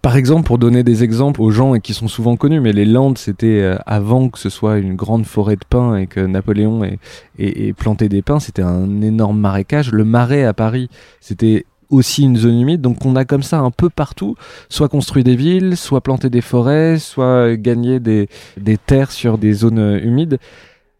Par 0.00 0.16
exemple, 0.16 0.46
pour 0.46 0.58
donner 0.58 0.84
des 0.84 1.04
exemples 1.04 1.42
aux 1.42 1.50
gens 1.50 1.78
qui 1.78 1.92
sont 1.92 2.08
souvent 2.08 2.36
connus, 2.36 2.60
mais 2.60 2.72
les 2.72 2.86
Landes, 2.86 3.18
c'était 3.18 3.60
euh, 3.60 3.76
avant 3.84 4.30
que 4.30 4.38
ce 4.38 4.48
soit 4.48 4.78
une 4.78 4.96
grande 4.96 5.26
forêt 5.26 5.56
de 5.56 5.64
pins 5.68 5.96
et 5.96 6.06
que 6.06 6.20
Napoléon 6.20 6.82
ait, 6.82 6.98
ait 7.38 7.74
planté 7.74 8.08
des 8.08 8.22
pins, 8.22 8.40
c'était 8.40 8.62
un 8.62 9.02
énorme 9.02 9.38
marécage. 9.38 9.92
Le 9.92 10.04
marais 10.04 10.44
à 10.44 10.54
Paris, 10.54 10.88
c'était 11.20 11.66
aussi 11.92 12.24
une 12.24 12.36
zone 12.36 12.60
humide. 12.60 12.80
Donc 12.80 13.04
on 13.06 13.14
a 13.14 13.24
comme 13.24 13.42
ça 13.44 13.60
un 13.60 13.70
peu 13.70 13.88
partout, 13.88 14.34
soit 14.68 14.88
construit 14.88 15.22
des 15.22 15.36
villes, 15.36 15.76
soit 15.76 16.00
planté 16.00 16.30
des 16.30 16.40
forêts, 16.40 16.98
soit 16.98 17.56
gagné 17.56 18.00
des, 18.00 18.28
des 18.56 18.78
terres 18.78 19.12
sur 19.12 19.38
des 19.38 19.52
zones 19.52 20.00
humides. 20.02 20.38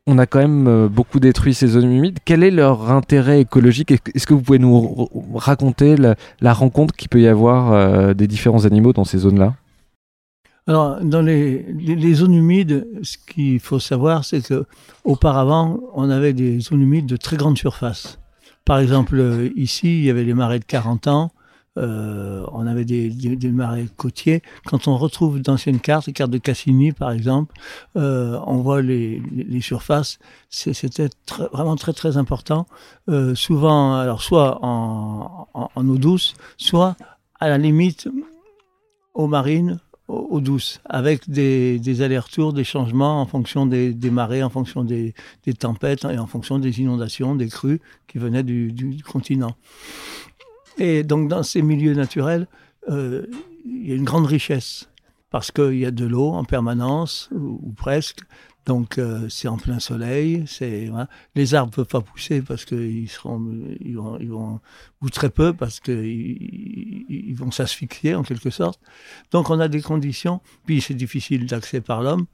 On 0.06 0.18
a 0.18 0.26
quand 0.26 0.40
même 0.40 0.66
euh, 0.66 0.88
beaucoup 0.88 1.20
détruit 1.20 1.54
ces 1.54 1.68
zones 1.68 1.92
humides. 1.92 2.18
Quel 2.24 2.42
est 2.42 2.50
leur 2.50 2.90
intérêt 2.90 3.40
écologique? 3.40 3.92
Est-ce 3.92 4.26
que 4.26 4.34
vous 4.34 4.42
pouvez 4.42 4.58
nous 4.58 5.08
raconter 5.34 5.96
la, 5.96 6.52
rencontre 6.52 6.94
qu'il 6.94 7.08
peut 7.08 7.20
y 7.20 7.28
avoir 7.28 7.72
euh, 7.72 8.12
des 8.12 8.26
différents 8.26 8.64
animaux 8.64 8.92
dans 8.92 9.04
ces 9.04 9.18
zones-là? 9.18 9.54
Alors, 10.66 11.00
dans 11.02 11.22
les, 11.22 11.64
les, 11.72 12.14
zones 12.14 12.34
humides, 12.34 12.86
ce 13.02 13.16
qu'il 13.16 13.58
faut 13.58 13.80
savoir, 13.80 14.24
c'est 14.24 14.46
que 14.46 14.64
auparavant, 15.04 15.80
on 15.94 16.08
avait 16.08 16.32
des 16.32 16.60
zones 16.60 16.82
humides 16.82 17.06
de 17.06 17.16
très 17.16 17.36
grande 17.36 17.58
surface. 17.58 18.18
Par 18.64 18.78
exemple, 18.78 19.16
euh, 19.18 19.50
ici, 19.56 19.98
il 19.98 20.04
y 20.04 20.10
avait 20.10 20.24
les 20.24 20.34
marais 20.34 20.58
de 20.58 20.64
40 20.64 21.08
ans. 21.08 21.32
Euh, 21.78 22.44
on 22.52 22.66
avait 22.66 22.84
des, 22.84 23.08
des, 23.08 23.50
marais 23.50 23.86
côtiers. 23.96 24.42
Quand 24.66 24.88
on 24.88 24.98
retrouve 24.98 25.40
d'anciennes 25.40 25.80
cartes, 25.80 26.06
les 26.06 26.12
cartes 26.12 26.30
de 26.30 26.36
Cassini 26.36 26.92
par 26.92 27.12
exemple, 27.12 27.54
euh, 27.96 28.38
on 28.46 28.58
voit 28.58 28.82
les, 28.82 29.22
surfaces. 29.62 30.18
C'était 30.50 31.08
vraiment 31.50 31.76
très 31.76 31.94
très 31.94 32.18
important. 32.18 32.66
Souvent, 33.32 33.94
alors 33.94 34.20
soit 34.20 34.58
en, 34.62 35.48
en, 35.54 35.70
en, 35.74 35.88
eau 35.88 35.96
douce, 35.96 36.34
soit 36.58 36.94
à 37.40 37.48
la 37.48 37.56
limite 37.56 38.06
aux 39.14 39.26
marines 39.26 39.80
eau 40.12 40.40
douce, 40.40 40.80
avec 40.84 41.28
des, 41.28 42.02
allers-retours, 42.02 42.52
des 42.52 42.64
changements 42.64 43.20
en 43.20 43.26
fonction 43.26 43.66
des, 43.66 43.94
marées, 44.10 44.42
en 44.42 44.50
fonction 44.50 44.84
des, 44.84 45.14
tempêtes 45.58 46.04
et 46.04 46.18
en 46.18 46.26
fonction 46.26 46.58
des 46.58 46.80
inondations, 46.80 47.34
des 47.34 47.48
crues 47.48 47.80
qui 48.08 48.18
venaient 48.18 48.42
du, 48.42 48.72
du, 48.72 49.02
continent. 49.02 49.56
Et 50.78 51.02
donc 51.02 51.28
dans 51.28 51.42
ces 51.42 51.62
milieux 51.62 51.94
naturels, 51.94 52.46
euh, 52.90 53.26
il 53.64 53.88
y 53.88 53.92
a 53.92 53.94
une 53.94 54.04
grande 54.04 54.26
richesse 54.26 54.88
parce 55.30 55.50
qu'il 55.50 55.78
y 55.78 55.86
a 55.86 55.90
de 55.90 56.04
l'eau 56.04 56.28
en 56.28 56.44
permanence 56.44 57.30
ou 57.32 57.72
presque. 57.76 58.20
Donc 58.66 58.98
euh, 58.98 59.28
c'est 59.28 59.48
en 59.48 59.56
plein 59.56 59.80
soleil, 59.80 60.44
c'est 60.46 60.88
les 61.34 61.54
arbres 61.54 61.72
peuvent 61.72 61.86
pas 61.86 62.00
pousser 62.00 62.42
parce 62.42 62.64
qu'ils 62.64 63.08
seront 63.08 63.44
ils 63.80 63.96
vont, 63.96 64.18
ils 64.20 64.30
vont 64.30 64.60
ou 65.00 65.10
très 65.10 65.30
peu 65.30 65.52
parce 65.52 65.80
que 65.80 65.90
ils, 65.90 67.34
vont 67.34 67.50
s'asphyxier 67.50 68.14
en 68.14 68.22
quelque 68.22 68.50
sorte. 68.50 68.80
Donc 69.32 69.50
on 69.50 69.58
a 69.58 69.66
des 69.66 69.82
conditions, 69.82 70.40
puis 70.64 70.80
c'est 70.80 70.94
difficile 70.94 71.46
d'accès 71.46 71.80
par 71.80 72.02
l'homme. 72.02 72.26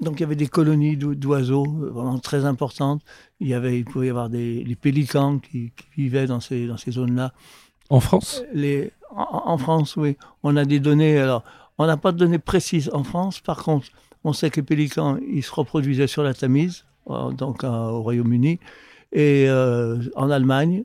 Donc 0.00 0.18
il 0.18 0.20
y 0.20 0.24
avait 0.24 0.34
des 0.34 0.48
colonies 0.48 0.96
d'oiseaux 0.96 1.66
euh, 1.66 1.90
vraiment 1.90 2.18
très 2.18 2.44
importantes. 2.44 3.02
Il 3.38 3.46
y 3.46 3.54
avait 3.54 3.78
il 3.78 3.84
pouvait 3.84 4.08
y 4.08 4.10
avoir 4.10 4.30
des 4.30 4.64
les 4.64 4.76
pélicans 4.76 5.38
qui, 5.38 5.70
qui 5.76 5.86
vivaient 5.96 6.26
dans 6.26 6.40
ces 6.40 6.66
dans 6.66 6.76
ces 6.76 6.90
zones-là. 6.90 7.32
En 7.90 8.00
France? 8.00 8.42
Les, 8.52 8.92
en, 9.14 9.42
en, 9.44 9.58
France, 9.58 9.96
oui. 9.96 10.16
On 10.42 10.56
a 10.56 10.64
des 10.64 10.80
données. 10.80 11.18
Alors, 11.18 11.44
on 11.78 11.86
n'a 11.86 11.96
pas 11.96 12.12
de 12.12 12.18
données 12.18 12.38
précises 12.38 12.90
en 12.92 13.04
France. 13.04 13.40
Par 13.40 13.62
contre, 13.62 13.88
on 14.24 14.32
sait 14.32 14.50
que 14.50 14.56
les 14.56 14.62
pélicans, 14.62 15.18
se 15.18 15.52
reproduisaient 15.52 16.06
sur 16.06 16.22
la 16.22 16.34
Tamise, 16.34 16.84
euh, 17.10 17.30
donc 17.30 17.62
euh, 17.62 17.68
au 17.68 18.02
Royaume-Uni, 18.02 18.58
et 19.12 19.46
euh, 19.48 20.02
en 20.16 20.30
Allemagne, 20.30 20.84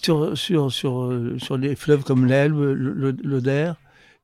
sur, 0.00 0.36
sur, 0.36 1.58
des 1.58 1.76
fleuves 1.76 2.02
comme 2.02 2.26
l'Elbe, 2.26 2.60
l'Oder, 3.22 3.72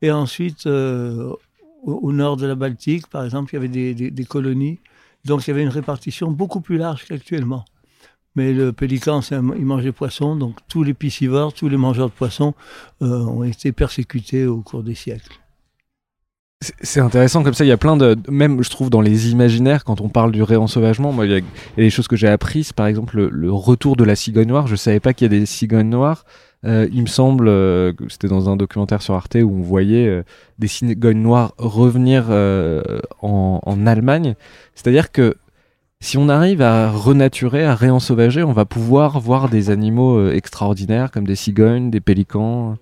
et 0.02 0.10
ensuite 0.10 0.66
au, 0.66 2.12
nord 2.12 2.36
de 2.36 2.46
la 2.46 2.54
Baltique, 2.54 3.06
par 3.08 3.24
exemple, 3.24 3.52
il 3.52 3.56
y 3.56 3.58
avait 3.58 3.94
des, 3.94 4.10
des, 4.10 4.24
colonies. 4.24 4.78
Donc 5.24 5.46
il 5.46 5.50
y 5.50 5.52
avait 5.52 5.62
une 5.62 5.70
répartition 5.70 6.30
beaucoup 6.30 6.60
plus 6.60 6.76
large 6.76 7.04
qu'actuellement. 7.06 7.64
Mais 8.36 8.52
le 8.52 8.72
pélican, 8.72 9.20
il 9.30 9.64
mangeait 9.64 9.92
poisson, 9.92 10.36
donc 10.36 10.56
tous 10.68 10.82
les 10.82 10.94
piscivores, 10.94 11.52
tous 11.54 11.68
les 11.68 11.78
mangeurs 11.78 12.10
de 12.10 12.14
poissons 12.14 12.54
ont 13.00 13.42
été 13.42 13.72
persécutés 13.72 14.46
au 14.46 14.60
cours 14.60 14.82
des 14.82 14.94
siècles. 14.94 15.40
C'est 16.62 17.00
intéressant 17.00 17.42
comme 17.42 17.52
ça, 17.52 17.66
il 17.66 17.68
y 17.68 17.72
a 17.72 17.76
plein 17.76 17.98
de... 17.98 18.16
Même 18.30 18.64
je 18.64 18.70
trouve 18.70 18.88
dans 18.88 19.02
les 19.02 19.30
imaginaires, 19.30 19.84
quand 19.84 20.00
on 20.00 20.08
parle 20.08 20.32
du 20.32 20.42
réensauvagement, 20.42 21.12
moi 21.12 21.26
il 21.26 21.32
y, 21.32 21.36
a, 21.36 21.40
des 21.76 21.90
choses 21.90 22.08
que 22.08 22.16
j'ai 22.16 22.28
apprises, 22.28 22.72
par 22.72 22.86
exemple 22.86 23.20
le, 23.28 23.52
retour 23.52 23.94
de 23.94 24.04
la 24.04 24.16
cigogne 24.16 24.48
noire, 24.48 24.66
je 24.66 24.74
savais 24.74 24.98
pas 24.98 25.12
qu'il 25.12 25.30
y 25.30 25.36
a 25.36 25.38
des 25.38 25.44
cigognes 25.44 25.90
noires. 25.90 26.24
Euh, 26.64 26.88
il 26.90 27.02
me 27.02 27.06
semble 27.06 27.48
euh, 27.48 27.92
que 27.92 28.08
c'était 28.08 28.28
dans 28.28 28.48
un 28.48 28.56
documentaire 28.56 29.02
sur 29.02 29.14
Arte 29.14 29.36
où 29.36 29.50
on 29.50 29.62
voyait 29.62 30.08
euh, 30.08 30.22
des 30.58 30.66
cigognes 30.66 31.20
noires 31.20 31.52
revenir 31.58 32.30
en, 32.30 33.60
en, 33.62 33.86
Allemagne. 33.86 34.34
C'est-à-dire 34.74 35.12
que 35.12 35.34
si 36.00 36.16
on 36.16 36.30
arrive 36.30 36.62
à 36.62 36.90
renaturer, 36.90 37.64
à 37.64 37.74
réensauvager, 37.74 38.42
on 38.42 38.52
va 38.54 38.64
pouvoir 38.64 39.20
voir 39.20 39.50
des 39.50 39.68
animaux 39.68 40.30
extraordinaires 40.30 41.10
comme 41.10 41.26
des 41.26 41.36
cigognes, 41.36 41.90
des 41.90 42.00
pélicans. 42.00 42.78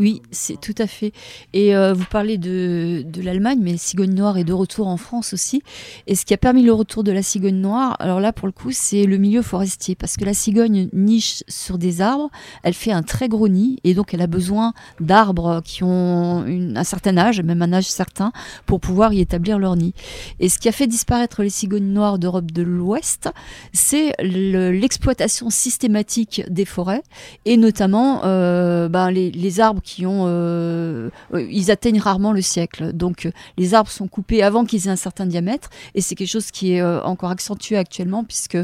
Oui, 0.00 0.22
c'est 0.30 0.58
tout 0.58 0.74
à 0.78 0.86
fait. 0.86 1.12
Et 1.52 1.76
euh, 1.76 1.92
vous 1.92 2.06
parlez 2.10 2.38
de, 2.38 3.04
de 3.06 3.20
l'Allemagne, 3.20 3.58
mais 3.60 3.72
la 3.72 3.78
cigogne 3.78 4.14
noire 4.14 4.38
est 4.38 4.44
de 4.44 4.54
retour 4.54 4.86
en 4.86 4.96
France 4.96 5.34
aussi. 5.34 5.62
Et 6.06 6.14
ce 6.14 6.24
qui 6.24 6.32
a 6.32 6.38
permis 6.38 6.62
le 6.62 6.72
retour 6.72 7.04
de 7.04 7.12
la 7.12 7.22
cigogne 7.22 7.60
noire, 7.60 7.96
alors 8.00 8.18
là 8.18 8.32
pour 8.32 8.48
le 8.48 8.52
coup, 8.52 8.70
c'est 8.72 9.04
le 9.04 9.18
milieu 9.18 9.42
forestier, 9.42 9.96
parce 9.96 10.16
que 10.16 10.24
la 10.24 10.32
cigogne 10.32 10.88
niche 10.94 11.44
sur 11.48 11.76
des 11.76 12.00
arbres, 12.00 12.30
elle 12.62 12.72
fait 12.72 12.92
un 12.92 13.02
très 13.02 13.28
gros 13.28 13.48
nid, 13.48 13.78
et 13.84 13.92
donc 13.92 14.14
elle 14.14 14.22
a 14.22 14.26
besoin 14.26 14.72
d'arbres 15.00 15.60
qui 15.62 15.84
ont 15.84 16.46
un 16.46 16.84
certain 16.84 17.18
âge, 17.18 17.42
même 17.42 17.60
un 17.60 17.74
âge 17.74 17.84
certain, 17.84 18.32
pour 18.64 18.80
pouvoir 18.80 19.12
y 19.12 19.20
établir 19.20 19.58
leur 19.58 19.76
nid. 19.76 19.92
Et 20.38 20.48
ce 20.48 20.58
qui 20.58 20.70
a 20.70 20.72
fait 20.72 20.86
disparaître 20.86 21.42
les 21.42 21.50
cigognes 21.50 21.92
noires 21.92 22.18
d'Europe 22.18 22.52
de 22.52 22.62
l'Ouest, 22.62 23.28
c'est 23.74 24.14
l'exploitation 24.22 25.50
systématique 25.50 26.42
des 26.48 26.64
forêts, 26.64 27.02
et 27.44 27.58
notamment 27.58 28.22
euh, 28.24 28.88
ben, 28.88 29.10
les, 29.10 29.30
les 29.30 29.60
arbres 29.60 29.82
qui 29.82 29.89
euh, 30.00 31.10
euh, 31.34 31.46
ils 31.50 31.70
atteignent 31.70 32.00
rarement 32.00 32.32
le 32.32 32.42
siècle. 32.42 32.92
Donc 32.92 33.26
euh, 33.26 33.32
les 33.56 33.74
arbres 33.74 33.90
sont 33.90 34.08
coupés 34.08 34.42
avant 34.42 34.64
qu'ils 34.64 34.86
aient 34.86 34.90
un 34.90 34.96
certain 34.96 35.26
diamètre, 35.26 35.70
et 35.94 36.00
c'est 36.00 36.14
quelque 36.14 36.28
chose 36.28 36.50
qui 36.50 36.72
est 36.72 36.82
encore 36.82 37.30
accentué 37.30 37.76
actuellement 37.76 38.24
puisque 38.24 38.58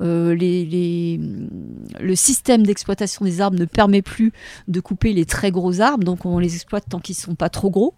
les, 0.00 1.20
le 2.00 2.14
système 2.14 2.64
d'exploitation 2.64 3.24
des 3.24 3.40
arbres 3.40 3.58
ne 3.58 3.64
permet 3.64 4.02
plus 4.02 4.32
de 4.68 4.80
couper 4.80 5.12
les 5.12 5.24
très 5.24 5.50
gros 5.50 5.80
arbres, 5.80 6.04
donc 6.04 6.24
on 6.24 6.38
les 6.38 6.54
exploite 6.54 6.84
tant 6.88 6.98
qu'ils 6.98 7.14
sont 7.14 7.34
pas 7.34 7.48
trop 7.48 7.70
gros. 7.70 7.94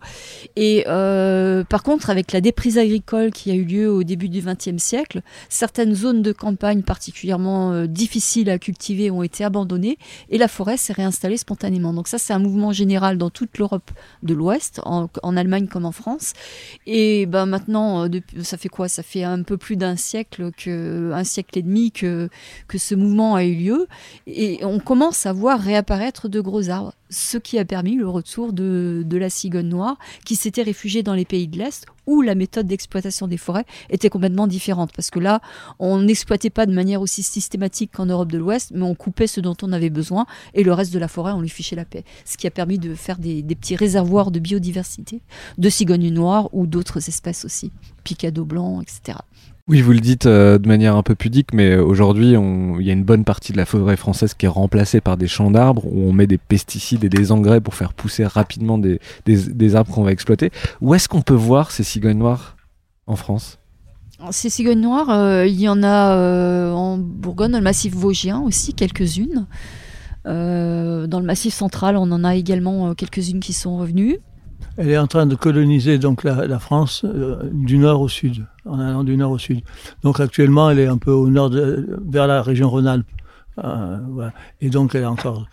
Et 0.57 0.85
par 0.87 1.83
contre, 1.83 2.11
avec 2.11 2.33
la 2.33 2.41
déprise 2.41 2.79
agricole 2.79 3.31
qui 3.31 3.51
a 3.51 3.55
eu 3.55 3.65
lieu 3.65 3.91
au 3.91 4.03
début 4.03 4.29
du 4.29 4.41
XXe 4.41 4.83
siècle, 4.83 5.23
certaines 5.49 5.95
zones 5.95 6.23
de 6.23 6.33
campagne 6.33 6.83
particulièrement 6.83 7.87
difficiles 7.87 8.51
à 8.51 8.59
cultiver 8.59 9.11
ont 9.11 9.23
été 9.23 9.45
abandonnées 9.45 9.99
et 10.29 10.39
la 10.39 10.49
forêt 10.49 10.77
s'est 10.77 10.93
réinstallée 10.93 11.37
spontanément. 11.37 11.93
Donc 11.93 12.09
ça, 12.09 12.19
c'est 12.19 12.33
un 12.33 12.39
mouvement 12.39 12.72
général 12.73 13.19
dans 13.19 13.31
toute 13.31 13.59
l'Europe 13.59 13.91
de 14.23 14.35
l'Ouest, 14.35 14.81
en, 14.85 15.09
Allemagne 15.37 15.67
comme 15.67 15.85
en 15.85 15.93
France. 15.93 16.33
Et 16.87 17.27
ben 17.27 17.47
maintenant, 17.47 18.07
euh, 18.07 18.21
ça 18.43 18.57
fait 18.57 18.69
quoi? 18.69 18.89
Ça 18.89 19.03
fait 19.03 19.25
un 19.25 19.43
peu 19.43 19.57
plus 19.57 19.77
d'un 19.77 19.97
siècle, 19.97 20.51
siècle 21.25 21.59
et 21.59 21.63
demi 21.63 21.93
que, 21.93 22.29
que 22.69 22.79
ce 22.79 22.95
mouvement 22.95 23.35
a 23.35 23.45
eu 23.45 23.55
lieu. 23.55 23.87
Et 24.27 24.61
on 24.65 24.79
commence 24.79 25.27
à 25.27 25.33
voir 25.33 25.61
réapparaître 25.61 26.29
de 26.29 26.41
gros 26.41 26.69
arbres 26.71 26.93
ce 27.13 27.39
qui 27.39 27.59
a 27.59 27.65
permis 27.65 27.95
le 27.95 28.09
retour 28.09 28.53
de, 28.53 29.05
la 29.13 29.31
cigogne 29.31 29.69
noire 29.69 29.99
qui 30.25 30.35
s'était 30.35 30.63
réfugiée 30.63 31.03
dans 31.03 31.15
les 31.15 31.25
pays 31.25 31.47
de 31.47 31.59
l'Est 31.59 31.87
où 32.07 32.21
la 32.23 32.35
méthode 32.35 32.67
d'exploitation 32.67 33.29
des 33.29 33.37
forêts 33.37 33.65
était 33.89 34.09
complètement 34.09 34.49
différente. 34.49 34.91
Parce 34.97 35.11
que 35.11 35.21
là, 35.21 35.41
on 35.79 36.01
n'exploitait 36.01 36.51
pas 36.51 36.67
de 36.67 36.73
manière 36.73 37.01
aussi 37.01 37.23
systématique 37.23 37.93
qu'en 37.93 38.07
Europe 38.07 38.33
de 38.33 38.39
l'Ouest, 38.39 38.73
mais 38.75 38.83
on 38.83 38.97
coupait 38.97 39.29
ce 39.29 39.41
dont 39.41 39.57
on 39.63 39.73
avait 39.73 39.91
besoin 39.91 40.27
et 40.55 40.65
le 40.65 40.73
reste 40.73 40.93
de 40.93 40.99
la 40.99 41.07
forêt, 41.07 41.33
on 41.33 41.41
lui 41.41 41.49
fichait 41.49 41.77
la 41.77 41.85
paix. 41.85 42.05
Ce 42.25 42.37
qui 42.37 42.47
a 42.49 42.51
permis 42.51 42.79
de 42.79 42.95
faire 42.95 43.19
des, 43.19 43.43
petits 43.43 43.77
réservoirs 43.77 44.31
de 44.31 44.41
biodiversité, 44.41 45.21
de 45.59 45.69
cigognes 45.69 46.11
noires 46.11 46.49
ou 46.53 46.67
d'autres 46.67 47.09
espèces 47.09 47.45
aussi, 47.45 47.71
picado 48.03 48.45
blanc, 48.45 48.81
etc. 48.81 49.19
Oui, 49.69 49.81
vous 49.81 49.93
le 49.93 50.01
dites 50.01 50.27
euh, 50.27 50.59
de 50.59 50.67
manière 50.67 50.97
un 50.97 51.05
peu 51.05 51.15
pudique, 51.15 51.55
mais 51.55 51.77
aujourd'hui, 51.77 52.31
il 52.33 52.85
y 52.85 52.91
a 52.91 52.93
une 52.93 53.05
bonne 53.05 53.25
partie 53.25 53.53
de 53.53 53.57
la 53.57 53.65
forêt 53.65 53.97
française 53.97 54.35
qui 54.35 54.47
est 54.47 54.49
remplacée 54.49 55.01
par 55.01 55.17
des 55.17 55.29
champs 55.29 55.53
d'arbres 55.53 55.87
où 55.87 56.09
on 56.09 56.13
met 56.13 56.27
des 56.27 56.39
pesticides 56.39 57.05
et 57.05 57.09
des 57.09 57.31
engrais 57.31 57.61
pour 57.61 57.75
faire 57.75 57.95
pousser 57.95 58.25
rapidement 58.25 58.77
des, 58.77 58.99
arbres 59.77 59.93
qu'on 59.95 60.03
va 60.03 60.11
exploiter. 60.11 60.51
Où 60.81 60.95
est-ce 60.95 61.09
qu'on 61.09 61.23
peut 61.23 61.35
voir 61.35 61.71
ces 61.71 61.85
cigognes 61.85 62.19
noires 62.19 62.57
en 63.07 63.15
France? 63.15 63.59
Ces 64.31 64.51
cigognes 64.51 64.81
noires, 64.81 65.11
euh, 65.11 65.47
il 65.47 65.61
y 65.61 65.69
en 65.69 65.83
a 65.83 66.17
euh, 66.17 66.73
en 66.73 66.99
Bourgogne, 66.99 67.53
dans 67.53 67.59
le 67.59 67.65
massif 67.65 67.95
vosgien 67.95 68.41
aussi, 68.41 68.75
quelques-unes. 68.75 69.47
dans 70.25 71.21
le 71.21 71.25
massif 71.25 71.55
central, 71.55 71.97
on 71.97 72.11
en 72.11 72.25
a 72.25 72.35
également 72.35 72.95
quelques-unes 72.95 73.41
qui 73.41 73.53
sont 73.53 73.77
revenues. 73.77 74.19
Elle 74.79 74.91
est 74.91 74.99
en 74.99 75.07
train 75.07 75.27
de 75.27 75.35
coloniser 75.35 75.99
donc 75.99 76.25
la, 76.25 76.59
France 76.59 77.05
euh, 77.05 77.43
du 77.53 77.79
nord 77.79 78.01
au 78.01 78.09
sud, 78.09 78.47
en 78.65 78.79
allant 78.81 79.05
du 79.05 79.17
nord 79.17 79.33
au 79.33 79.39
sud. 79.39 79.61
Donc 80.03 80.21
actuellement, 80.21 80.71
elle 80.71 80.79
est 80.79 80.87
un 80.87 80.99
peu 80.99 81.11
au 81.11 81.29
nord, 81.29 81.51
vers 81.53 82.27
la 82.27 82.43
région 82.43 82.71
Rhône-Alpes. 82.71 83.07
Euh, 83.63 84.31
Et 84.61 84.71
donc, 84.71 84.95
elle 84.95 85.05
a 85.05 85.11
encore 85.11 85.47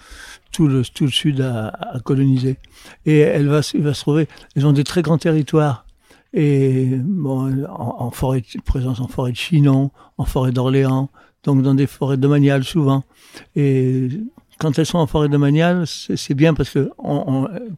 tout 0.51 0.67
le, 0.67 0.83
tout 0.83 1.05
le 1.05 1.11
sud 1.11 1.41
à, 1.41 1.99
coloniser. 2.03 2.57
Et 3.05 3.19
elle 3.19 3.47
va, 3.47 3.61
va 3.75 3.93
se 3.93 4.01
trouver. 4.01 4.27
Elles 4.55 4.65
ont 4.65 4.73
des 4.73 4.83
très 4.83 5.01
grands 5.01 5.17
territoires. 5.17 5.85
Et 6.33 6.85
bon, 7.03 7.65
en, 7.67 8.11
forêt, 8.11 8.43
présence 8.63 8.99
en 8.99 9.07
forêt 9.07 9.31
de 9.31 9.37
Chinon, 9.37 9.91
en 10.17 10.25
forêt 10.25 10.51
d'Orléans, 10.51 11.09
donc 11.43 11.63
dans 11.63 11.73
des 11.73 11.87
forêts 11.87 12.17
domaniales 12.17 12.63
souvent. 12.63 13.03
Et 13.55 14.09
quand 14.59 14.77
elles 14.77 14.85
sont 14.85 14.97
en 14.99 15.07
forêt 15.07 15.29
domaniale, 15.29 15.85
c'est 15.87 16.33
bien 16.33 16.53
parce 16.53 16.69
que, 16.69 16.89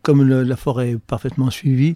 comme 0.01 0.27
la 0.27 0.55
forêt 0.55 0.91
est 0.91 0.97
parfaitement 0.97 1.49
suivie, 1.51 1.95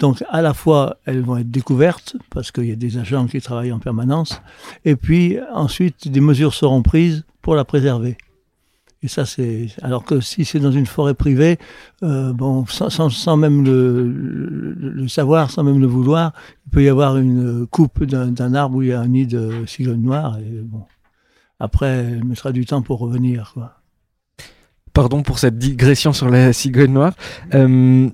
donc 0.00 0.24
à 0.30 0.42
la 0.42 0.54
fois 0.54 0.96
elles 1.04 1.20
vont 1.20 1.36
être 1.36 1.50
découvertes 1.50 2.16
parce 2.30 2.50
qu'il 2.50 2.64
y 2.64 2.72
a 2.72 2.76
des 2.76 2.98
agents 2.98 3.26
qui 3.26 3.40
travaillent 3.40 3.72
en 3.72 3.78
permanence, 3.78 4.40
et 4.84 4.96
puis 4.96 5.38
ensuite 5.52 6.08
des 6.08 6.20
mesures 6.20 6.54
seront 6.54 6.82
prises 6.82 7.24
pour 7.42 7.54
la 7.54 7.64
préserver. 7.64 8.16
Et 9.02 9.08
ça, 9.08 9.26
c'est 9.26 9.66
alors 9.82 10.02
que 10.02 10.20
si 10.20 10.46
c'est 10.46 10.58
dans 10.60 10.72
une 10.72 10.86
forêt 10.86 11.12
privée, 11.12 11.58
euh, 12.02 12.32
bon, 12.32 12.64
sans, 12.64 13.36
même 13.36 13.62
le, 13.62 15.06
savoir, 15.08 15.50
sans 15.50 15.62
même 15.62 15.78
le 15.78 15.86
vouloir, 15.86 16.32
il 16.66 16.70
peut 16.70 16.82
y 16.82 16.88
avoir 16.88 17.18
une 17.18 17.66
coupe 17.66 18.02
d'un 18.04 18.54
arbre 18.54 18.76
où 18.76 18.82
il 18.82 18.88
y 18.88 18.92
a 18.92 19.00
un 19.00 19.08
nid 19.08 19.26
de 19.26 19.66
cigogne 19.66 20.00
noire. 20.00 20.38
Et 20.38 20.62
bon, 20.62 20.84
après, 21.60 21.88
elle 21.88 22.24
mettra 22.24 22.50
du 22.52 22.64
temps 22.64 22.80
pour 22.80 22.98
revenir. 22.98 23.54
Pardon 24.94 25.22
pour 25.22 25.38
cette 25.38 25.58
digression 25.58 26.14
sur 26.14 26.30
la 26.30 26.52
cigogne 26.54 26.92
noire. 26.92 27.12
Euh, 27.52 28.08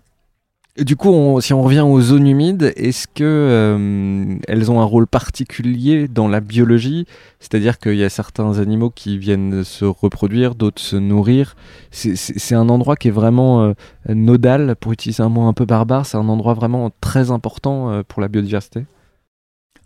du 0.78 0.96
coup, 0.96 1.40
si 1.42 1.52
on 1.52 1.62
revient 1.62 1.80
aux 1.80 2.00
zones 2.00 2.26
humides, 2.26 2.72
est-ce 2.74 3.06
que 3.06 3.22
euh, 3.22 4.38
elles 4.48 4.70
ont 4.70 4.80
un 4.80 4.84
rôle 4.84 5.06
particulier 5.06 6.08
dans 6.08 6.26
la 6.26 6.40
biologie? 6.40 7.06
C'est-à-dire 7.38 7.78
qu'il 7.78 7.96
y 7.96 8.04
a 8.04 8.08
certains 8.08 8.58
animaux 8.58 8.88
qui 8.88 9.18
viennent 9.18 9.62
se 9.62 9.84
reproduire, 9.84 10.54
d'autres 10.54 10.80
se 10.80 10.96
nourrir. 10.96 11.54
C'est 11.90 12.54
un 12.54 12.68
endroit 12.70 12.96
qui 12.96 13.08
est 13.08 13.12
vraiment 13.12 13.62
euh, 13.62 13.74
nodal, 14.08 14.74
pour 14.76 14.92
utiliser 14.92 15.22
un 15.22 15.28
mot 15.28 15.42
un 15.42 15.52
peu 15.52 15.66
barbare. 15.66 16.06
C'est 16.06 16.16
un 16.16 16.28
endroit 16.28 16.54
vraiment 16.54 16.90
très 17.02 17.30
important 17.30 18.02
pour 18.08 18.22
la 18.22 18.28
biodiversité? 18.28 18.86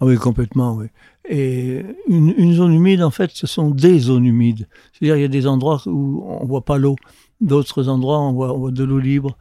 Ah 0.01 0.07
oui, 0.07 0.17
complètement, 0.17 0.75
oui. 0.75 0.87
Et 1.29 1.83
une, 2.07 2.53
zone 2.53 2.75
humide, 2.75 3.03
en 3.03 3.11
fait, 3.11 3.31
ce 3.33 3.47
sont 3.47 3.71
des 3.71 3.99
zones 3.99 4.27
humides. 4.27 4.67
C'est-à-dire, 4.93 5.17
il 5.17 5.23
y 5.23 5.25
a 5.25 5.29
des 5.29 5.47
endroits 5.47 5.81
où 5.87 6.23
on 6.27 6.45
voit 6.45 6.65
pas 6.65 6.77
l'eau. 6.77 6.97
D'autres 7.41 7.89
endroits, 7.89 8.21
on 8.21 8.33
voit, 8.33 8.71
de 8.71 8.85
l'eau 8.85 8.99
libre. 8.99 9.37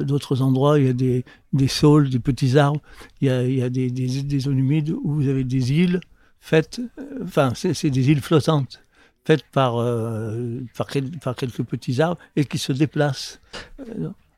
D'autres 0.00 0.40
endroits, 0.40 0.78
il 0.78 0.86
y 0.86 0.88
a 0.88 0.94
des, 0.94 1.24
des 1.52 1.68
saules, 1.68 2.08
des 2.08 2.18
petits 2.18 2.58
arbres. 2.58 2.80
Il 3.20 3.28
y 3.28 3.30
a, 3.30 3.44
il 3.44 3.54
y 3.54 3.62
a 3.62 3.68
des, 3.68 3.90
des, 3.90 4.38
zones 4.40 4.58
humides 4.58 4.90
où 4.90 5.12
vous 5.12 5.28
avez 5.28 5.44
des 5.44 5.72
îles 5.72 6.00
faites, 6.40 6.80
euh, 6.98 7.22
enfin, 7.22 7.52
c'est 7.54 7.90
des 7.90 8.10
îles 8.10 8.22
flottantes 8.22 8.80
faites 9.26 9.44
par, 9.52 9.76
euh, 9.76 10.60
par, 10.76 11.36
quelques 11.36 11.62
petits 11.62 12.00
arbres 12.00 12.18
et 12.36 12.46
qui 12.46 12.56
se 12.56 12.72
déplacent. 12.72 13.38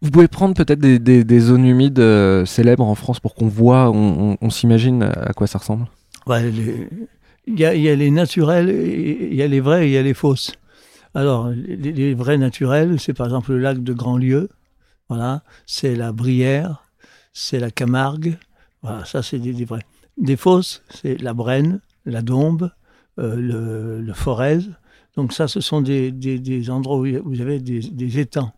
Vous 0.03 0.11
pouvez 0.11 0.27
prendre 0.27 0.55
peut-être 0.55 0.81
des, 0.81 0.99
des, 0.99 1.41
zones 1.41 1.65
humides 1.65 2.01
euh, 2.01 2.45
célèbres 2.45 2.85
en 2.85 2.97
France 2.97 3.21
pour 3.21 3.37
qu'on 3.37 3.47
voit, 3.47 3.93
on 3.93 4.51
s'imagine 4.51 5.05
à 5.05 5.33
quoi 5.33 5.47
ça 5.47 5.59
ressemble? 5.59 5.87
Il 6.29 7.59
y, 7.59 7.65
a, 7.65 7.73
les 7.73 8.11
naturels, 8.11 8.69
il 8.69 9.35
y 9.35 9.43
a 9.43 9.49
les 9.49 9.61
vrais 9.61 9.85
et 9.85 9.89
il 9.89 9.93
y 9.93 9.97
a 9.97 10.03
les 10.03 10.15
fausses. 10.15 10.53
Alors, 11.15 11.51
les, 11.51 12.15
vrais 12.15 12.39
naturels, 12.39 12.99
c'est 12.99 13.13
par 13.13 13.27
exemple 13.27 13.53
le 13.53 13.59
lac 13.59 13.83
de 13.83 13.93
Grandlieu, 13.93 14.49
voilà, 15.09 15.43
c'est 15.67 15.95
la 15.95 16.13
Brière, 16.13 16.85
c'est 17.33 17.59
la 17.59 17.71
Camargue, 17.71 18.39
voilà, 18.83 19.05
ça 19.05 19.23
c'est 19.23 19.39
des, 19.39 19.65
vrais. 19.65 19.85
Des 20.17 20.37
fausses, 20.37 20.83
c'est 20.91 21.21
la 21.21 21.35
Brenne, 21.35 21.81
la 22.07 22.23
Dombe, 22.23 22.71
euh, 23.19 23.37
le, 23.37 24.01
le 24.01 24.13
Forez. 24.15 24.61
Donc 25.17 25.33
ça, 25.33 25.49
ce 25.49 25.61
sont 25.61 25.83
des, 25.83 26.71
endroits 26.71 26.99
où 26.99 27.07
vous 27.25 27.41
avez 27.41 27.61
des, 27.61 28.19
étangs 28.19 28.53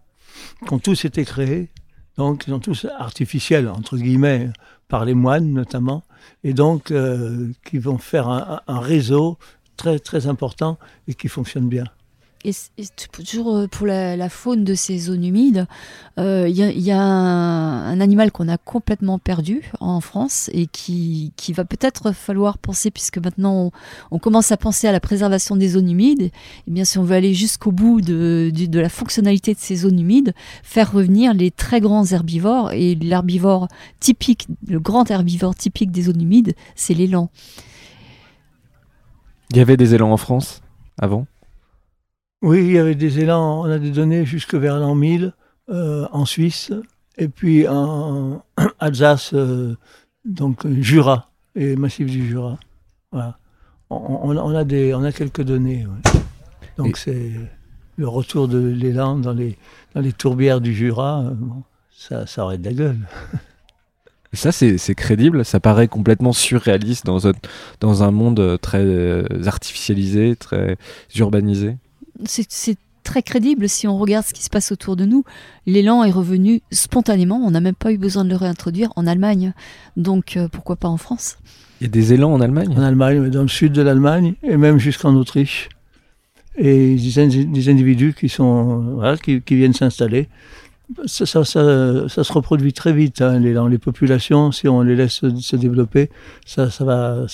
qui 0.66 0.72
ont 0.72 0.78
tous 0.78 1.04
été 1.04 1.24
créés, 1.24 1.70
donc 2.16 2.44
ils 2.46 2.50
sont 2.50 2.60
tous 2.60 2.86
artificiels, 2.98 3.68
entre 3.68 3.96
guillemets, 3.96 4.50
par 4.88 5.04
les 5.04 5.14
moines 5.14 5.52
notamment, 5.52 6.04
et 6.42 6.52
donc 6.52 6.90
euh, 6.90 7.50
qui 7.64 7.78
vont 7.78 7.98
faire 7.98 8.28
un, 8.28 8.60
un, 8.66 8.80
réseau 8.80 9.38
très 9.76 9.98
très 9.98 10.26
important 10.26 10.78
et 11.08 11.14
qui 11.14 11.28
fonctionne 11.28 11.68
bien. 11.68 11.84
Et, 12.44 12.52
toujours 13.10 13.56
euh, 13.56 13.66
pour 13.66 13.86
la, 13.86 14.28
faune 14.28 14.64
de 14.64 14.74
ces 14.74 14.98
zones 14.98 15.24
humides, 15.24 15.66
euh, 16.18 16.46
il 16.46 16.56
y, 16.56 16.90
a 16.90 17.00
un, 17.00 18.00
animal 18.00 18.32
qu'on 18.32 18.48
a 18.48 18.58
complètement 18.58 19.18
perdu 19.18 19.70
en 19.80 20.00
France 20.00 20.50
et 20.52 20.66
qui, 20.66 21.32
qui 21.36 21.54
va 21.54 21.64
peut-être 21.64 22.12
falloir 22.12 22.58
penser, 22.58 22.90
puisque 22.90 23.16
maintenant 23.16 23.70
on, 24.10 24.18
commence 24.18 24.52
à 24.52 24.58
penser 24.58 24.86
à 24.86 24.92
la 24.92 25.00
préservation 25.00 25.56
des 25.56 25.68
zones 25.68 25.88
humides, 25.88 26.20
et 26.20 26.32
eh 26.68 26.70
bien 26.70 26.84
si 26.84 26.98
on 26.98 27.02
veut 27.02 27.16
aller 27.16 27.32
jusqu'au 27.32 27.72
bout 27.72 28.02
de, 28.02 28.52
de, 28.54 28.80
la 28.80 28.90
fonctionnalité 28.90 29.54
de 29.54 29.58
ces 29.58 29.76
zones 29.76 29.98
humides, 29.98 30.34
faire 30.62 30.92
revenir 30.92 31.32
les 31.32 31.50
très 31.50 31.80
grands 31.80 32.04
herbivores, 32.04 32.72
et 32.72 32.94
l'herbivore 32.94 33.68
typique, 34.00 34.48
le 34.68 34.80
grand 34.80 35.10
herbivore 35.10 35.54
typique 35.54 35.90
des 35.90 36.02
zones 36.02 36.20
humides, 36.20 36.52
c'est 36.74 36.94
l'élan. 36.94 37.30
Il 39.50 39.56
y 39.56 39.60
avait 39.60 39.78
des 39.78 39.94
élans 39.94 40.12
en 40.12 40.18
France 40.18 40.60
avant? 40.98 41.26
Oui, 42.44 42.58
il 42.60 42.72
y 42.72 42.78
avait 42.78 42.94
des 42.94 43.20
élans, 43.20 43.62
on 43.62 43.70
a 43.70 43.78
des 43.78 43.90
données 43.90 44.24
jusque 44.24 44.54
vers 44.54 44.78
l'an 44.78 44.94
1000. 44.94 45.32
en 45.68 46.24
Suisse, 46.24 46.72
et 47.18 47.28
puis 47.28 47.66
en 47.66 48.42
Alsace, 48.78 49.34
donc 50.24 50.66
Jura 50.80 51.30
et 51.54 51.76
massif 51.76 52.06
du 52.06 52.26
Jura. 52.28 52.58
Voilà. 53.12 53.38
On, 53.90 54.54
a 54.54 54.64
des, 54.64 54.94
on 54.94 55.04
a 55.04 55.12
quelques 55.12 55.42
données. 55.42 55.86
Donc 56.76 56.96
c'est 56.96 57.32
le 57.96 58.08
retour 58.08 58.48
de 58.48 58.58
l'élan 58.58 59.18
dans 59.18 59.32
les, 59.32 59.56
dans 59.94 60.00
les 60.00 60.12
tourbières 60.12 60.60
du 60.60 60.74
Jura, 60.74 61.24
ça, 61.96 62.26
ça 62.26 62.44
aurait 62.44 62.58
de 62.58 62.64
la 62.64 62.72
gueule. 62.72 62.98
ça, 64.32 64.52
c'est 64.52 64.94
crédible? 64.94 65.44
Ça 65.44 65.60
paraît 65.60 65.88
complètement 65.88 66.32
surréaliste 66.32 67.06
dans 67.06 67.28
un, 67.28 67.32
dans 67.80 68.02
un 68.02 68.10
monde 68.10 68.40
euh, 68.40 68.56
très 68.56 68.82
euh, 68.82 69.24
artificialisé, 69.46 70.36
très 70.36 70.76
urbanisé? 71.14 71.76
C'est 72.26 72.76
très 73.02 73.22
crédible 73.22 73.68
si 73.68 73.86
on 73.86 73.98
regarde 73.98 74.24
ce 74.26 74.32
qui 74.32 74.42
se 74.42 74.50
passe 74.50 74.72
autour 74.72 74.96
de 74.96 75.04
nous. 75.04 75.24
L'élan 75.66 76.04
est 76.04 76.10
revenu 76.10 76.62
spontanément. 76.72 77.36
On 77.36 77.50
n'a 77.50 77.60
même 77.60 77.74
pas 77.74 77.92
eu 77.92 77.98
besoin 77.98 78.24
de 78.24 78.30
le 78.30 78.36
réintroduire 78.36 78.90
en 78.96 79.06
Allemagne. 79.06 79.52
Donc 79.96 80.36
euh, 80.36 80.48
pourquoi 80.48 80.76
pas 80.76 80.88
en 80.88 80.96
France? 80.96 81.36
Il 81.80 81.84
y 81.84 81.86
a 81.86 81.90
des 81.90 82.12
élans 82.14 82.32
en 82.32 82.40
Allemagne? 82.40 82.72
En 82.76 82.82
Allemagne, 82.82 83.28
dans 83.28 83.42
le 83.42 83.48
sud 83.48 83.72
de 83.72 83.82
l'Allemagne 83.82 84.34
et 84.42 84.56
même 84.56 84.78
jusqu'en 84.78 85.14
Autriche. 85.14 85.68
Et 86.56 86.94
des, 86.94 87.44
des 87.44 87.68
individus 87.68 88.14
qui, 88.14 88.28
sont, 88.28 89.00
qui 89.18 89.56
viennent 89.56 89.72
s'installer 89.74 90.28
ça, 91.06 91.44
se 91.44 92.32
reproduit 92.32 92.72
très 92.72 92.92
vite. 92.92 93.22
Hein, 93.22 93.38
les, 93.40 93.54
dans 93.54 93.68
les 93.68 93.78
populations, 93.78 94.52
si 94.52 94.68
on 94.68 94.82
les 94.82 94.96
laisse 94.96 95.22
se, 95.38 95.56
développer, 95.56 96.10
ça, 96.44 96.68
va, 96.80 97.26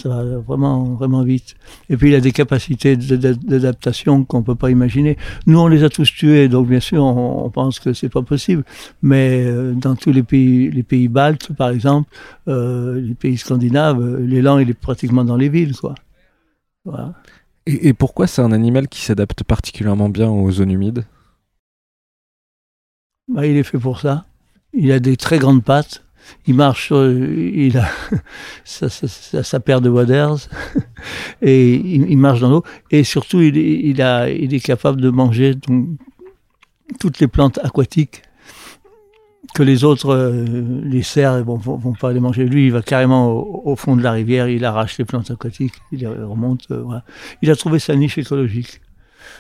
vraiment, 0.47 0.85
vraiment 0.95 1.23
vite. 1.23 1.57
Et 1.89 1.97
puis 1.97 2.11
il 2.11 2.15
a 2.15 2.21
des 2.21 2.33
capacités 2.33 2.97
d'adaptation 2.97 4.25
qu'on 4.25 4.43
peut 4.43 4.55
pas 4.55 4.71
imaginer. 4.71 5.17
Nous, 5.47 5.59
on 5.59 5.67
les 5.69 5.85
a 5.85 5.89
tous 5.89 6.13
tués, 6.13 6.49
donc 6.49 6.69
bien 6.69 6.81
sûr, 6.81 7.05
on, 7.05 7.51
pense 7.51 7.81
que 7.81 7.93
c'est 7.93 8.09
pas 8.09 8.23
possible. 8.23 8.65
Mais 9.03 9.45
euh, 9.45 9.73
dans 9.73 9.97
tous 9.97 10.13
les 10.13 10.23
pays, 10.23 10.71
les 10.71 10.85
pays 10.85 11.09
baltes, 11.09 11.53
par 11.53 11.71
exemple, 11.71 12.09
euh, 12.49 13.01
les 13.01 13.15
pays 13.15 13.37
scandinaves, 13.37 14.19
l'élan 14.19 14.59
il 14.59 14.71
est 14.71 14.75
pratiquement 14.75 15.25
dans 15.25 15.37
les 15.37 15.49
villes, 15.49 15.77
quoi. 15.77 15.95
Et 17.67 17.93
pourquoi 17.93 18.27
c'est 18.27 18.43
un 18.43 18.53
animal 18.53 18.89
qui 18.89 19.03
s'adapte 19.03 19.45
particulièrement 19.45 20.09
bien 20.09 20.29
aux 20.29 20.51
zones 20.51 20.71
humides? 20.71 21.05
Bah, 23.31 23.47
il 23.47 23.57
est 23.57 23.63
fait 23.63 23.79
pour 23.79 24.01
ça. 24.01 24.27
Il 24.73 24.93
a 24.93 25.01
des 25.01 25.17
très 25.17 25.39
grandes 25.39 25.65
pattes. 25.65 26.05
Il 26.47 26.55
marche, 26.55 26.93
il 26.93 27.77
a 27.79 27.89
sa, 28.65 29.61
paire 29.61 29.81
de 29.81 29.89
waders 29.89 30.49
et 31.43 31.75
il, 31.75 32.19
marche 32.19 32.41
dans 32.41 32.51
l'eau. 32.51 32.65
Et 32.91 33.03
surtout, 33.05 33.41
il, 33.41 33.59
est 33.59 34.65
capable 34.65 35.01
de 35.01 35.11
manger 35.11 35.55
toutes 37.01 37.19
les 37.19 37.27
plantes 37.27 37.59
aquatiques 37.63 38.23
que 39.55 39.63
les 39.63 39.85
autres, 39.85 40.11
euh, 40.11 40.45
les 40.85 41.03
cerfs, 41.03 41.39
ne 41.39 41.43
vont, 41.43 41.95
pas 41.99 42.13
les 42.13 42.21
manger. 42.21 42.45
Lui, 42.45 42.67
il 42.67 42.73
va 42.73 42.83
carrément 42.83 43.33
au, 43.33 43.75
fond 43.75 43.97
de 43.97 44.03
la 44.03 44.13
rivière, 44.13 44.49
il 44.49 44.65
arrache 44.65 44.99
les 44.99 45.05
plantes 45.05 45.31
aquatiques, 45.31 45.75
il 45.93 46.07
remonte. 46.07 46.71
Euh. 46.71 46.85
Il 47.43 47.51
a 47.51 47.57
trouvé 47.57 47.79
sa 47.79 47.97
niche 47.97 48.19
écologique. 48.19 48.81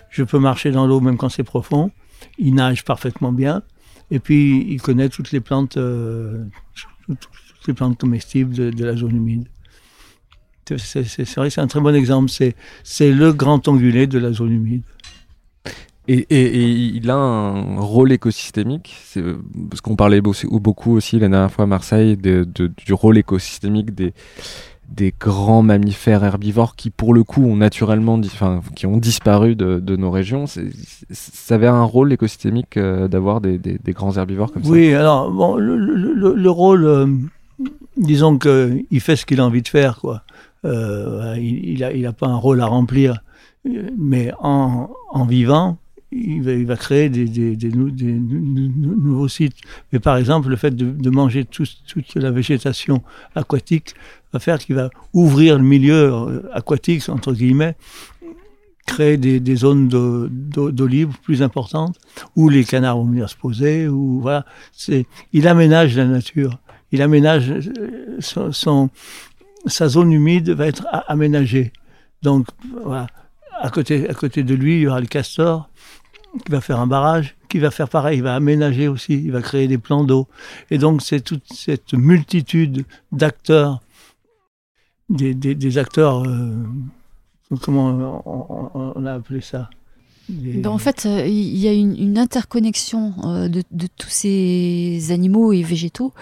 Je 0.09 0.24
peux 0.24 0.38
marcher 0.38 0.72
dans 0.72 0.86
l'eau 0.86 1.01
même 1.01 1.16
quand 1.16 1.28
c'est 1.28 1.45
profond. 1.45 1.91
Il 2.38 2.55
nage 2.55 2.84
parfaitement 2.84 3.32
bien. 3.32 3.62
Et 4.11 4.19
puis, 4.19 4.67
il 4.69 4.81
connaît 4.81 5.09
toutes 5.09 5.33
les 5.33 5.41
plantes, 5.41 5.77
euh, 5.77 6.45
toutes 7.07 7.67
les 7.69 7.75
plantes 7.75 7.99
comestibles 7.99 8.55
de, 8.55 8.85
la 8.85 8.97
zone 8.97 9.17
humide. 9.17 9.47
C'est 10.77 11.35
vrai, 11.37 11.51
c'est 11.51 11.61
un 11.61 11.67
très 11.67 11.81
bon 11.81 11.95
exemple. 11.95 12.31
C'est 12.31 13.13
le 13.13 13.33
grand 13.33 13.67
ongulé 13.69 14.07
de 14.07 14.19
la 14.19 14.33
zone 14.33 14.53
humide. 14.53 14.83
Et, 16.09 16.27
il 16.29 17.09
a 17.09 17.15
un 17.15 17.79
rôle 17.79 18.11
écosystémique, 18.11 18.97
parce 19.71 19.81
qu'on 19.81 19.95
parlait 19.95 20.21
beaucoup 20.21 20.97
aussi 20.97 21.21
la 21.21 21.29
dernière 21.29 21.53
fois 21.53 21.65
à 21.65 21.67
Marseille 21.69 22.17
du 22.17 22.93
rôle 22.93 23.19
écosystémique 23.19 23.95
des, 23.95 24.13
des 24.91 25.14
grands 25.18 25.62
mammifères 25.62 26.24
herbivores 26.24 26.74
qui, 26.74 26.91
pour 26.91 27.14
le 27.14 27.22
coup, 27.24 27.45
ont 27.45 27.57
naturellement, 27.57 28.14
enfin, 28.14 28.61
qui 28.74 28.86
ont 28.86 28.97
disparu 28.97 29.55
de, 29.55 29.97
nos 29.97 30.11
régions. 30.11 30.45
Ça 30.47 31.55
avait 31.55 31.66
un 31.66 31.84
rôle 31.84 32.12
écosystémique 32.12 32.76
euh, 32.76 33.09
d'avoir 33.09 33.41
des, 33.41 33.78
grands 33.88 34.16
herbivores 34.16 34.53
comme 34.53 34.64
ça? 34.64 34.70
Oui, 34.70 34.93
alors 34.93 35.30
bon, 35.30 35.57
le, 35.57 36.51
rôle, 36.51 36.84
euh, 36.84 37.07
disons 37.97 38.38
qu'il 38.38 39.01
fait 39.01 39.16
ce 39.16 39.26
qu'il 39.26 39.41
a 39.41 39.47
envie 39.47 39.62
de 39.62 39.68
faire, 39.68 39.99
quoi. 40.01 40.22
Euh, 40.64 41.36
il 41.38 41.80
n'a 41.80 41.93
il 41.93 42.12
pas 42.12 42.26
un 42.26 42.36
rôle 42.36 42.61
à 42.61 42.66
remplir, 42.66 43.22
mais 43.64 44.32
en, 44.41 44.91
en 45.11 45.24
vivant, 45.24 45.78
il 46.13 46.67
va, 46.67 46.77
créer 46.77 47.09
des, 47.09 47.71
nouveaux 47.73 49.29
sites. 49.29 49.57
Mais 49.93 50.01
par 50.01 50.17
exemple, 50.17 50.49
le 50.49 50.57
fait 50.57 50.75
de, 50.75 51.11
manger 51.11 51.45
toute 51.45 52.15
la 52.15 52.31
végétation 52.31 53.03
aquatique 53.35 53.95
va 54.33 54.39
faire 54.39 54.59
qu'il 54.59 54.77
va 54.77 54.91
ouvrir 55.13 55.57
le 55.57 55.65
milieu 55.65 56.13
euh, 56.13 56.43
aquatique, 56.53 57.09
entre 57.09 57.33
guillemets, 57.33 57.77
créer 58.87 59.17
des, 59.17 59.57
zones 59.57 59.89
d'eau 59.89 60.87
libre 60.87 61.15
plus 61.23 61.43
importantes, 61.43 61.97
où 62.37 62.49
les 62.49 62.65
canards 62.65 62.99
vont 62.99 63.07
venir 63.07 63.29
se 63.29 63.37
poser, 63.37 63.89
il 65.33 65.49
aménage 65.49 65.97
la 65.97 66.07
nature. 66.07 66.59
Il 66.93 67.03
aménage 67.03 67.51
euh, 67.51 68.19
sa 69.67 69.89
zone 69.89 70.13
humide 70.13 70.51
va 70.51 70.67
être 70.67 70.87
aménagée. 71.07 71.73
Donc 72.23 72.47
à 73.61 73.71
côté 73.71 74.43
de 74.43 74.55
lui, 74.55 74.79
il 74.79 74.81
y 74.83 74.87
aura 74.89 75.01
le 75.01 75.07
castor 75.07 75.70
qui 76.45 76.53
va 76.53 76.61
faire 76.61 76.81
un 76.81 76.87
barrage, 76.87 77.37
qui 77.49 77.59
va 77.59 77.70
faire 77.70 77.89
pareil, 77.89 78.18
il 78.18 78.22
va 78.22 78.35
aménager 78.35 78.89
aussi, 78.89 79.14
il 79.14 79.33
va 79.33 79.43
créer 79.43 79.68
des 79.68 79.78
plans 79.78 80.05
d'eau. 80.05 80.28
Et 80.70 80.78
donc 80.78 81.03
c'est 81.03 81.20
toute 81.20 81.53
cette 81.53 81.95
multitude 81.95 82.85
d'acteurs 83.12 83.81
des, 85.11 85.78
acteurs, 85.78 86.24
euh, 86.24 86.53
comment 87.62 88.22
on, 88.95 89.07
a 89.07 89.14
appelé 89.14 89.41
ça? 89.41 89.68
Ben, 90.31 90.70
en 90.70 90.78
fait, 90.78 91.07
euh, 91.07 91.26
il 91.26 91.59
y 91.59 91.68
a 91.68 91.72
une, 91.72 92.18
interconnexion 92.18 93.14
euh, 93.24 93.49
de, 93.49 93.62
tous 93.97 94.09
ces 94.09 95.09
animaux 95.11 95.53
et 95.53 95.62
végétaux 95.62 96.12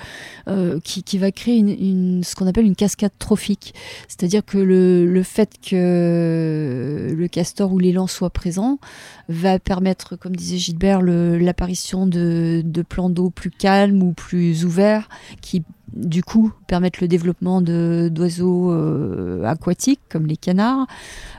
qui, 0.84 1.18
va 1.18 1.30
créer 1.30 1.59
une, 1.59 2.22
ce 2.24 2.34
qu'on 2.34 2.46
appelle 2.46 2.64
une 2.64 2.76
cascade 2.76 3.12
trophique. 3.18 3.74
C'est-à-dire 4.09 4.44
que 4.44 4.56
le, 4.59 5.22
fait 5.22 5.50
que 5.61 7.14
le 7.14 7.28
castor 7.28 7.72
ou 7.72 7.78
l'élan 7.78 8.06
soit 8.06 8.30
présent 8.30 8.78
va 9.28 9.59
permettre, 9.59 10.16
comme 10.16 10.34
disait 10.34 10.56
Gilbert, 10.56 11.02
l'apparition 11.02 12.06
de, 12.06 12.62
de 12.64 12.82
plans 12.82 13.11
d'eau 13.11 13.30
plus 13.30 13.50
calmes 13.50 14.02
ou 14.02 14.12
plus 14.12 14.64
ouverts 14.64 15.09
qui 15.42 15.62
du 15.99 16.22
coup 16.22 16.53
permettre 16.66 17.01
le 17.03 17.09
développement 17.09 17.61
d'oiseaux 17.61 18.72
euh, 18.72 19.44
aquatiques 19.44 20.01
comme 20.09 20.26
les 20.26 20.36
canards. 20.36 20.86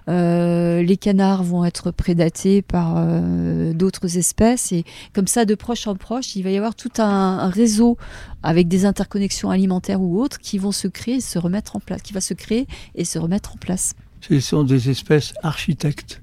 Euh, 0.09 0.81
les 0.83 0.97
canards 0.97 1.43
vont 1.43 1.63
être 1.65 1.91
prédatés 1.91 2.61
par 2.61 2.95
euh, 2.97 3.73
d'autres 3.73 4.17
espèces 4.17 4.71
et 4.71 4.83
comme 5.13 5.27
ça 5.27 5.45
de 5.45 5.55
proche 5.55 5.87
en 5.87 5.95
proche 5.95 6.35
il 6.35 6.43
va 6.43 6.51
y 6.51 6.57
avoir 6.57 6.75
tout 6.75 6.91
un, 6.97 7.49
réseau 7.49 7.97
avec 8.43 8.67
des 8.67 8.85
interconnexions 8.85 9.49
alimentaires 9.49 10.01
ou 10.01 10.21
autres 10.21 10.39
qui 10.39 10.57
vont 10.57 10.71
se 10.71 10.87
créer 10.87 11.15
et 11.15 11.21
se 11.21 11.39
remettre 11.39 11.75
en 11.75 11.79
place, 11.79 12.01
qui 12.01 12.13
va 12.13 12.21
se 12.21 12.33
créer 12.33 12.67
et 12.95 13.05
se 13.05 13.17
remettre 13.17 13.53
en 13.53 13.57
place. 13.57 13.93
Ce 14.21 14.39
sont 14.39 14.63
des 14.63 14.89
espèces 14.89 15.33
architectes 15.41 16.21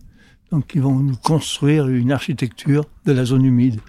donc 0.53 0.67
qui 0.69 0.79
vont 0.79 0.95
nous 0.95 1.17
construire 1.17 1.89
une 1.89 2.13
architecture 2.13 2.85
de 3.05 3.13
la 3.13 3.25
zone 3.25 3.45
humide. 3.45 3.81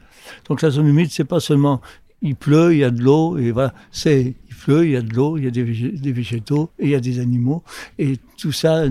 Donc 0.50 0.62
la 0.62 0.70
zone 0.70 0.88
humide, 0.88 1.10
c'est 1.12 1.24
pas 1.24 1.40
seulement 1.40 1.82
il 2.22 2.36
pleut, 2.36 2.74
il 2.74 2.80
y 2.80 2.84
a 2.84 2.90
de 2.90 3.02
l'eau, 3.02 3.38
et 3.38 3.52
voilà, 3.52 3.74
c'est, 3.92 4.36
il 4.50 4.56
pleut, 4.56 4.86
il 4.86 4.92
y 4.92 4.96
a 4.96 5.02
de 5.02 5.14
l'eau, 5.14 5.38
il 5.38 5.44
y 5.44 5.48
a 5.48 5.52
des, 5.52 5.64
végétaux, 6.12 6.72
et 6.80 6.86
il 6.86 6.90
y 6.90 6.96
a 6.96 7.00
des 7.00 7.20
animaux, 7.20 7.64
et 8.00 8.18
tout 8.38 8.52
ça, 8.52 8.84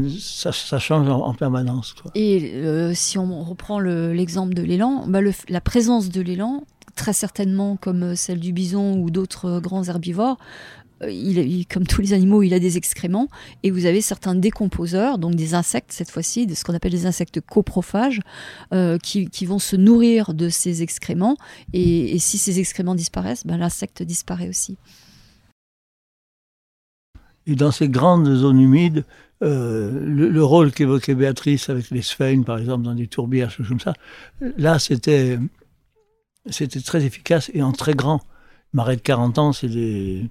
ça, 0.52 0.78
change 0.78 1.08
en, 1.08 1.34
permanence. 1.34 1.94
Et 2.14 2.52
euh, 2.54 2.92
si 2.94 3.18
on 3.18 3.42
reprend 3.42 3.80
l'exemple 3.80 4.54
de 4.54 4.62
l'élan, 4.62 5.06
bah 5.08 5.20
la 5.48 5.60
présence 5.60 6.08
de 6.08 6.20
l'élan, 6.20 6.64
très 6.94 7.12
certainement 7.12 7.76
comme 7.76 8.14
celle 8.14 8.40
du 8.40 8.52
bison 8.52 8.96
ou 8.96 9.10
d'autres 9.10 9.60
grands 9.60 9.84
herbivores, 9.84 10.38
euh, 11.02 11.62
comme 11.70 11.86
tous 11.86 12.00
les 12.00 12.12
animaux, 12.12 12.42
il 12.42 12.54
a 12.54 12.58
des 12.58 12.76
excréments 12.76 13.28
et 13.62 13.70
vous 13.70 13.86
avez 13.86 14.00
certains 14.00 14.34
décomposeurs, 14.34 15.18
donc 15.18 15.34
des 15.34 15.54
insectes 15.54 15.92
cette 15.92 16.10
fois-ci, 16.10 16.46
de 16.46 16.54
ce 16.54 16.64
qu'on 16.64 16.74
appelle 16.74 16.92
des 16.92 17.06
insectes 17.06 17.40
coprophages, 17.40 18.20
euh, 18.72 18.98
qui, 18.98 19.46
vont 19.46 19.58
se 19.58 19.76
nourrir 19.76 20.32
de 20.32 20.48
ces 20.48 20.82
excréments. 20.82 21.36
Et, 21.72 22.18
si 22.18 22.38
ces 22.38 22.58
excréments 22.58 22.94
disparaissent, 22.94 23.46
ben, 23.46 23.58
l'insecte 23.58 24.02
disparaît 24.02 24.48
aussi. 24.48 24.76
Et 27.46 27.54
dans 27.54 27.70
ces 27.70 27.88
grandes 27.88 28.34
zones 28.34 28.60
humides, 28.60 29.04
euh, 29.42 29.90
le, 29.92 30.44
rôle 30.44 30.72
qu'évoquait 30.72 31.14
Béatrice 31.14 31.68
avec 31.68 31.90
les 31.90 32.02
sphaignes, 32.02 32.42
par 32.42 32.58
exemple, 32.58 32.84
dans 32.84 32.94
des 32.94 33.06
tourbières, 33.06 33.50
choses 33.50 33.68
ça, 33.84 33.92
là, 34.56 34.78
c'était, 34.78 35.38
c'était 36.48 36.80
très 36.80 37.04
efficace 37.04 37.50
et 37.52 37.62
en 37.62 37.72
très 37.72 37.94
grand. 37.94 38.22
Marais 38.72 38.96
de 38.96 39.02
40 39.02 39.38
ans, 39.38 39.52
c'est 39.52 39.68
des 39.68 40.28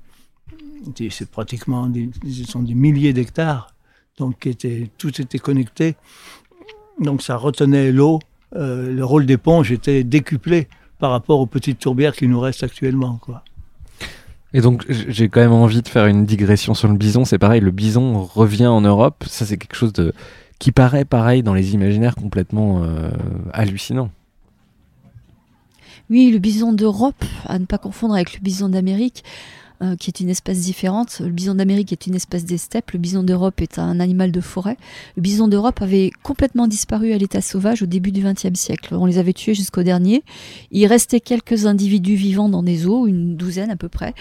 c'est 1.10 1.30
pratiquement 1.30 1.88
des, 1.88 2.10
sont 2.48 2.62
des 2.62 2.74
milliers 2.74 3.14
d'hectares, 3.14 3.74
donc 4.18 4.46
était, 4.48 4.90
tout 4.98 5.22
était 5.22 5.40
connecté. 5.40 5.96
Donc 7.00 7.22
ça 7.22 7.36
retenait 7.36 7.92
l'eau. 7.92 8.20
Euh, 8.56 8.94
le 8.94 9.04
rôle 9.04 9.26
d'éponge 9.26 9.72
était 9.72 10.04
décuplé 10.04 10.68
par 11.00 11.12
rapport 11.12 11.40
aux 11.40 11.46
petites 11.46 11.80
tourbières 11.80 12.16
qui 12.16 12.28
nous 12.28 12.40
restent 12.40 12.64
actuellement. 12.64 13.18
Quoi. 13.22 13.44
Et 14.54 14.62
donc 14.62 14.86
j'ai 14.90 15.28
quand 15.28 15.42
même 15.42 15.52
envie 15.52 15.82
de 15.82 15.88
faire 15.88 16.06
une 16.06 16.26
digression 16.26 16.74
sur 16.74 16.88
le 16.88 16.96
bison. 16.96 17.26
C'est 17.26 17.40
pareil, 17.40 17.62
le 17.62 17.72
bison 17.72 18.24
revient 18.24 18.68
en 18.68 18.82
Europe. 18.82 19.26
Ça 19.28 19.46
c'est 19.46 19.58
quelque 19.58 19.76
chose 19.76 19.94
de 19.94 20.14
qui 20.60 20.72
paraît 20.72 21.04
pareil 21.04 21.44
dans 21.44 21.54
les 21.54 21.74
imaginaires 21.74 22.16
complètement 22.16 22.84
euh, 22.84 23.12
hallucinant. 23.52 24.10
Oui, 26.10 26.32
le 26.32 26.38
bison 26.38 26.72
d'Europe, 26.72 27.26
à 27.46 27.58
ne 27.58 27.66
pas 27.66 27.80
confondre 27.80 28.14
avec 28.14 28.36
le 28.36 28.40
bison 28.40 28.70
d'Amérique. 28.70 29.24
Euh, 29.82 29.98
qui 29.98 30.10
est 30.10 30.22
une 30.22 30.30
espèce 30.30 30.62
différente. 30.62 31.20
Le 31.20 31.32
bison 31.32 31.54
d'Amérique 31.54 31.92
est 31.92 32.08
une 32.08 32.16
espèce 32.16 32.46
des 32.46 32.58
steppes. 32.58 32.92
Le 32.92 33.00
bison 33.00 33.24
d'Europe 33.24 33.62
est 33.62 33.78
un 33.78 34.00
animal 34.00 34.32
de 34.32 34.40
forêt. 34.40 34.78
Le 35.18 35.22
bison 35.22 35.50
d'Europe 35.50 35.82
avait 35.82 36.12
complètement 36.24 36.68
disparu 36.68 37.12
à 37.12 37.18
l'état 37.18 37.42
sauvage 37.42 37.84
au 37.84 37.86
début 37.86 38.14
du 38.14 38.22
XXe 38.24 38.58
siècle. 38.58 38.96
On 38.96 39.06
les 39.06 39.18
avait 39.18 39.34
tués 39.34 39.54
jusqu'au 39.54 39.84
dernier. 39.84 40.24
Il 40.72 40.86
restait 40.88 41.20
quelques 41.20 41.66
individus 41.66 42.16
vivants 42.16 42.48
dans 42.48 42.64
des 42.64 42.88
eaux, 42.88 43.06
une 43.06 43.36
douzaine 43.36 43.70
à 43.70 43.76
peu 43.76 43.90
près. 43.90 44.14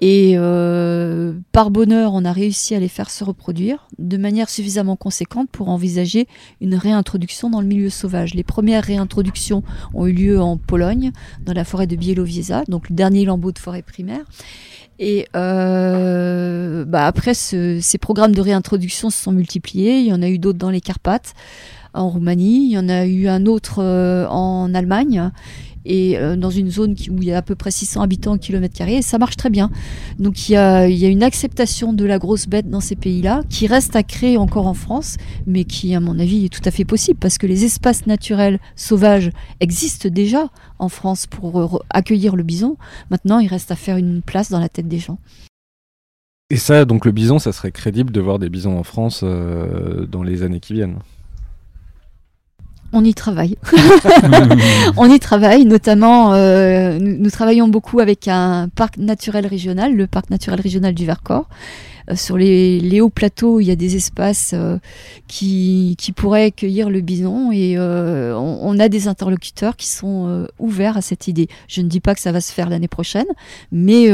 Et 0.00 0.34
euh, 0.36 1.32
par 1.50 1.72
bonheur, 1.72 2.14
on 2.14 2.24
a 2.24 2.32
réussi 2.32 2.76
à 2.76 2.78
les 2.78 2.86
faire 2.86 3.10
se 3.10 3.24
reproduire 3.24 3.88
de 3.98 4.16
manière 4.16 4.48
suffisamment 4.48 4.94
conséquente 4.94 5.48
pour 5.50 5.68
envisager 5.68 6.28
une 6.60 6.76
réintroduction 6.76 7.50
dans 7.50 7.60
le 7.60 7.66
milieu 7.66 7.90
sauvage. 7.90 8.34
Les 8.34 8.44
premières 8.44 8.84
réintroductions 8.84 9.64
ont 9.94 10.06
eu 10.06 10.12
lieu 10.12 10.40
en 10.40 10.58
Pologne, 10.58 11.10
dans 11.44 11.54
la 11.54 11.64
forêt 11.64 11.88
de 11.88 11.96
Bielowieza, 11.96 12.62
donc 12.68 12.88
le 12.88 12.94
dernier 12.94 13.24
lambeau 13.24 13.50
de 13.50 13.58
forêt 13.58 13.82
primaire. 13.82 14.24
Et 15.04 15.26
euh, 15.34 16.84
bah 16.84 17.08
après, 17.08 17.34
ces 17.34 17.98
programmes 18.00 18.36
de 18.36 18.40
réintroduction 18.40 19.10
se 19.10 19.20
sont 19.20 19.32
multipliés. 19.32 19.98
Il 19.98 20.06
y 20.06 20.12
en 20.12 20.22
a 20.22 20.28
eu 20.28 20.38
d'autres 20.38 20.60
dans 20.60 20.70
les 20.70 20.80
Carpates, 20.80 21.34
en 21.92 22.08
Roumanie. 22.08 22.66
Il 22.66 22.70
y 22.70 22.78
en 22.78 22.88
a 22.88 23.04
eu 23.04 23.26
un 23.26 23.46
autre 23.46 23.82
euh, 23.82 24.28
en 24.28 24.72
Allemagne 24.74 25.32
et 25.84 26.18
euh, 26.18 26.36
dans 26.36 26.50
une 26.50 26.70
zone 26.70 26.92
où 27.10 27.22
il 27.22 27.24
y 27.24 27.32
a 27.32 27.38
à 27.38 27.42
peu 27.42 27.54
près 27.54 27.70
600 27.70 28.02
habitants 28.02 28.34
au 28.34 28.38
kilomètre 28.38 28.76
carré, 28.76 29.02
ça 29.02 29.18
marche 29.18 29.36
très 29.36 29.50
bien. 29.50 29.70
Donc 30.18 30.48
il 30.48 30.52
y, 30.52 30.56
a, 30.56 30.86
une 30.86 31.22
acceptation 31.22 31.92
de 31.92 32.04
la 32.04 32.18
grosse 32.18 32.46
bête 32.46 32.68
dans 32.68 32.80
ces 32.80 32.96
pays-là, 32.96 33.42
qui 33.48 33.66
reste 33.66 33.96
à 33.96 34.02
créer 34.02 34.36
encore 34.36 34.66
en 34.66 34.74
France, 34.74 35.16
mais 35.46 35.64
qui, 35.64 35.94
à 35.94 36.00
mon 36.00 36.18
avis, 36.18 36.46
est 36.46 36.48
tout 36.48 36.66
à 36.66 36.70
fait 36.70 36.84
possible, 36.84 37.18
parce 37.18 37.38
que 37.38 37.46
les 37.46 37.64
espaces 37.64 38.06
naturels 38.06 38.58
sauvages 38.76 39.30
existent 39.60 40.08
déjà 40.08 40.48
en 40.78 40.88
France 40.88 41.26
pour 41.26 41.82
accueillir 41.90 42.36
le 42.36 42.42
bison. 42.42 42.76
Maintenant, 43.10 43.38
il 43.38 43.48
reste 43.48 43.70
à 43.70 43.76
faire 43.76 43.96
une 43.96 44.22
place 44.22 44.50
dans 44.50 44.60
la 44.60 44.68
tête 44.68 44.88
des 44.88 44.98
gens. 44.98 45.18
Et 46.50 46.56
ça, 46.56 46.84
donc 46.84 47.06
le 47.06 47.12
bison, 47.12 47.38
ça 47.38 47.50
serait 47.50 47.72
crédible 47.72 48.12
de 48.12 48.20
voir 48.20 48.38
des 48.38 48.50
bisons 48.50 48.78
en 48.78 48.82
France 48.82 49.22
euh, 49.24 50.04
dans 50.04 50.22
les 50.22 50.42
années 50.42 50.60
qui 50.60 50.74
viennent 50.74 50.98
on 52.92 53.04
y 53.04 53.14
travaille. 53.14 53.56
on 54.96 55.10
y 55.10 55.18
travaille, 55.18 55.64
notamment, 55.64 56.34
euh, 56.34 56.98
nous, 57.00 57.30
travaillons 57.30 57.68
beaucoup 57.68 58.00
avec 58.00 58.28
un 58.28 58.68
parc 58.74 58.98
naturel 58.98 59.46
régional, 59.46 59.94
le 59.94 60.06
parc 60.06 60.30
naturel 60.30 60.60
régional 60.60 60.94
du 60.94 61.06
Vercors. 61.06 61.48
Euh, 62.10 62.16
sur 62.16 62.36
les, 62.36 63.00
hauts 63.00 63.10
plateaux, 63.10 63.60
il 63.60 63.66
y 63.66 63.70
a 63.70 63.76
des 63.76 63.96
espaces 63.96 64.52
euh, 64.54 64.78
qui, 65.28 65.96
pourraient 66.16 66.44
accueillir 66.44 66.90
le 66.90 67.00
bison 67.00 67.50
et 67.52 67.78
on, 67.78 68.78
a 68.78 68.88
des 68.88 69.08
interlocuteurs 69.08 69.76
qui 69.76 69.88
sont 69.88 70.46
ouverts 70.58 70.96
à 70.96 71.02
cette 71.02 71.26
idée. 71.26 71.48
Je 71.68 71.80
ne 71.80 71.88
dis 71.88 72.00
pas 72.00 72.14
que 72.14 72.20
ça 72.20 72.32
va 72.32 72.40
se 72.40 72.52
faire 72.52 72.68
l'année 72.68 72.88
prochaine, 72.88 73.26
mais 73.70 74.10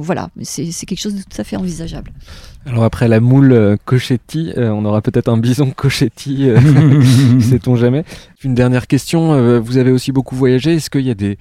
voilà, 0.00 0.30
c'est 0.42 0.86
quelque 0.86 1.00
chose 1.00 1.14
de 1.14 1.22
tout 1.22 1.40
à 1.40 1.44
fait 1.44 1.56
envisageable. 1.56 2.10
Alors 2.66 2.84
après 2.84 3.08
la 3.08 3.20
moule 3.20 3.52
euh, 3.52 3.76
Cochetti, 3.84 4.52
euh, 4.56 4.70
on 4.70 4.84
aura 4.86 5.02
peut-être 5.02 5.28
un 5.28 5.36
bison 5.36 5.70
Cochetti, 5.70 6.48
euh, 6.48 6.58
sait-on 7.40 7.76
jamais. 7.76 8.04
Une 8.42 8.54
dernière 8.54 8.86
question, 8.86 9.60
vous 9.60 9.78
avez 9.78 9.90
aussi 9.90 10.12
beaucoup 10.12 10.36
voyagé, 10.36 10.74
est-ce 10.74 10.90
qu'il 10.90 11.02
y 11.02 11.10
a 11.10 11.14
des... 11.14 11.38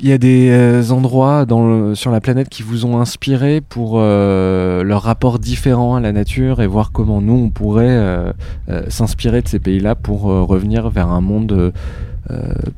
Il 0.00 0.08
y 0.08 0.12
a 0.12 0.18
des 0.18 0.92
endroits 0.92 1.44
dans 1.44 1.94
sur 1.94 2.10
la 2.10 2.20
planète 2.20 2.48
qui 2.48 2.62
vous 2.62 2.86
ont 2.86 3.00
inspiré 3.00 3.60
pour 3.60 3.98
leur 3.98 5.02
rapport 5.02 5.38
différent 5.38 5.96
à 5.96 6.00
la 6.00 6.12
nature 6.12 6.62
et 6.62 6.66
voir 6.66 6.92
comment 6.92 7.20
nous 7.20 7.34
on 7.34 7.50
pourrait 7.50 8.32
s'inspirer 8.88 9.42
de 9.42 9.48
ces 9.48 9.58
pays-là 9.58 9.94
pour 9.94 10.22
revenir 10.22 10.88
vers 10.88 11.08
un 11.08 11.20
monde 11.20 11.72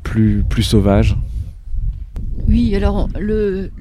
plus 0.03 0.63
sauvage? 0.63 1.15
Oui, 2.51 2.75
alors 2.75 3.07
le, 3.17 3.71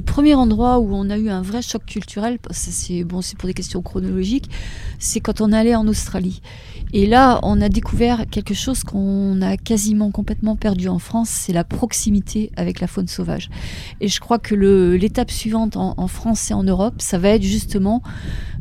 premier 0.00 0.34
endroit 0.34 0.78
où 0.78 0.94
on 0.94 1.10
a 1.10 1.18
eu 1.18 1.28
un 1.28 1.42
vrai 1.42 1.60
choc 1.60 1.84
culturel, 1.84 2.38
c'est 2.50 3.04
bon, 3.04 3.20
pour 3.38 3.46
des 3.46 3.52
questions 3.52 3.82
chronologiques, 3.82 4.50
c'est 4.98 5.20
quand 5.20 5.42
on 5.42 5.52
allait 5.52 5.74
en 5.74 5.86
Australie. 5.86 6.40
Et 6.94 7.06
là, 7.06 7.38
on 7.42 7.60
a 7.60 7.68
découvert 7.68 8.24
quelque 8.30 8.54
chose 8.54 8.84
qu'on 8.84 9.42
a 9.42 9.58
quasiment 9.58 10.10
complètement 10.10 10.56
perdu 10.56 10.88
en 10.88 10.98
France, 10.98 11.28
c'est 11.28 11.52
la 11.52 11.62
proximité 11.62 12.50
avec 12.56 12.80
la 12.80 12.86
faune 12.86 13.06
sauvage. 13.06 13.50
Et 14.00 14.08
je 14.08 14.18
crois 14.18 14.38
que 14.38 14.54
l'étape 14.54 15.30
suivante 15.30 15.76
en, 15.76 16.06
France 16.08 16.50
et 16.50 16.54
en 16.54 16.62
Europe, 16.62 16.94
ça 16.98 17.18
va 17.18 17.28
être 17.28 17.42
justement 17.42 18.02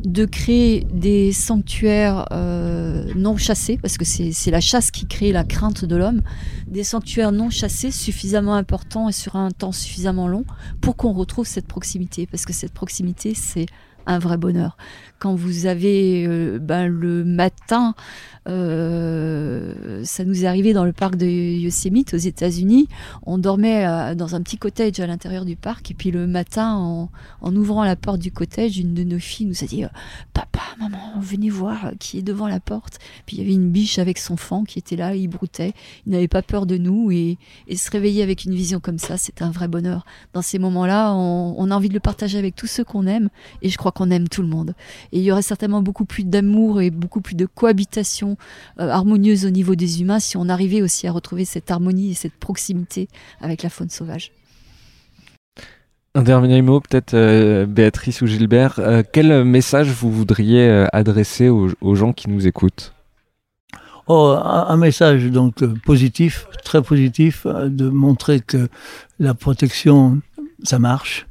de 0.04 0.26
créer 0.26 0.86
des 0.94 1.34
sanctuaires 1.34 2.26
euh, 2.32 3.06
non 3.16 3.38
chassés, 3.38 3.78
parce 3.82 3.98
que 3.98 4.06
c'est 4.06 4.52
la 4.52 4.62
chasse 4.62 4.92
qui 4.92 5.08
crée 5.08 5.32
la 5.32 5.44
crainte 5.44 5.84
de 5.86 5.96
l'homme, 5.96 6.22
des 6.68 6.84
sanctuaires 6.84 7.32
non 7.32 7.50
chassés 7.50 7.92
suffisamment 7.92 8.56
importants 8.56 9.10
et 9.10 9.12
sur 9.12 9.36
un 9.36 9.52
temps 9.52 9.72
suffisamment 9.72 10.28
long 10.28 10.46
pour 10.82 10.96
qu'on 10.96 11.12
retrouve 11.12 11.46
cette 11.46 11.68
proximité, 11.68 12.28
parce 12.28 12.46
que 12.46 12.54
cette 12.54 12.74
proximité, 12.74 13.34
c'est 13.34 13.66
un 14.06 14.20
vrai 14.20 14.38
bonheur. 14.38 14.78
Quand 15.20 15.36
vous 15.36 15.66
avez 15.66 16.26
euh, 16.26 16.60
ben, 16.60 16.88
le 16.88 17.24
matin 17.24 17.94
euh, 18.50 20.04
ça 20.04 20.26
nous 20.26 20.44
est 20.44 20.48
arrivé 20.48 20.74
dans 20.74 20.86
le 20.86 20.94
parc 20.94 21.16
de 21.16 21.26
Yosemite 21.26 22.14
aux 22.14 22.18
États-Unis. 22.18 22.88
On 23.24 23.38
dormait 23.38 23.86
euh, 23.86 24.16
dans 24.16 24.36
un 24.36 24.42
petit 24.42 24.58
cottage 24.58 25.00
à 25.00 25.08
l'intérieur 25.08 25.46
du 25.46 25.56
parc 25.56 25.92
et 25.92 25.94
puis 25.94 26.12
le 26.12 26.28
matin, 26.28 27.10
en, 27.42 27.56
ouvrant 27.56 27.84
la 27.84 27.96
porte 27.96 28.20
du 28.20 28.32
cottage, 28.32 28.78
une 28.78 28.94
de 28.94 29.04
nos 29.04 29.20
filles 29.20 29.48
nous 29.48 29.64
a 29.64 29.68
dit 29.68 29.84
euh, 29.84 29.90
"Papa, 30.34 30.62
maman, 30.80 31.20
venez 31.20 31.50
voir 31.50 31.92
qui 32.00 32.20
est 32.20 32.24
devant 32.24 32.48
la 32.48 32.60
porte." 32.60 33.00
Puis 33.26 33.38
il 33.38 33.40
y 33.42 33.44
avait 33.44 33.54
une 33.54 33.70
biche 33.70 34.00
avec 34.00 34.18
son 34.18 34.38
fan 34.38 34.66
qui 34.66 34.80
était 34.80 34.96
là, 34.96 35.16
il 35.16 35.28
broutait, 35.28 35.74
il 36.06 36.12
n'avait 36.12 36.28
pas 36.28 36.42
peur 36.42 36.66
de 36.66 36.78
nous 36.78 37.12
et, 37.12 37.38
se 37.76 37.92
réveiller 37.92 38.24
avec 38.24 38.44
une 38.44 38.54
vision 38.54 38.82
comme 38.82 38.98
ça, 38.98 39.18
c'est 39.18 39.42
un 39.42 39.52
vrai 39.52 39.70
bonheur. 39.70 40.06
Dans 40.34 40.42
ces 40.42 40.60
moments-là, 40.60 41.14
on, 41.14 41.72
a 41.72 41.76
envie 41.76 41.88
de 41.88 41.94
le 41.94 42.02
partager 42.02 42.38
avec 42.38 42.56
tous 42.56 42.68
ceux 42.68 42.84
qu'on 42.84 43.08
aime 43.08 43.30
et 43.62 43.70
je 43.70 43.78
crois 43.78 43.94
qu'on 43.94 44.12
aime 44.12 44.28
tout 44.28 44.42
le 44.42 44.50
monde. 44.50 44.74
Et 45.14 45.20
il 45.20 45.24
y 45.24 45.32
aurait 45.32 45.42
certainement 45.42 45.82
beaucoup 45.82 46.04
plus 46.04 46.26
d'amour 46.26 46.82
et 46.82 46.90
beaucoup 46.90 47.22
plus 47.22 47.36
de 47.36 47.46
cohabitation 47.46 48.38
harmonieuse 48.78 49.46
au 49.46 49.50
niveau 49.50 49.76
des 49.76 50.02
humains 50.02 50.20
si 50.20 50.38
on 50.38 50.50
arrivait 50.50 50.82
aussi 50.82 51.08
à 51.08 51.12
retrouver 51.12 51.46
cette 51.46 51.72
harmonie 51.72 52.12
et 52.12 52.14
cette 52.14 52.34
proximité 52.34 53.08
avec 53.42 53.64
la 53.64 53.70
faune 53.70 53.90
sauvage. 53.90 54.32
Un 56.16 56.24
dernier 56.24 56.62
mot, 56.62 56.80
peut-être 56.80 57.14
euh, 57.14 57.66
Béatrice 57.66 58.22
ou 58.22 58.28
Gilbert. 58.28 58.80
Euh, 58.80 59.04
quel 59.14 59.44
message 59.44 59.90
vous 59.90 60.12
voudriez 60.12 60.88
adresser 60.92 61.50
aux, 61.50 61.96
gens 61.96 62.14
qui 62.14 62.30
nous 62.30 62.48
écoutent? 62.48 62.94
Oh, 64.08 64.36
un, 64.44 64.76
message 64.78 65.26
donc 65.26 65.64
positif, 65.86 66.48
très 66.64 66.82
positif, 66.82 67.46
de 67.46 67.90
montrer 67.90 68.40
que 68.40 68.68
la 69.20 69.36
protection, 69.36 70.20
ça 70.64 70.80
marche, 70.80 71.28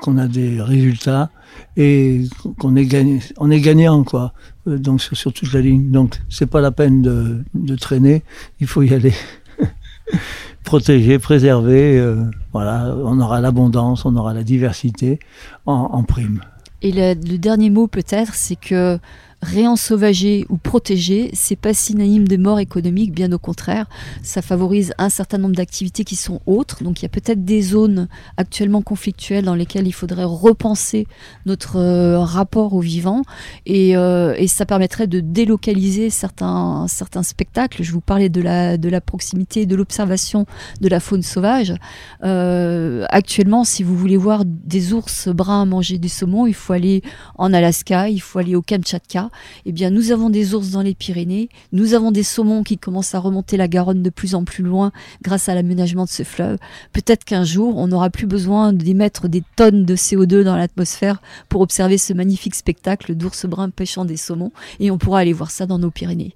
qu'on 0.00 0.18
a 0.18 0.26
des 0.26 0.60
résultats 0.62 1.30
et 1.76 2.24
qu'on 2.58 2.76
est 2.76 2.86
gagné, 2.86 3.20
on 3.38 3.50
est 3.50 3.60
gagnant 3.60 4.04
quoi. 4.04 4.32
Euh, 4.68 4.78
donc 4.78 5.02
sur, 5.02 5.32
toute 5.32 5.52
la 5.52 5.60
ligne. 5.60 5.90
Donc 5.90 6.20
c'est 6.28 6.46
pas 6.46 6.60
la 6.60 6.70
peine 6.70 7.02
de, 7.02 7.76
traîner, 7.76 8.22
il 8.60 8.66
faut 8.66 8.82
y 8.82 8.94
aller. 8.94 9.14
Protéger, 10.64 11.18
préserver, 11.18 11.98
euh, 11.98 12.22
voilà, 12.52 12.94
on 13.04 13.18
aura 13.20 13.40
l'abondance, 13.40 14.04
on 14.04 14.14
aura 14.16 14.32
la 14.32 14.44
diversité 14.44 15.18
en, 15.66 16.02
prime. 16.04 16.40
Et 16.82 16.92
le 16.92 17.36
dernier 17.36 17.70
mot 17.70 17.88
peut-être, 17.88 18.34
c'est 18.34 18.56
que 18.56 18.98
réensauvager 19.42 20.46
ou 20.48 20.56
protéger, 20.56 21.30
c'est 21.34 21.56
pas 21.56 21.74
synonyme 21.74 22.28
de 22.28 22.36
mort 22.36 22.60
économique, 22.60 23.12
bien 23.12 23.30
au 23.32 23.38
contraire. 23.38 23.88
Ça 24.22 24.40
favorise 24.40 24.94
un 24.98 25.08
certain 25.08 25.38
nombre 25.38 25.56
d'activités 25.56 26.04
qui 26.04 26.14
sont 26.14 26.40
autres. 26.46 26.84
Donc 26.84 27.00
il 27.00 27.02
y 27.02 27.06
a 27.06 27.08
peut-être 27.08 27.44
des 27.44 27.60
zones 27.60 28.08
actuellement 28.36 28.82
conflictuelles 28.82 29.44
dans 29.44 29.56
lesquelles 29.56 29.88
il 29.88 29.92
faudrait 29.92 30.24
repenser 30.24 31.08
notre 31.44 31.76
euh, 31.76 32.20
rapport 32.20 32.72
au 32.72 32.80
vivant 32.80 33.22
et, 33.66 33.96
euh, 33.96 34.34
et, 34.38 34.46
ça 34.46 34.64
permettrait 34.64 35.08
de 35.08 35.18
délocaliser 35.20 36.08
certains, 36.10 36.86
certains 36.88 37.24
spectacles. 37.24 37.82
Je 37.82 37.92
vous 37.92 38.00
parlais 38.00 38.28
de 38.28 38.40
la, 38.40 38.76
de 38.76 38.88
la 38.88 39.00
proximité, 39.00 39.66
de 39.66 39.74
l'observation 39.74 40.46
de 40.80 40.88
la 40.88 41.00
faune 41.00 41.22
sauvage. 41.22 41.74
Euh, 42.22 43.06
actuellement, 43.08 43.64
si 43.64 43.82
vous 43.82 43.96
voulez 43.96 44.16
voir 44.16 44.44
des 44.46 44.92
ours 44.92 45.28
bruns 45.28 45.64
manger 45.64 45.98
du 45.98 46.08
saumon, 46.08 46.46
il 46.46 46.54
faut 46.54 46.74
aller 46.74 47.02
en 47.36 47.52
Alaska, 47.52 48.08
il 48.08 48.20
faut 48.20 48.38
aller 48.38 48.54
au 48.54 48.62
Kamchatka 48.62 49.30
eh 49.66 49.72
bien, 49.72 49.90
nous 49.90 50.10
avons 50.12 50.30
des 50.30 50.54
ours 50.54 50.70
dans 50.70 50.82
les 50.82 50.94
Pyrénées, 50.94 51.48
nous 51.72 51.94
avons 51.94 52.10
des 52.10 52.22
saumons 52.22 52.62
qui 52.62 52.78
commencent 52.78 53.14
à 53.14 53.18
remonter 53.18 53.56
la 53.56 53.68
Garonne 53.68 54.02
de 54.02 54.10
plus 54.10 54.34
en 54.34 54.44
plus 54.44 54.64
loin 54.64 54.92
grâce 55.22 55.48
à 55.48 55.54
l'aménagement 55.54 56.04
de 56.04 56.10
ce 56.10 56.22
fleuve. 56.22 56.58
Peut-être 56.92 57.24
qu'un 57.24 57.44
jour, 57.44 57.76
on 57.76 57.88
n'aura 57.88 58.10
plus 58.10 58.26
besoin 58.26 58.72
d'émettre 58.72 59.28
des 59.28 59.42
tonnes 59.56 59.84
de 59.84 59.96
CO2 59.96 60.42
dans 60.42 60.56
l'atmosphère 60.56 61.20
pour 61.48 61.60
observer 61.60 61.98
ce 61.98 62.12
magnifique 62.12 62.54
spectacle 62.54 63.14
d'ours 63.14 63.46
bruns 63.46 63.70
pêchant 63.70 64.04
des 64.04 64.16
saumons, 64.16 64.52
et 64.80 64.90
on 64.90 64.98
pourra 64.98 65.20
aller 65.20 65.32
voir 65.32 65.50
ça 65.50 65.66
dans 65.66 65.78
nos 65.78 65.90
Pyrénées. 65.90 66.34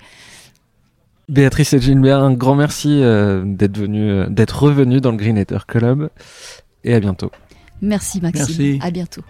Béatrice 1.28 1.72
et 1.72 1.80
Gilbert, 1.80 2.22
un 2.22 2.32
grand 2.32 2.54
merci 2.54 3.02
euh, 3.02 3.42
d'être 3.44 3.76
venu, 3.78 4.10
euh, 4.10 4.26
d'être 4.28 4.62
revenu 4.62 5.00
dans 5.00 5.10
le 5.10 5.16
Green 5.16 5.44
Club 5.66 6.08
et 6.84 6.94
à 6.94 7.00
bientôt. 7.00 7.32
Merci 7.82 8.20
Maxime. 8.20 8.46
Merci. 8.48 8.78
À 8.80 8.90
bientôt. 8.90 9.22